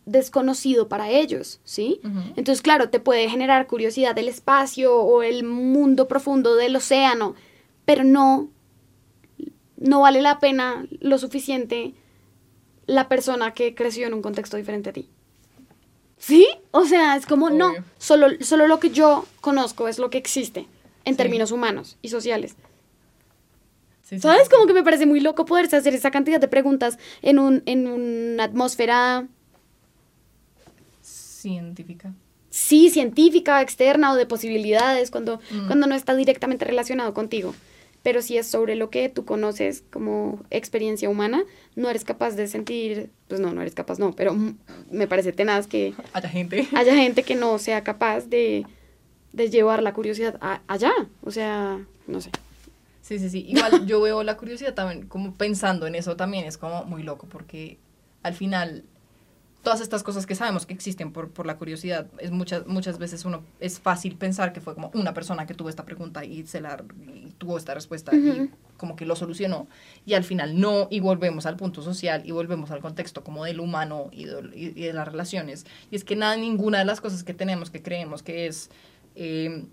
desconocido 0.08 0.88
para 0.88 1.10
ellos, 1.10 1.60
¿sí? 1.64 2.00
Entonces, 2.36 2.62
claro, 2.62 2.88
te 2.90 3.00
puede 3.00 3.28
generar 3.28 3.66
curiosidad 3.66 4.14
del 4.14 4.28
espacio 4.28 4.96
o 4.96 5.22
el 5.22 5.44
mundo 5.44 6.08
profundo 6.08 6.56
del 6.56 6.76
océano, 6.76 7.34
pero 7.84 8.04
no, 8.04 8.48
no 9.76 10.00
vale 10.00 10.22
la 10.22 10.38
pena 10.38 10.86
lo 11.00 11.18
suficiente 11.18 11.94
la 12.86 13.08
persona 13.08 13.52
que 13.52 13.74
creció 13.74 14.06
en 14.06 14.14
un 14.14 14.22
contexto 14.22 14.56
diferente 14.56 14.90
a 14.90 14.92
ti. 14.92 15.08
¿Sí? 16.16 16.48
O 16.72 16.84
sea, 16.86 17.14
es 17.16 17.26
como, 17.26 17.50
no, 17.50 17.72
solo, 17.98 18.26
solo 18.40 18.66
lo 18.66 18.80
que 18.80 18.90
yo 18.90 19.24
conozco 19.40 19.86
es 19.88 19.98
lo 19.98 20.10
que 20.10 20.18
existe 20.18 20.66
en 21.04 21.14
Sí. 21.14 21.18
términos 21.18 21.52
humanos 21.52 21.96
y 22.02 22.08
sociales. 22.08 22.56
Sí, 24.02 24.18
¿Sabes? 24.18 24.44
sí. 24.44 24.50
Como 24.50 24.66
que 24.66 24.72
me 24.72 24.82
parece 24.82 25.04
muy 25.06 25.20
loco 25.20 25.44
poderse 25.44 25.76
hacer 25.76 25.94
esa 25.94 26.10
cantidad 26.10 26.40
de 26.40 26.48
preguntas 26.48 26.98
en, 27.22 27.38
un, 27.38 27.62
en 27.66 27.86
una 27.86 28.44
atmósfera, 28.44 29.26
Científica. 31.42 32.12
sí, 32.50 32.90
científica, 32.90 33.60
externa 33.62 34.12
o 34.12 34.16
de 34.16 34.26
posibilidades, 34.26 35.10
cuando, 35.10 35.38
Mm. 35.50 35.66
cuando 35.66 35.86
no 35.86 35.94
está 35.94 36.14
directamente 36.16 36.64
relacionado 36.64 37.12
contigo. 37.14 37.54
Pero 38.02 38.22
si 38.22 38.38
es 38.38 38.46
sobre 38.46 38.74
lo 38.76 38.90
que 38.90 39.08
tú 39.08 39.24
conoces 39.24 39.82
como 39.92 40.40
experiencia 40.50 41.10
humana, 41.10 41.44
no 41.76 41.90
eres 41.90 42.04
capaz 42.04 42.36
de 42.36 42.46
sentir, 42.48 43.10
pues 43.28 43.40
no, 43.40 43.52
no 43.52 43.60
eres 43.60 43.74
capaz, 43.74 43.98
no, 43.98 44.12
pero 44.14 44.34
me 44.90 45.06
parece 45.06 45.32
tenaz 45.32 45.66
que 45.66 45.94
Haya 46.14 46.28
gente. 46.28 46.66
haya 46.74 46.94
gente 46.94 47.22
que 47.22 47.34
no 47.34 47.58
sea 47.58 47.82
capaz 47.84 48.26
de, 48.28 48.64
de 49.32 49.50
llevar 49.50 49.82
la 49.82 49.92
curiosidad 49.92 50.38
a- 50.40 50.62
allá. 50.68 50.92
O 51.22 51.30
sea, 51.30 51.84
no 52.06 52.20
sé. 52.20 52.30
Sí, 53.02 53.18
sí, 53.18 53.28
sí. 53.30 53.44
Igual 53.48 53.86
yo 53.86 54.00
veo 54.00 54.22
la 54.22 54.36
curiosidad 54.36 54.74
también, 54.74 55.06
como 55.06 55.34
pensando 55.34 55.86
en 55.86 55.94
eso 55.94 56.16
también 56.16 56.44
es 56.46 56.56
como 56.56 56.84
muy 56.84 57.02
loco, 57.02 57.26
porque 57.28 57.78
al 58.22 58.34
final 58.34 58.84
todas 59.68 59.82
estas 59.82 60.02
cosas 60.02 60.24
que 60.24 60.34
sabemos 60.34 60.64
que 60.64 60.72
existen 60.72 61.12
por, 61.12 61.28
por 61.30 61.44
la 61.44 61.58
curiosidad, 61.58 62.06
es 62.20 62.30
muchas, 62.30 62.66
muchas 62.66 62.98
veces 62.98 63.26
uno 63.26 63.42
es 63.60 63.78
fácil 63.78 64.16
pensar 64.16 64.54
que 64.54 64.62
fue 64.62 64.72
como 64.74 64.90
una 64.94 65.12
persona 65.12 65.44
que 65.46 65.52
tuvo 65.52 65.68
esta 65.68 65.84
pregunta 65.84 66.24
y 66.24 66.46
se 66.46 66.62
la 66.62 66.82
y 67.06 67.32
tuvo 67.36 67.58
esta 67.58 67.74
respuesta 67.74 68.16
y 68.16 68.30
Ujú. 68.30 68.50
como 68.78 68.96
que 68.96 69.04
lo 69.04 69.14
solucionó 69.14 69.68
y 70.06 70.14
al 70.14 70.24
final 70.24 70.58
no 70.58 70.88
y 70.90 71.00
volvemos 71.00 71.44
al 71.44 71.56
punto 71.56 71.82
social 71.82 72.22
y 72.24 72.30
volvemos 72.30 72.70
al 72.70 72.80
contexto 72.80 73.22
como 73.22 73.44
del 73.44 73.60
humano 73.60 74.08
y 74.10 74.24
de, 74.24 74.40
y- 74.54 74.66
y 74.68 74.84
de 74.86 74.92
las 74.94 75.06
relaciones 75.06 75.66
y 75.90 75.96
es 75.96 76.02
que 76.04 76.16
nada 76.16 76.34
ninguna 76.36 76.78
de 76.78 76.86
las 76.86 77.02
cosas 77.02 77.22
que 77.22 77.34
tenemos 77.34 77.68
que 77.70 77.82
creemos 77.82 78.22
que 78.22 78.46
es 78.46 78.70
eh, 79.16 79.66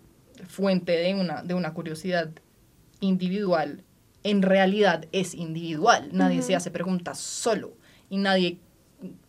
fuente 0.46 0.92
de 0.92 1.16
una 1.16 1.42
de 1.42 1.54
una 1.54 1.74
curiosidad 1.74 2.32
individual 3.00 3.82
en 4.24 4.42
realidad 4.42 5.06
es 5.14 5.34
individual 5.36 6.10
nadie 6.12 6.40
Ujú. 6.40 6.48
se 6.48 6.56
hace 6.56 6.70
preguntas 6.72 7.18
solo 7.18 7.72
y 8.10 8.18
nadie 8.18 8.60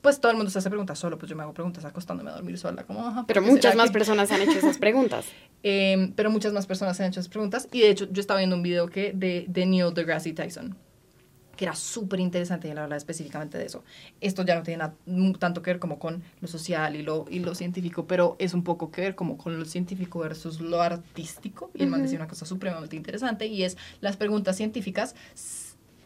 pues 0.01 0.21
todo 0.21 0.31
el 0.33 0.37
mundo 0.39 0.51
se 0.51 0.59
hace 0.59 0.69
preguntas 0.71 0.99
solo 0.99 1.19
pues 1.19 1.29
yo 1.29 1.37
me 1.37 1.43
hago 1.43 1.53
preguntas 1.53 1.85
acostándome 1.85 2.31
a 2.31 2.35
dormir 2.35 2.57
sola 2.59 2.85
como 2.85 3.07
ajá, 3.07 3.25
Pero 3.27 3.41
¿por 3.41 3.49
qué 3.49 3.55
muchas 3.55 3.77
más 3.77 3.89
que- 3.91 3.93
personas 3.95 4.31
han 4.31 4.41
hecho 4.43 4.59
esas 4.59 4.79
preguntas. 4.79 5.27
eh, 5.63 6.13
pero 6.17 6.31
muchas 6.31 6.53
más 6.53 6.67
personas 6.67 6.99
han 7.01 7.07
hecho 7.09 7.21
esas 7.21 7.29
preguntas. 7.31 7.69
Y 7.73 7.81
de 7.81 7.91
hecho, 7.91 8.07
yo 8.11 8.21
estaba 8.21 8.39
viendo 8.39 8.57
un 8.57 8.63
video 8.63 8.89
que 8.89 9.13
de, 9.13 9.45
de 9.49 9.67
Neil 9.67 9.93
deGrasse 9.93 10.33
Tyson, 10.33 10.77
que 11.57 11.65
era 11.65 11.75
súper 11.75 12.21
interesante 12.21 12.69
y 12.69 12.71
él 12.71 12.79
hablaba 12.79 12.97
específicamente 12.99 13.57
de 13.59 13.65
eso. 13.67 13.83
Esto 14.21 14.45
ya 14.45 14.55
no 14.57 14.63
tiene 14.63 14.85
tanto 15.39 15.63
que 15.63 15.71
ver 15.71 15.79
como 15.81 15.99
con 15.99 16.23
lo 16.41 16.49
social 16.49 16.95
y 16.97 17.03
lo, 17.03 17.25
y 17.31 17.39
lo 17.41 17.55
científico, 17.55 18.07
pero 18.07 18.37
es 18.39 18.53
un 18.55 18.63
poco 18.63 18.91
que 18.91 19.01
ver 19.01 19.15
como 19.15 19.37
con 19.39 19.59
lo 19.59 19.65
científico 19.65 20.19
versus 20.21 20.61
lo 20.61 20.83
artístico. 20.83 21.71
Y 21.75 21.83
el 21.83 21.89
man 21.89 22.01
Ujú. 22.01 22.05
decía 22.05 22.19
una 22.19 22.29
cosa 22.29 22.45
supremamente 22.47 22.95
interesante 22.95 23.47
y 23.47 23.65
es 23.65 23.77
las 24.01 24.17
preguntas 24.17 24.57
científicas. 24.57 25.15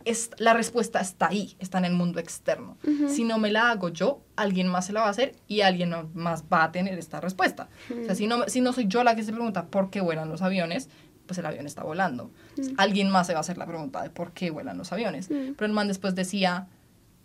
Es, 0.05 0.31
la 0.39 0.55
respuesta 0.55 1.01
está 1.01 1.29
ahí, 1.29 1.57
está 1.59 1.79
en 1.79 1.85
el 1.85 1.93
mundo 1.93 2.21
externo. 2.21 2.79
Si 3.09 3.25
no 3.25 3.39
me 3.39 3.51
la 3.51 3.71
hago 3.71 3.91
yo, 3.91 4.23
alguien 4.37 4.67
más 4.69 4.87
se 4.87 4.93
la 4.93 5.01
va 5.01 5.07
a 5.07 5.11
hacer 5.11 5.35
y 5.47 5.61
alguien 5.61 5.95
más 6.15 6.45
va 6.51 6.65
a 6.65 6.73
tener 6.73 6.99
esta 6.99 7.21
respuesta. 7.21 7.69
O 7.91 8.05
sea, 8.05 8.15
si 8.15 8.27
no, 8.27 8.49
si 8.49 8.61
no 8.61 8.73
soy 8.73 8.87
yo 8.89 9.05
la 9.05 9.15
que 9.15 9.23
se 9.23 9.33
pregunta 9.33 9.67
por 9.67 9.91
qué 9.91 10.01
vuelan 10.01 10.29
los 10.29 10.41
aviones, 10.43 10.89
pues 11.27 11.39
el 11.39 11.47
avión 11.47 11.67
está 11.67 11.85
volando. 11.85 12.31
Alguien 12.77 13.11
más 13.11 13.27
se 13.27 13.35
va 13.35 13.39
a 13.39 13.41
hacer 13.41 13.59
la 13.59 13.67
pregunta 13.67 14.03
de 14.03 14.11
por 14.11 14.33
qué 14.33 14.51
vuelan 14.51 14.79
los 14.79 14.91
aviones. 14.93 15.29
Pero 15.29 15.67
el 15.67 15.73
man 15.73 15.87
después 15.87 16.15
decía, 16.15 16.67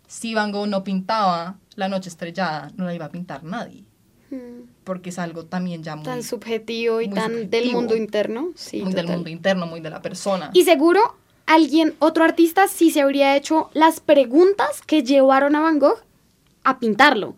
si 0.06 0.34
Van 0.34 0.52
Gogh 0.52 0.68
no 0.68 0.84
pintaba 0.84 1.58
la 1.74 1.88
noche 1.88 2.08
estrellada, 2.08 2.70
no 2.76 2.84
la 2.84 2.94
iba 2.94 3.06
a 3.06 3.10
pintar 3.10 3.42
nadie. 3.42 3.84
Porque 4.84 5.10
es 5.10 5.18
algo 5.18 5.46
también 5.46 5.82
ya 5.82 5.96
muy, 5.96 6.04
Tan 6.04 6.22
subjetivo 6.22 7.00
y 7.00 7.08
muy 7.08 7.14
tan 7.16 7.50
del 7.50 7.72
mundo 7.72 7.96
interno. 7.96 8.50
Sí, 8.54 8.82
muy 8.82 8.92
del 8.92 9.06
total. 9.06 9.16
mundo 9.16 9.30
interno, 9.30 9.66
muy 9.66 9.80
de 9.80 9.90
la 9.90 10.02
persona. 10.02 10.50
Y 10.52 10.64
seguro 10.64 11.16
alguien, 11.46 11.94
otro 11.98 12.24
artista, 12.24 12.68
sí 12.68 12.90
se 12.90 13.00
habría 13.00 13.36
hecho 13.36 13.70
las 13.72 14.00
preguntas 14.00 14.82
que 14.82 15.02
llevaron 15.02 15.54
a 15.56 15.60
Van 15.60 15.78
Gogh 15.78 16.02
a 16.64 16.78
pintarlo. 16.78 17.36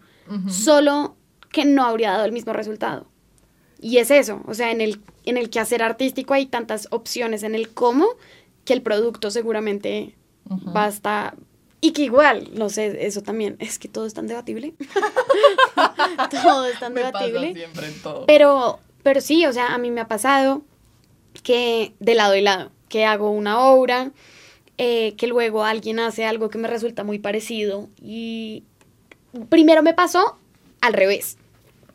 Solo 0.50 1.16
que 1.50 1.64
no 1.64 1.84
habría 1.86 2.10
dado 2.12 2.24
el 2.26 2.32
mismo 2.32 2.52
resultado. 2.52 3.06
Y 3.80 3.96
es 3.98 4.10
eso, 4.10 4.42
o 4.46 4.52
sea, 4.54 4.70
en 4.70 4.80
el, 4.82 5.00
en 5.24 5.36
el 5.38 5.48
quehacer 5.50 5.82
artístico 5.82 6.34
hay 6.34 6.46
tantas 6.46 6.88
opciones 6.90 7.42
en 7.44 7.54
el 7.54 7.70
cómo 7.72 8.06
que 8.66 8.72
el 8.74 8.82
producto 8.82 9.30
seguramente 9.30 10.14
Ujú. 10.50 10.72
va 10.72 10.84
a 10.84 10.88
estar... 10.88 11.36
Y 11.80 11.92
que 11.92 12.02
igual, 12.02 12.50
no 12.54 12.68
sé, 12.70 13.06
eso 13.06 13.22
también, 13.22 13.56
es 13.60 13.78
que 13.78 13.86
todo 13.88 14.04
es 14.04 14.12
tan 14.12 14.26
debatible. 14.26 14.74
todo 16.42 16.66
es 16.66 16.78
tan 16.78 16.92
Me 16.92 17.02
pasa 17.02 17.24
debatible. 17.24 17.54
siempre 17.54 17.86
en 17.86 18.02
todo. 18.02 18.26
Pero, 18.26 18.80
pero 19.02 19.20
sí, 19.20 19.46
o 19.46 19.52
sea, 19.52 19.74
a 19.74 19.78
mí 19.78 19.90
me 19.90 20.00
ha 20.00 20.08
pasado 20.08 20.62
que 21.42 21.94
de 22.00 22.14
lado 22.14 22.34
y 22.34 22.40
lado, 22.42 22.72
que 22.88 23.04
hago 23.04 23.30
una 23.30 23.60
obra, 23.60 24.10
eh, 24.78 25.14
que 25.16 25.26
luego 25.26 25.64
alguien 25.64 25.98
hace 25.98 26.24
algo 26.24 26.50
que 26.50 26.58
me 26.58 26.68
resulta 26.68 27.04
muy 27.04 27.18
parecido 27.18 27.88
y 28.02 28.62
primero 29.48 29.82
me 29.82 29.94
pasó 29.94 30.36
al 30.80 30.92
revés. 30.92 31.36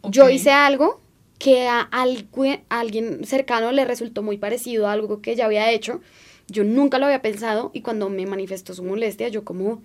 Yo 0.03 0.29
hice 0.29 0.51
algo 0.51 0.99
que 1.39 1.67
a, 1.67 1.89
algu- 1.91 2.61
a 2.69 2.79
alguien 2.79 3.25
cercano 3.25 3.71
le 3.71 3.85
resultó 3.85 4.21
muy 4.21 4.37
parecido 4.37 4.87
a 4.87 4.91
algo 4.93 5.21
que 5.21 5.35
ya 5.35 5.45
había 5.45 5.71
hecho. 5.71 6.01
Yo 6.47 6.63
nunca 6.65 6.99
lo 6.99 7.05
había 7.05 7.21
pensado 7.21 7.71
y 7.73 7.81
cuando 7.81 8.09
me 8.09 8.25
manifestó 8.25 8.73
su 8.73 8.83
molestia, 8.83 9.29
yo 9.29 9.43
como, 9.45 9.81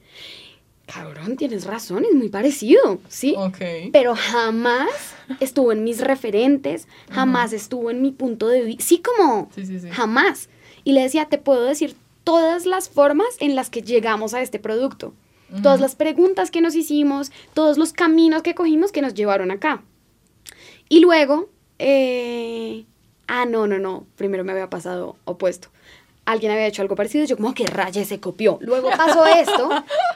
cabrón, 0.87 1.37
tienes 1.37 1.65
razón, 1.67 2.05
es 2.05 2.15
muy 2.15 2.29
parecido, 2.31 2.99
¿sí? 3.09 3.35
Ok. 3.37 3.59
pero 3.93 4.15
jamás 4.17 4.89
estuvo 5.41 5.71
en 5.73 5.85
mis 5.85 6.01
referentes, 6.01 6.89
jamás 7.11 7.53
estuvo 7.53 7.91
en 7.91 8.03
mi 8.03 8.11
punto 8.11 8.49
de 8.49 8.63
vista, 8.65 8.85
sí 8.85 8.99
como 8.99 9.51
Sí, 9.55 9.65
sí, 9.67 9.79
sí. 9.79 9.89
jamás. 9.91 10.49
Y 10.89 10.93
le 10.93 11.03
decía, 11.03 11.27
te 11.27 11.37
puedo 11.37 11.65
decir 11.65 11.95
todas 12.25 12.65
las 12.65 12.89
formas 12.89 13.29
en 13.41 13.55
las 13.55 13.69
que 13.69 13.83
llegamos 13.83 14.33
a 14.33 14.41
este 14.41 14.59
producto, 14.59 15.13
todas 15.63 15.81
las 15.81 15.95
preguntas 15.95 16.51
que 16.51 16.63
nos 16.63 16.75
hicimos, 16.75 17.31
todos 17.53 17.77
los 17.77 17.93
caminos 17.93 18.41
que 18.41 18.55
cogimos 18.55 18.91
que 18.91 19.03
nos 19.03 19.13
llevaron 19.13 19.51
acá. 19.51 19.83
Y 20.89 21.01
luego, 21.01 21.51
eh, 21.79 22.87
ah, 23.27 23.45
no, 23.45 23.67
no, 23.67 23.79
no, 23.79 24.07
primero 24.17 24.45
me 24.45 24.53
había 24.53 24.71
pasado 24.71 25.17
opuesto. 25.27 25.69
Alguien 26.25 26.53
había 26.53 26.67
hecho 26.67 26.81
algo 26.81 26.97
parecido 26.97 27.25
y 27.25 27.27
yo 27.27 27.37
como 27.37 27.53
que 27.53 27.67
raya 27.67 28.03
se 28.07 28.19
copió. 28.19 28.57
Luego 28.63 28.89
pasó 28.89 29.27
esto 29.37 29.69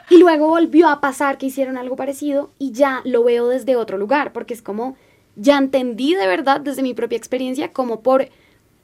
y 0.08 0.16
luego 0.16 0.48
volvió 0.48 0.88
a 0.88 1.02
pasar 1.02 1.36
que 1.36 1.44
hicieron 1.44 1.76
algo 1.76 1.96
parecido 1.96 2.50
y 2.58 2.72
ya 2.72 3.02
lo 3.04 3.24
veo 3.24 3.46
desde 3.46 3.76
otro 3.76 3.98
lugar, 3.98 4.32
porque 4.32 4.54
es 4.54 4.62
como, 4.62 4.96
ya 5.36 5.58
entendí 5.58 6.14
de 6.14 6.26
verdad 6.26 6.62
desde 6.62 6.80
mi 6.80 6.94
propia 6.94 7.18
experiencia 7.18 7.74
como 7.74 8.00
por 8.00 8.30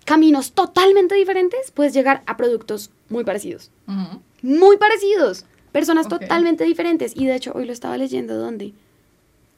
caminos 0.08 0.52
totalmente 0.52 1.14
diferentes 1.14 1.70
puedes 1.70 1.92
llegar 1.92 2.22
a 2.24 2.38
productos 2.38 2.90
muy 3.10 3.24
parecidos. 3.24 3.70
Muy 4.40 4.78
parecidos. 4.78 5.44
Personas 5.70 6.08
totalmente 6.08 6.64
diferentes. 6.64 7.12
Y 7.14 7.26
de 7.26 7.34
hecho, 7.34 7.52
hoy 7.54 7.66
lo 7.66 7.74
estaba 7.74 7.98
leyendo 7.98 8.38
donde. 8.38 8.72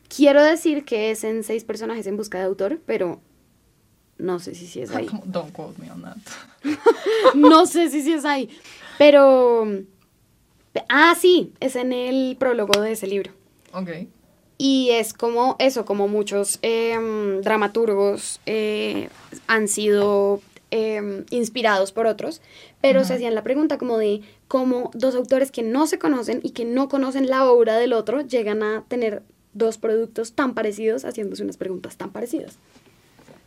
Quiero 0.08 0.42
decir 0.42 0.84
que 0.84 1.12
es 1.12 1.22
en 1.22 1.44
seis 1.44 1.62
personajes 1.62 2.08
en 2.08 2.16
busca 2.16 2.38
de 2.38 2.46
autor, 2.46 2.80
pero 2.84 3.20
no 4.18 4.40
sé 4.40 4.56
si 4.56 4.66
sí 4.66 4.80
es 4.80 4.90
ahí. 4.90 5.08
Don't 5.24 5.52
quote 5.52 5.80
me 5.80 5.88
on 5.92 6.02
that. 6.02 6.16
No 7.36 7.64
sé 7.66 7.88
si 7.88 8.02
sí 8.02 8.12
es 8.12 8.24
ahí. 8.24 8.50
Pero. 8.98 9.68
Ah, 10.88 11.14
sí, 11.16 11.52
es 11.60 11.76
en 11.76 11.92
el 11.92 12.36
prólogo 12.40 12.80
de 12.80 12.90
ese 12.90 13.06
libro. 13.06 13.30
Ok. 13.72 13.88
Y 14.62 14.90
es 14.90 15.14
como 15.14 15.56
eso, 15.58 15.86
como 15.86 16.06
muchos 16.06 16.58
em, 16.60 17.40
dramaturgos 17.40 18.42
eh, 18.44 19.08
han 19.46 19.68
sido 19.68 20.42
em, 20.70 21.24
inspirados 21.30 21.92
por 21.92 22.06
otros, 22.06 22.42
pero 22.82 23.02
se 23.04 23.14
hacían 23.14 23.34
la 23.34 23.42
pregunta 23.42 23.78
como 23.78 23.96
de 23.96 24.20
cómo 24.48 24.90
dos 24.92 25.14
autores 25.14 25.50
que 25.50 25.62
no 25.62 25.86
se 25.86 25.98
conocen 25.98 26.40
y 26.42 26.50
que 26.50 26.66
no 26.66 26.90
conocen 26.90 27.30
la 27.30 27.50
obra 27.50 27.78
del 27.78 27.94
otro 27.94 28.20
llegan 28.20 28.62
a 28.62 28.84
tener 28.86 29.22
dos 29.54 29.78
productos 29.78 30.34
tan 30.34 30.52
parecidos 30.52 31.06
haciéndose 31.06 31.42
unas 31.42 31.56
preguntas 31.56 31.96
tan 31.96 32.10
parecidas. 32.10 32.58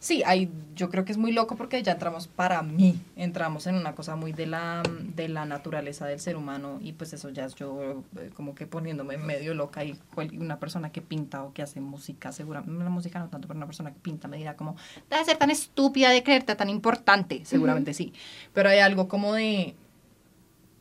Sí, 0.03 0.21
hay, 0.25 0.49
yo 0.75 0.89
creo 0.89 1.05
que 1.05 1.13
es 1.13 1.17
muy 1.17 1.31
loco 1.31 1.55
porque 1.55 1.81
ya 1.81 1.93
entramos, 1.93 2.27
para 2.27 2.61
mí, 2.61 3.01
entramos 3.15 3.67
en 3.67 3.75
una 3.75 3.95
cosa 3.95 4.17
muy 4.17 4.33
de 4.33 4.47
la, 4.47 4.83
de 5.15 5.29
la 5.29 5.45
naturaleza 5.45 6.05
del 6.05 6.19
ser 6.19 6.35
humano 6.35 6.79
y 6.81 6.91
pues 6.91 7.13
eso 7.13 7.29
ya 7.29 7.45
es 7.45 7.55
yo 7.55 8.03
eh, 8.19 8.29
como 8.35 8.53
que 8.53 8.67
poniéndome 8.67 9.15
medio 9.15 9.53
loca 9.53 9.85
y 9.85 9.97
una 10.37 10.59
persona 10.59 10.91
que 10.91 11.01
pinta 11.01 11.43
o 11.45 11.53
que 11.53 11.61
hace 11.61 11.79
música, 11.79 12.33
seguramente, 12.33 12.83
la 12.83 12.89
música 12.89 13.19
no 13.19 13.29
tanto, 13.29 13.47
pero 13.47 13.57
una 13.57 13.65
persona 13.65 13.93
que 13.93 13.99
pinta 14.01 14.27
me 14.27 14.35
dirá 14.35 14.57
como, 14.57 14.75
debe 15.09 15.23
ser 15.23 15.37
tan 15.37 15.49
estúpida 15.51 16.09
de 16.09 16.21
creerte 16.21 16.53
tan 16.55 16.69
importante, 16.69 17.45
seguramente 17.45 17.93
sí, 17.93 18.11
pero 18.53 18.67
hay 18.67 18.79
algo 18.79 19.07
como 19.07 19.33
de, 19.33 19.73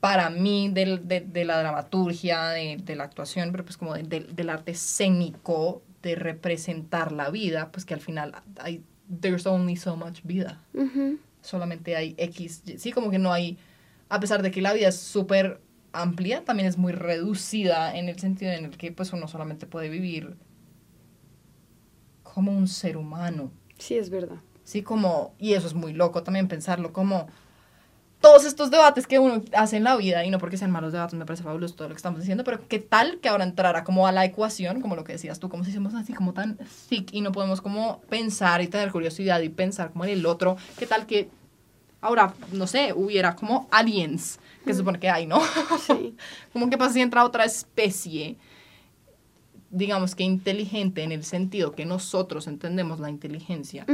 para 0.01 0.31
mí, 0.31 0.69
del, 0.73 1.07
de, 1.07 1.21
de 1.21 1.45
la 1.45 1.61
dramaturgia, 1.61 2.49
de, 2.49 2.77
de 2.83 2.97
la 2.97 3.05
actuación, 3.05 3.53
pero 3.53 3.65
pues 3.65 3.77
como 3.77 3.95
de- 3.95 4.03
del- 4.03 4.35
del 4.35 4.51
arte 4.51 4.73
escénico, 4.73 5.81
de 6.03 6.17
representar 6.17 7.13
la 7.13 7.31
vida, 7.31 7.71
pues 7.71 7.85
que 7.85 7.95
al 7.95 8.01
final 8.01 8.35
hay, 8.59 8.83
there's 9.21 9.47
only 9.47 9.77
so 9.77 9.97
much 9.97 10.23
vida. 10.25 10.61
Solamente 11.43 11.97
hay 11.97 12.15
X, 12.19 12.63
Y. 12.67 12.79
sí, 12.79 12.93
como 12.93 13.11
que 13.11 13.19
no 13.19 13.33
hay, 13.33 13.59
a 14.09 14.21
pesar 14.21 14.43
de 14.43 14.51
que 14.51 14.63
la 14.63 14.73
vida 14.73 14.89
es 14.89 14.99
súper 14.99 15.61
amplia, 15.93 16.45
también 16.45 16.69
es 16.69 16.79
muy 16.79 16.93
reducida 16.93 17.97
en 17.97 18.09
el 18.09 18.19
sentido 18.19 18.53
en 18.53 18.65
el 18.65 18.77
que 18.77 18.93
pues 18.93 19.13
uno 19.13 19.29
solamente 19.29 19.67
puede 19.67 19.89
vivir 19.89 20.37
como 22.23 22.53
un 22.53 22.69
ser 22.69 22.97
humano. 22.97 23.51
Sí, 23.79 23.97
es 23.97 24.09
verdad. 24.09 24.39
Sí, 24.65 24.83
como, 24.83 25.35
y 25.39 25.55
eso 25.55 25.67
es 25.67 25.75
muy 25.75 25.93
loco 25.93 26.23
también 26.23 26.49
pensarlo, 26.49 26.93
como 26.93 27.27
todos 28.23 28.45
estos 28.45 28.71
debates 28.71 29.07
que 29.07 29.19
uno 29.19 29.43
hace 29.53 29.77
en 29.77 29.85
la 29.85 29.97
vida, 29.97 30.25
y 30.25 30.31
no 30.31 30.39
porque 30.39 30.57
sean 30.57 30.71
malos 30.71 30.93
debates, 30.93 31.19
me 31.19 31.27
parece 31.27 31.43
fabuloso 31.43 31.75
todo 31.75 31.89
lo 31.89 31.95
que 31.95 31.99
estamos 31.99 32.21
diciendo, 32.21 32.45
pero 32.45 32.67
qué 32.69 32.79
tal 32.79 33.19
que 33.19 33.29
ahora 33.29 33.45
entrara 33.45 33.85
como 33.85 34.07
a 34.07 34.13
la 34.13 34.25
ecuación, 34.25 34.81
como 34.81 34.97
lo 34.97 35.05
que 35.05 35.13
decías 35.13 35.41
tú, 35.41 35.51
como 35.51 35.65
si 35.65 35.73
somos 35.73 35.93
así 35.95 36.15
como 36.15 36.33
tan 36.33 36.57
thick 36.89 37.13
y 37.13 37.21
no 37.21 37.33
podemos 37.33 37.61
como 37.61 38.01
pensar 38.09 38.63
y 38.63 38.69
tener 38.69 38.91
curiosidad 38.93 39.41
y 39.41 39.49
pensar 39.49 39.91
como 39.91 40.05
en 40.05 40.13
el 40.13 40.25
otro, 40.25 40.57
qué 40.79 40.87
tal 40.87 41.07
que 41.07 41.29
ahora, 42.01 42.33
no 42.53 42.67
sé, 42.67 42.93
hubiera 42.95 43.35
como 43.35 43.69
aliens, 43.73 44.39
que 44.65 44.73
se 44.73 44.79
supone 44.79 45.01
que 45.01 45.11
hay, 45.11 45.27
¿no? 45.27 45.41
Sí. 45.85 46.17
como 46.53 46.71
que 46.71 46.79
pasa 46.79 46.95
si 46.95 47.01
entra 47.01 47.25
otra 47.25 47.45
especie, 47.45 48.37
digamos 49.71 50.15
que 50.15 50.23
inteligente 50.23 51.03
en 51.03 51.11
el 51.11 51.25
sentido 51.25 51.73
que 51.73 51.87
nosotros 51.87 52.47
entendemos 52.47 53.01
la 53.01 53.11
inteligencia, 53.11 53.85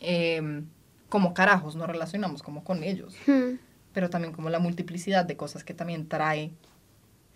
eh, 0.00 0.62
como 1.08 1.34
carajos 1.34 1.74
nos 1.76 1.86
relacionamos 1.88 2.42
como 2.42 2.64
con 2.64 2.84
ellos, 2.84 3.14
Ujú. 3.26 3.58
pero 3.92 4.10
también 4.10 4.32
como 4.32 4.50
la 4.50 4.58
multiplicidad 4.58 5.24
de 5.24 5.36
cosas 5.36 5.64
que 5.64 5.74
también 5.74 6.08
trae. 6.08 6.52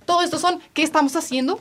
Todo 0.06 0.22
esto 0.22 0.38
son, 0.38 0.60
¿qué 0.74 0.82
estamos 0.82 1.14
haciendo? 1.16 1.60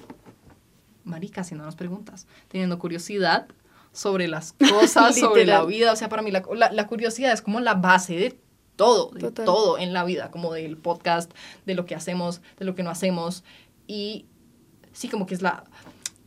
Marica, 1.04 1.42
haciéndonos 1.42 1.76
preguntas, 1.76 2.28
teniendo 2.48 2.78
curiosidad 2.80 3.48
sobre 3.92 4.28
las 4.28 4.54
cosas, 4.72 5.18
sobre 5.18 5.46
la 5.46 5.64
vida. 5.66 5.92
O 5.92 5.96
sea, 5.96 6.10
para 6.10 6.22
mí 6.22 6.32
la, 6.32 6.44
la- 6.56 6.72
la 6.72 6.88
curiosidad 6.88 7.32
es 7.34 7.42
como 7.42 7.60
la 7.60 7.74
base 7.76 8.16
de 8.16 8.40
todo, 8.76 9.12
de 9.12 9.20
Total. 9.22 9.46
todo 9.46 9.78
en 9.78 9.94
la 9.94 10.04
vida, 10.04 10.32
como 10.32 10.54
del 10.54 10.78
podcast, 10.78 11.32
de 11.66 11.76
lo 11.76 11.86
que 11.86 11.96
hacemos, 11.96 12.42
de 12.58 12.66
lo 12.66 12.76
que 12.76 12.84
no 12.84 12.90
hacemos. 12.90 13.44
Y 13.88 14.26
sí, 14.94 15.08
como 15.10 15.26
que 15.26 15.34
es 15.36 15.42
la... 15.42 15.64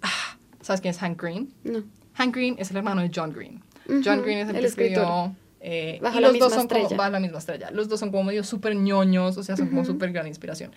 ah, 0.03 0.37
¿Sabes 0.61 0.81
quién 0.81 0.91
es 0.93 0.99
Hank 0.99 1.21
Green? 1.21 1.53
No. 1.65 1.83
Hank 2.15 2.35
Green 2.35 2.57
es 2.59 2.71
el 2.71 2.77
hermano 2.77 3.01
de 3.03 3.11
John 3.15 3.33
Green. 3.33 3.63
John 3.87 4.19
Ujú, 4.19 4.23
Green 4.25 4.39
es 4.39 4.49
el, 4.51 4.57
el 4.57 4.63
que 4.63 4.67
escritor. 4.69 5.03
escribió... 5.05 5.37
eh, 5.67 5.99
Bajo 6.03 6.19
y 6.19 6.21
la 6.21 6.29
los 6.29 6.39
dos 6.39 6.49
misma 6.51 6.61
son 6.61 6.69
como 6.69 6.83
estrella. 6.83 6.97
bajo 6.99 7.11
la 7.13 7.21
misma 7.21 7.39
estrella. 7.39 7.71
Los 7.71 7.89
dos 7.89 7.99
son 7.99 8.11
como 8.11 8.25
medio 8.25 8.45
súper 8.45 8.75
ñoños, 8.77 9.37
o 9.39 9.43
sea, 9.43 9.57
son 9.57 9.69
como 9.69 9.81
Ujú. 9.81 9.93
súper 9.93 10.13
gran 10.13 10.27
inspiración. 10.27 10.73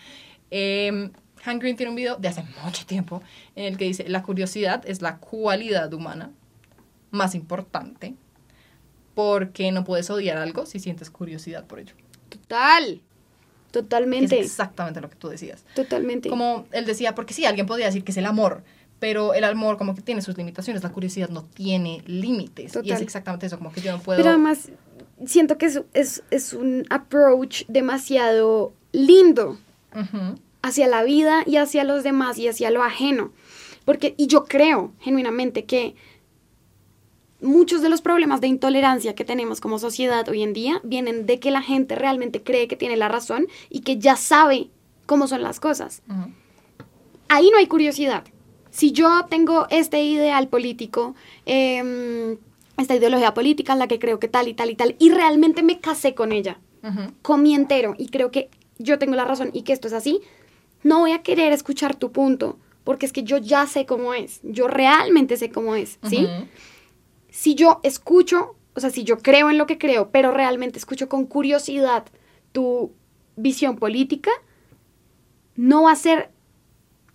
Eh, 0.50 1.10
Hank 1.44 1.62
Green 1.62 1.76
tiene 1.76 1.90
un 1.90 1.96
video 1.98 2.16
de 2.16 2.28
hace 2.30 2.44
mucho 2.64 2.86
tiempo 2.86 3.22
en 3.56 3.66
el 3.66 3.78
que 3.78 3.84
dice, 3.86 4.08
la 4.08 4.24
curiosidad 4.24 4.84
es 4.88 5.02
la 5.02 5.18
cualidad 5.18 5.94
humana 5.94 6.32
más 7.12 7.36
importante 7.36 8.16
porque 9.16 9.72
no 9.72 9.84
puedes 9.84 10.10
odiar 10.10 10.38
algo 10.38 10.66
si 10.66 10.80
sientes 10.80 11.10
curiosidad 11.10 11.66
por 11.66 11.80
ello. 11.80 11.94
Total. 12.30 12.86
Que 12.86 13.80
Es 13.80 13.84
Totalmente. 13.84 14.40
exactamente 14.40 15.02
lo 15.02 15.10
que 15.10 15.16
tú 15.18 15.28
decías. 15.28 15.64
Totalmente. 15.76 16.30
Como 16.30 16.66
él 16.72 16.86
decía, 16.86 17.14
porque 17.14 17.34
sí, 17.34 17.46
alguien 17.46 17.66
podría 17.66 17.88
decir 17.88 18.04
que 18.04 18.12
es 18.12 18.18
el 18.18 18.26
amor, 18.26 18.64
pero 19.00 19.34
el 19.34 19.44
amor 19.44 19.78
como 19.78 19.96
que 19.96 20.02
tiene 20.02 20.22
sus 20.22 20.38
limitaciones, 20.38 20.84
la 20.84 20.92
curiosidad 20.92 21.30
no 21.30 21.44
tiene 21.44 22.02
límites. 22.06 22.78
Y 22.84 22.92
es 22.92 23.02
exactamente 23.02 23.46
eso, 23.46 23.58
como 23.58 23.72
que 23.72 23.82
yo 23.82 23.92
no 23.92 24.00
puedo... 24.00 24.18
Pero 24.18 24.30
además, 24.30 24.70
siento 25.26 25.58
que 25.58 25.68
es, 25.68 25.82
es, 25.94 26.24
es 26.32 26.54
un 26.54 26.86
approach 26.90 27.64
demasiado 27.68 28.74
lindo 28.92 29.58
hacia 30.62 30.88
la 30.88 31.04
vida 31.04 31.44
y 31.46 31.58
hacia 31.58 31.84
los 31.84 32.04
demás 32.04 32.38
y 32.38 32.48
hacia 32.48 32.72
lo 32.72 32.84
ajeno. 32.84 33.32
Porque, 33.86 34.16
y 34.18 34.28
yo 34.28 34.46
creo 34.46 34.92
genuinamente 35.00 35.66
que 35.66 35.96
muchos 37.40 37.82
de 37.82 37.90
los 37.90 38.02
problemas 38.02 38.42
de 38.42 38.48
intolerancia 38.48 39.16
que 39.16 39.24
tenemos 39.26 39.62
como 39.62 39.80
sociedad 39.80 40.28
hoy 40.28 40.42
en 40.44 40.54
día 40.54 40.82
vienen 40.84 41.26
de 41.26 41.40
que 41.40 41.52
la 41.52 41.62
gente 41.62 41.96
realmente 41.96 42.44
cree 42.44 42.68
que 42.68 42.76
tiene 42.76 42.98
la 42.98 43.08
razón 43.08 43.48
y 43.70 43.82
que 43.82 43.98
ya 43.98 44.16
sabe 44.16 44.70
cómo 45.06 45.28
son 45.28 45.42
las 45.42 45.60
cosas. 45.60 46.02
Ahí 47.30 47.50
no 47.52 47.58
hay 47.58 47.68
curiosidad. 47.68 48.24
Si 48.78 48.92
yo 48.92 49.26
tengo 49.28 49.66
este 49.72 50.04
ideal 50.04 50.50
político, 50.50 51.16
em, 51.48 52.38
esta 52.78 52.96
ideología 52.96 53.34
política 53.34 53.74
en 53.74 53.80
la 53.80 53.88
que 53.88 53.98
creo 53.98 54.20
que 54.20 54.28
tal 54.28 54.48
y 54.48 54.54
tal 54.54 54.70
y 54.70 54.76
tal, 54.76 54.96
y 55.00 55.10
realmente 55.10 55.64
me 55.64 55.80
casé 55.80 56.14
con 56.14 56.32
ella, 56.32 56.60
con 57.24 57.42
mi 57.42 57.56
entero, 57.56 57.96
y 57.98 58.10
creo 58.10 58.30
que 58.30 58.52
yo 58.78 59.00
tengo 59.00 59.16
la 59.16 59.26
razón 59.26 59.50
y 59.52 59.64
que 59.64 59.74
esto 59.74 59.88
es 59.88 59.94
así, 59.94 60.22
no 60.84 61.00
voy 61.00 61.14
a 61.14 61.24
querer 61.24 61.54
escuchar 61.54 61.96
tu 61.96 62.12
punto, 62.12 62.60
porque 62.84 63.08
es 63.08 63.14
que 63.14 63.24
yo 63.24 63.38
ya 63.38 63.66
sé 63.66 63.88
cómo 63.88 64.14
es, 64.14 64.42
yo 64.44 64.68
realmente 64.68 65.38
sé 65.38 65.50
cómo 65.50 65.74
es, 65.74 65.98
¿sí? 66.04 66.28
Si 67.32 67.56
yo 67.56 67.80
escucho, 67.82 68.58
o 68.76 68.80
sea, 68.80 68.92
si 68.92 69.04
yo 69.04 69.18
creo 69.18 69.50
en 69.50 69.58
lo 69.58 69.66
que 69.66 69.80
creo, 69.80 70.12
pero 70.12 70.30
realmente 70.30 70.78
escucho 70.78 71.10
con 71.10 71.26
curiosidad 71.26 72.06
tu 72.52 72.92
visión 73.38 73.78
política, 73.78 74.30
no 75.56 75.82
va 75.82 75.94
a 75.94 75.96
ser 75.96 76.30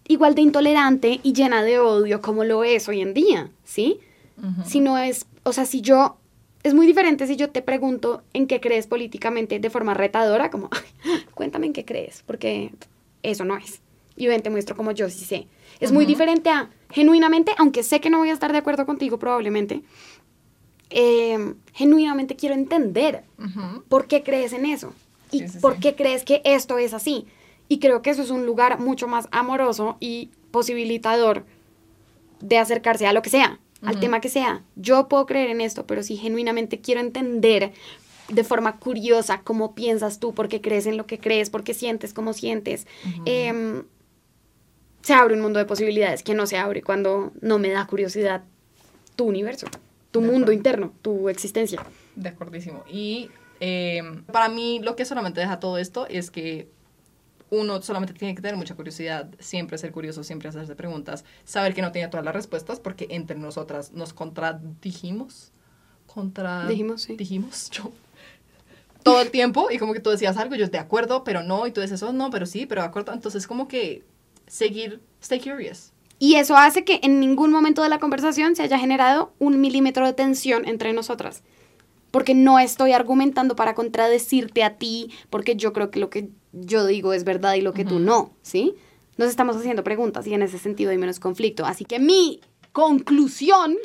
igual 0.09 0.35
de 0.35 0.43
intolerante 0.43 1.21
y 1.23 1.33
llena 1.33 1.63
de 1.63 1.79
odio 1.79 2.21
como 2.21 2.45
lo 2.45 2.65
es 2.65 2.89
hoy 2.89 3.01
en 3.01 3.15
día, 3.15 3.51
¿sí? 3.65 4.01
Si 4.67 4.81
no 4.81 4.99
es, 4.99 5.27
o 5.45 5.53
sea, 5.53 5.65
si 5.67 5.81
yo, 5.83 6.17
es 6.65 6.75
muy 6.75 6.87
diferente 6.87 7.27
si 7.29 7.37
yo 7.37 7.51
te 7.51 7.63
pregunto 7.63 8.23
en 8.33 8.47
qué 8.49 8.61
crees 8.61 8.87
políticamente 8.89 9.59
de 9.61 9.71
forma 9.71 9.95
retadora, 9.95 10.51
como, 10.51 10.69
"Ay, 10.73 11.21
cuéntame 11.35 11.67
en 11.67 11.73
qué 11.73 11.85
crees, 11.85 12.23
porque 12.27 12.73
eso 13.23 13.45
no 13.45 13.57
es. 13.57 13.81
Y 14.17 14.27
ven, 14.27 14.43
te 14.43 14.51
muestro 14.51 14.77
como 14.77 14.91
yo 14.93 15.09
sí 15.09 15.25
sé. 15.25 15.47
Es 15.81 15.93
muy 15.93 16.05
diferente 16.07 16.51
a, 16.51 16.71
genuinamente, 16.91 17.53
aunque 17.57 17.83
sé 17.83 18.01
que 18.01 18.11
no 18.11 18.19
voy 18.19 18.31
a 18.31 18.33
estar 18.35 18.51
de 18.53 18.59
acuerdo 18.59 18.85
contigo 18.85 19.19
probablemente, 19.19 19.83
eh, 20.91 21.55
genuinamente 21.73 22.37
quiero 22.37 22.55
entender 22.55 23.23
por 23.89 24.07
qué 24.07 24.23
crees 24.23 24.53
en 24.53 24.67
eso 24.67 24.93
y 25.31 25.39
Sí, 25.41 25.49
sí, 25.49 25.59
por 25.61 25.75
sí. 25.75 25.81
qué 25.81 25.95
crees 25.95 26.25
que 26.25 26.43
esto 26.45 26.79
es 26.79 26.93
así. 26.95 27.27
Y 27.73 27.79
creo 27.79 28.03
que 28.03 28.11
eso 28.11 28.21
es 28.21 28.29
un 28.29 28.45
lugar 28.45 28.79
mucho 28.81 29.09
más 29.09 29.29
amoroso 29.31 29.97
y 29.99 30.29
posibilitador 30.51 31.47
de 32.43 32.59
acercarse 32.59 33.07
a 33.07 33.15
lo 33.15 33.23
que 33.23 33.31
sea, 33.31 33.61
al 33.81 33.99
tema 33.99 34.21
que 34.21 34.29
sea. 34.29 34.63
Yo 34.77 35.09
puedo 35.09 35.25
creer 35.25 35.49
en 35.49 35.63
esto, 35.63 35.87
pero 35.87 36.03
si 36.03 36.19
genuinamente 36.19 36.83
quiero 36.83 37.01
entender 37.01 37.73
de 38.29 38.45
forma 38.45 38.77
curiosa 38.79 39.41
cómo 39.43 39.75
piensas 39.75 40.21
tú, 40.21 40.35
por 40.35 40.49
qué 40.49 40.61
crees 40.61 40.85
en 40.85 40.99
lo 40.99 41.07
que 41.07 41.19
crees, 41.19 41.49
por 41.49 41.65
qué 41.65 41.73
sientes 41.73 42.13
como 42.13 42.35
sientes, 42.35 42.87
em, 43.25 43.85
se 45.01 45.15
abre 45.15 45.35
un 45.35 45.41
mundo 45.41 45.59
de 45.59 45.65
posibilidades 45.65 46.23
que 46.23 46.35
no 46.35 46.45
se 46.47 46.59
abre 46.59 46.83
cuando 46.83 47.33
no 47.41 47.59
me 47.59 47.71
da 47.71 47.87
curiosidad 47.87 48.45
tu 49.17 49.25
universo, 49.25 49.67
tu 50.11 50.21
De 50.21 50.27
mundo 50.27 50.43
acuerdo. 50.45 50.53
interno, 50.53 50.93
tu 51.01 51.31
existencia. 51.31 51.83
De 52.17 52.29
acordísimo. 52.29 52.85
Y 52.87 53.31
eh, 53.61 54.03
para 54.31 54.51
mí 54.51 54.79
lo 54.83 54.95
que 54.95 55.07
solamente 55.07 55.41
deja 55.41 55.59
todo 55.59 55.79
esto 55.79 56.07
es 56.07 56.31
que 56.31 56.69
uno 57.53 57.83
solamente 57.83 58.15
tiene 58.15 58.35
que 58.35 58.41
tener 58.41 58.57
mucha 58.57 58.75
curiosidad, 58.75 59.29
siempre 59.39 59.77
ser 59.77 59.93
curioso, 59.93 60.25
siempre 60.25 60.49
hacerse 60.49 60.75
preguntas, 60.75 61.23
saber 61.45 61.75
que 61.75 61.83
no 61.83 61.93
tiene 61.93 62.09
todas 62.09 62.25
las 62.25 62.35
respuestas 62.35 62.81
porque 62.81 63.07
entre 63.11 63.37
nosotras 63.37 63.93
nos 63.93 64.15
contradijimos. 64.15 65.53
Contra... 66.07 66.67
Dijimos, 66.67 67.03
sí. 67.03 67.15
Dijimos, 67.15 67.71
yo. 67.73 67.93
Todo 69.03 69.21
el 69.21 69.31
tiempo 69.31 69.71
y 69.71 69.79
como 69.79 69.93
que 69.93 70.01
tú 70.01 70.09
decías 70.09 70.39
algo, 70.39 70.55
yo 70.55 70.67
de 70.67 70.79
acuerdo, 70.79 71.25
pero 71.25 71.43
no, 71.43 71.67
y 71.67 71.73
tú 71.73 71.83
dices, 71.83 72.03
oh, 72.03 72.13
no, 72.13 72.31
pero 72.31 72.47
sí, 72.47 72.65
pero 72.65 72.81
de 72.81 72.89
acuerdo. 72.89 73.13
Entonces 73.13 73.47
como 73.47 73.69
que 73.69 74.03
seguir, 74.47 75.03
stay 75.21 75.39
curious. 75.39 75.93
Y 76.19 76.37
eso 76.37 76.57
hace 76.57 76.85
que 76.85 77.01
en 77.03 77.21
ningún 77.21 77.51
momento 77.51 77.83
de 77.83 77.91
la 77.91 77.99
conversación 77.99 78.57
se 78.57 78.63
haya 78.63 78.79
generado 78.79 79.35
un 79.39 79.61
milímetro 79.61 80.07
de 80.07 80.15
tensión 80.15 80.67
entre 80.67 80.95
nosotras. 80.95 81.43
Porque 82.13 82.35
no 82.35 82.59
estoy 82.59 82.93
argumentando 82.93 83.57
para 83.57 83.75
contradecirte 83.75 84.63
a 84.63 84.77
ti, 84.77 85.11
porque 85.29 85.57
yo 85.57 85.75
creo 85.75 85.91
que 85.91 86.01
lo 86.01 86.09
que 86.09 86.31
yo 86.53 86.87
digo 86.87 87.13
es 87.13 87.25
verdad 87.25 87.55
y 87.55 87.61
lo 87.61 87.73
que 87.73 87.85
tú 87.85 87.99
no, 87.99 88.35
¿sí? 88.43 88.75
Nos 89.17 89.29
estamos 89.29 89.57
haciendo 89.57 89.85
preguntas 89.85 90.27
y 90.27 90.35
en 90.35 90.43
ese 90.43 90.59
sentido 90.59 90.91
hay 90.91 90.99
menos 90.99 91.21
conflicto. 91.21 91.65
Así 91.65 91.85
que 91.85 91.99
mi 91.99 92.41
conclusión, 92.73 93.77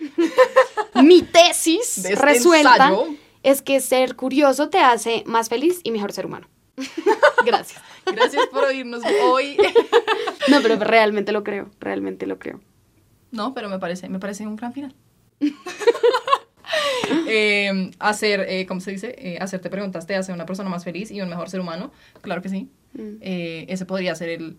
mi 1.04 1.22
tesis 1.22 1.98
este 1.98 2.16
resuelta 2.16 2.90
ensayo. 2.90 3.08
es 3.44 3.62
que 3.62 3.80
ser 3.82 4.16
curioso 4.16 4.70
te 4.70 4.80
hace 4.80 5.24
más 5.26 5.50
feliz 5.50 5.82
y 5.84 5.92
mejor 5.92 6.14
ser 6.14 6.26
humano. 6.26 6.48
Gracias. 7.46 7.82
Gracias 8.06 8.48
por 8.48 8.64
oírnos 8.64 9.04
hoy. 9.24 9.58
No, 10.50 10.62
pero 10.62 10.78
realmente 10.78 11.34
lo 11.34 11.44
creo, 11.44 11.70
realmente 11.78 12.26
lo 12.26 12.40
creo. 12.40 12.62
No, 13.32 13.54
pero 13.54 13.68
me 13.68 13.80
parece, 13.80 14.08
me 14.08 14.18
parece 14.18 14.48
un 14.48 14.56
gran 14.56 14.72
final. 14.72 14.96
Eh, 17.30 17.92
hacer, 18.00 18.46
eh, 18.48 18.66
¿cómo 18.66 18.80
se 18.82 18.92
dice? 18.92 19.16
Eh, 19.18 19.38
hacerte 19.40 19.70
preguntas 19.70 20.08
te 20.08 20.16
hace 20.16 20.32
una 20.32 20.46
persona 20.46 20.70
más 20.70 20.84
feliz 20.84 21.12
y 21.12 21.22
un 21.22 21.30
mejor 21.30 21.50
ser 21.50 21.60
humano. 21.60 21.92
Claro 22.22 22.42
que 22.42 22.50
sí. 22.50 22.70
Mm. 22.94 23.18
Eh, 23.22 23.66
ese 23.70 23.86
podría 23.86 24.16
ser 24.16 24.30
el, 24.30 24.58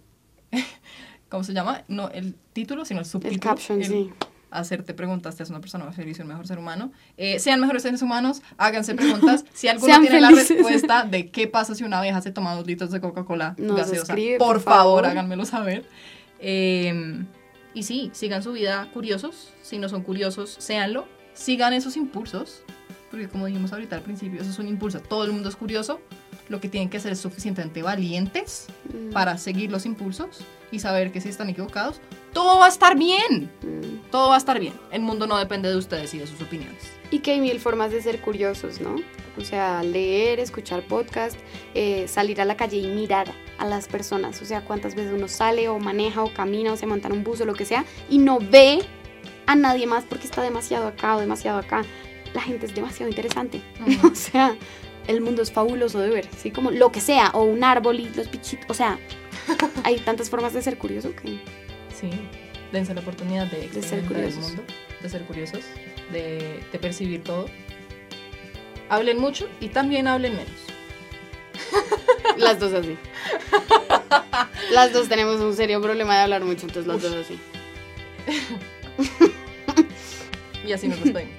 ¿cómo 1.28 1.44
se 1.44 1.52
llama? 1.52 1.84
No 1.88 2.10
el 2.10 2.34
título, 2.52 2.84
sino 2.84 3.00
el 3.00 3.06
subtítulo. 3.06 3.34
El 3.34 3.40
caption, 3.40 3.80
El 3.82 3.86
sí. 3.88 4.10
Hacerte 4.50 4.94
preguntas 4.94 5.36
te 5.36 5.42
hace 5.42 5.52
una 5.52 5.60
persona 5.60 5.84
más 5.84 5.94
feliz 5.94 6.18
y 6.18 6.22
un 6.22 6.28
mejor 6.28 6.46
ser 6.46 6.58
humano. 6.58 6.90
Eh, 7.18 7.38
sean 7.38 7.60
mejores 7.60 7.82
seres 7.82 8.00
humanos, 8.00 8.40
háganse 8.56 8.94
preguntas. 8.94 9.44
Si 9.52 9.68
alguno 9.68 9.86
Sean 9.92 10.00
tiene 10.02 10.20
la 10.22 10.28
felices. 10.30 10.56
respuesta 10.56 11.04
de 11.04 11.30
qué 11.30 11.48
pasa 11.48 11.74
si 11.74 11.84
una 11.84 11.98
abeja 11.98 12.22
se 12.22 12.30
toma 12.30 12.54
dos 12.54 12.66
litros 12.66 12.90
de 12.90 13.00
Coca-Cola 13.00 13.54
gaseosa, 13.58 14.12
escribe, 14.12 14.38
por, 14.38 14.54
por 14.54 14.60
favor, 14.62 15.02
favor. 15.02 15.06
háganmelo 15.06 15.44
saber. 15.44 15.84
Eh, 16.38 17.24
y 17.74 17.82
sí, 17.82 18.10
sigan 18.14 18.42
su 18.42 18.52
vida 18.52 18.88
curiosos. 18.94 19.52
Si 19.62 19.76
no 19.78 19.90
son 19.90 20.02
curiosos, 20.02 20.56
séanlo. 20.58 21.06
Sigan 21.38 21.72
esos 21.72 21.96
impulsos. 21.96 22.62
Porque 23.10 23.28
como 23.28 23.46
dijimos 23.46 23.72
ahorita 23.72 23.96
al 23.96 24.02
principio, 24.02 24.40
eso 24.40 24.50
es 24.50 24.58
un 24.58 24.68
impulso. 24.68 25.00
Todo 25.00 25.24
el 25.24 25.32
mundo 25.32 25.48
es 25.48 25.56
curioso. 25.56 26.00
Lo 26.48 26.60
que 26.60 26.68
tienen 26.68 26.88
que 26.90 26.98
ser 27.00 27.12
es 27.12 27.20
suficientemente 27.20 27.82
valientes 27.82 28.66
Mm. 28.92 29.12
para 29.12 29.36
seguir 29.38 29.70
los 29.70 29.84
impulsos 29.86 30.40
y 30.72 30.78
saber 30.78 31.12
que 31.12 31.20
si 31.20 31.28
están 31.28 31.48
equivocados, 31.50 32.00
todo 32.32 32.58
va 32.58 32.66
a 32.66 32.68
estar 32.68 32.96
bien. 32.98 33.50
Mm. 33.62 34.10
Todo 34.10 34.28
va 34.30 34.34
a 34.34 34.38
estar 34.38 34.58
bien. 34.58 34.74
El 34.90 35.02
mundo 35.02 35.26
no 35.26 35.38
depende 35.38 35.68
de 35.68 35.76
ustedes 35.76 36.12
y 36.14 36.18
de 36.18 36.26
sus 36.26 36.40
opiniones. 36.42 36.82
Y 37.10 37.20
que 37.20 37.32
hay 37.32 37.40
mil 37.40 37.60
formas 37.60 37.90
de 37.90 38.02
ser 38.02 38.20
curiosos, 38.20 38.80
¿no? 38.80 38.96
O 39.38 39.44
sea, 39.44 39.82
leer, 39.82 40.40
escuchar 40.40 40.82
podcast, 40.82 41.38
eh, 41.74 42.06
salir 42.08 42.40
a 42.40 42.44
la 42.44 42.56
calle 42.56 42.78
y 42.78 42.86
mirar 42.88 43.32
a 43.58 43.66
las 43.66 43.86
personas. 43.86 44.42
O 44.42 44.44
sea, 44.44 44.62
cuántas 44.64 44.94
veces 44.94 45.12
uno 45.14 45.28
sale 45.28 45.68
o 45.68 45.78
maneja 45.78 46.22
o 46.22 46.32
camina 46.34 46.72
o 46.72 46.76
se 46.76 46.86
monta 46.86 47.08
en 47.08 47.14
un 47.14 47.24
bus 47.24 47.40
o 47.40 47.44
lo 47.46 47.54
que 47.54 47.64
sea 47.64 47.84
y 48.10 48.18
no 48.18 48.38
ve 48.40 48.80
a 49.48 49.56
nadie 49.56 49.86
más 49.86 50.04
porque 50.04 50.26
está 50.26 50.42
demasiado 50.42 50.86
acá 50.86 51.16
o 51.16 51.20
demasiado 51.20 51.58
acá. 51.58 51.82
La 52.34 52.42
gente 52.42 52.66
es 52.66 52.74
demasiado 52.74 53.08
interesante. 53.08 53.62
O 54.04 54.14
sea, 54.14 54.54
el 55.06 55.22
mundo 55.22 55.42
es 55.42 55.50
fabuloso 55.50 55.98
de 55.98 56.10
ver, 56.10 56.28
¿sí? 56.36 56.50
Como 56.50 56.70
lo 56.70 56.92
que 56.92 57.00
sea, 57.00 57.30
o 57.32 57.44
un 57.44 57.64
árbol 57.64 57.98
y 57.98 58.10
los 58.10 58.30
bichitos. 58.30 58.66
O 58.68 58.74
sea, 58.74 58.98
hay 59.84 59.98
tantas 60.00 60.28
formas 60.28 60.52
de 60.52 60.60
ser 60.60 60.76
curioso 60.76 61.14
que... 61.16 61.40
Sí, 61.98 62.10
dense 62.72 62.94
la 62.94 63.00
oportunidad 63.00 63.46
de, 63.46 63.62
ser 63.62 63.66
experimentar 63.78 63.98
el 63.98 64.06
curiosos. 64.34 64.48
mundo, 64.48 64.62
de 65.02 65.08
ser 65.08 65.24
curiosos, 65.24 65.64
de, 66.12 66.62
de 66.70 66.78
percibir 66.78 67.24
todo. 67.24 67.46
Hablen 68.90 69.18
mucho 69.18 69.48
y 69.60 69.68
también 69.68 70.08
hablen 70.08 70.32
menos. 70.36 70.60
Las 72.36 72.60
dos 72.60 72.74
así. 72.74 72.98
Las 74.70 74.92
dos 74.92 75.08
tenemos 75.08 75.40
un 75.40 75.56
serio 75.56 75.80
problema 75.80 76.16
de 76.16 76.20
hablar 76.20 76.44
mucho, 76.44 76.66
entonces 76.66 76.86
las 76.86 77.02
dos 77.02 77.14
así. 77.14 77.38
Y 80.68 80.72
así 80.74 80.86
nos 80.88 81.00
despedimos. 81.04 81.34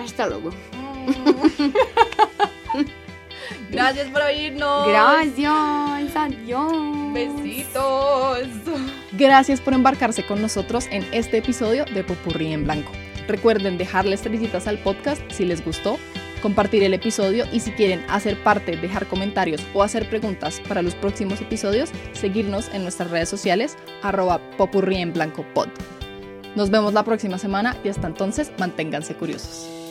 Hasta 0.00 0.26
luego. 0.26 0.50
Gracias 3.70 4.08
por 4.08 4.22
oírnos. 4.22 4.88
Gracias, 4.88 6.16
adiós. 6.16 7.12
Besitos. 7.12 8.38
Gracias 9.12 9.60
por 9.60 9.74
embarcarse 9.74 10.24
con 10.24 10.40
nosotros 10.40 10.86
en 10.90 11.06
este 11.12 11.38
episodio 11.38 11.84
de 11.86 12.02
Popurrí 12.04 12.52
en 12.52 12.64
Blanco. 12.64 12.92
Recuerden 13.28 13.78
dejarle 13.78 14.14
estrellitas 14.14 14.66
al 14.66 14.78
podcast 14.78 15.22
si 15.30 15.44
les 15.44 15.64
gustó, 15.64 15.98
compartir 16.40 16.82
el 16.82 16.94
episodio 16.94 17.46
y 17.52 17.60
si 17.60 17.70
quieren 17.72 18.04
hacer 18.08 18.42
parte, 18.42 18.76
dejar 18.76 19.06
comentarios 19.06 19.62
o 19.74 19.82
hacer 19.82 20.08
preguntas 20.08 20.60
para 20.68 20.82
los 20.82 20.94
próximos 20.94 21.40
episodios, 21.40 21.90
seguirnos 22.12 22.68
en 22.74 22.82
nuestras 22.82 23.10
redes 23.10 23.28
sociales 23.28 23.76
arroba 24.02 24.40
popurrí 24.56 24.96
en 24.96 25.12
blanco 25.12 25.44
pod. 25.54 25.68
Nos 26.54 26.70
vemos 26.70 26.92
la 26.92 27.02
próxima 27.02 27.38
semana 27.38 27.76
y 27.82 27.88
hasta 27.88 28.06
entonces 28.06 28.52
manténganse 28.58 29.14
curiosos. 29.14 29.81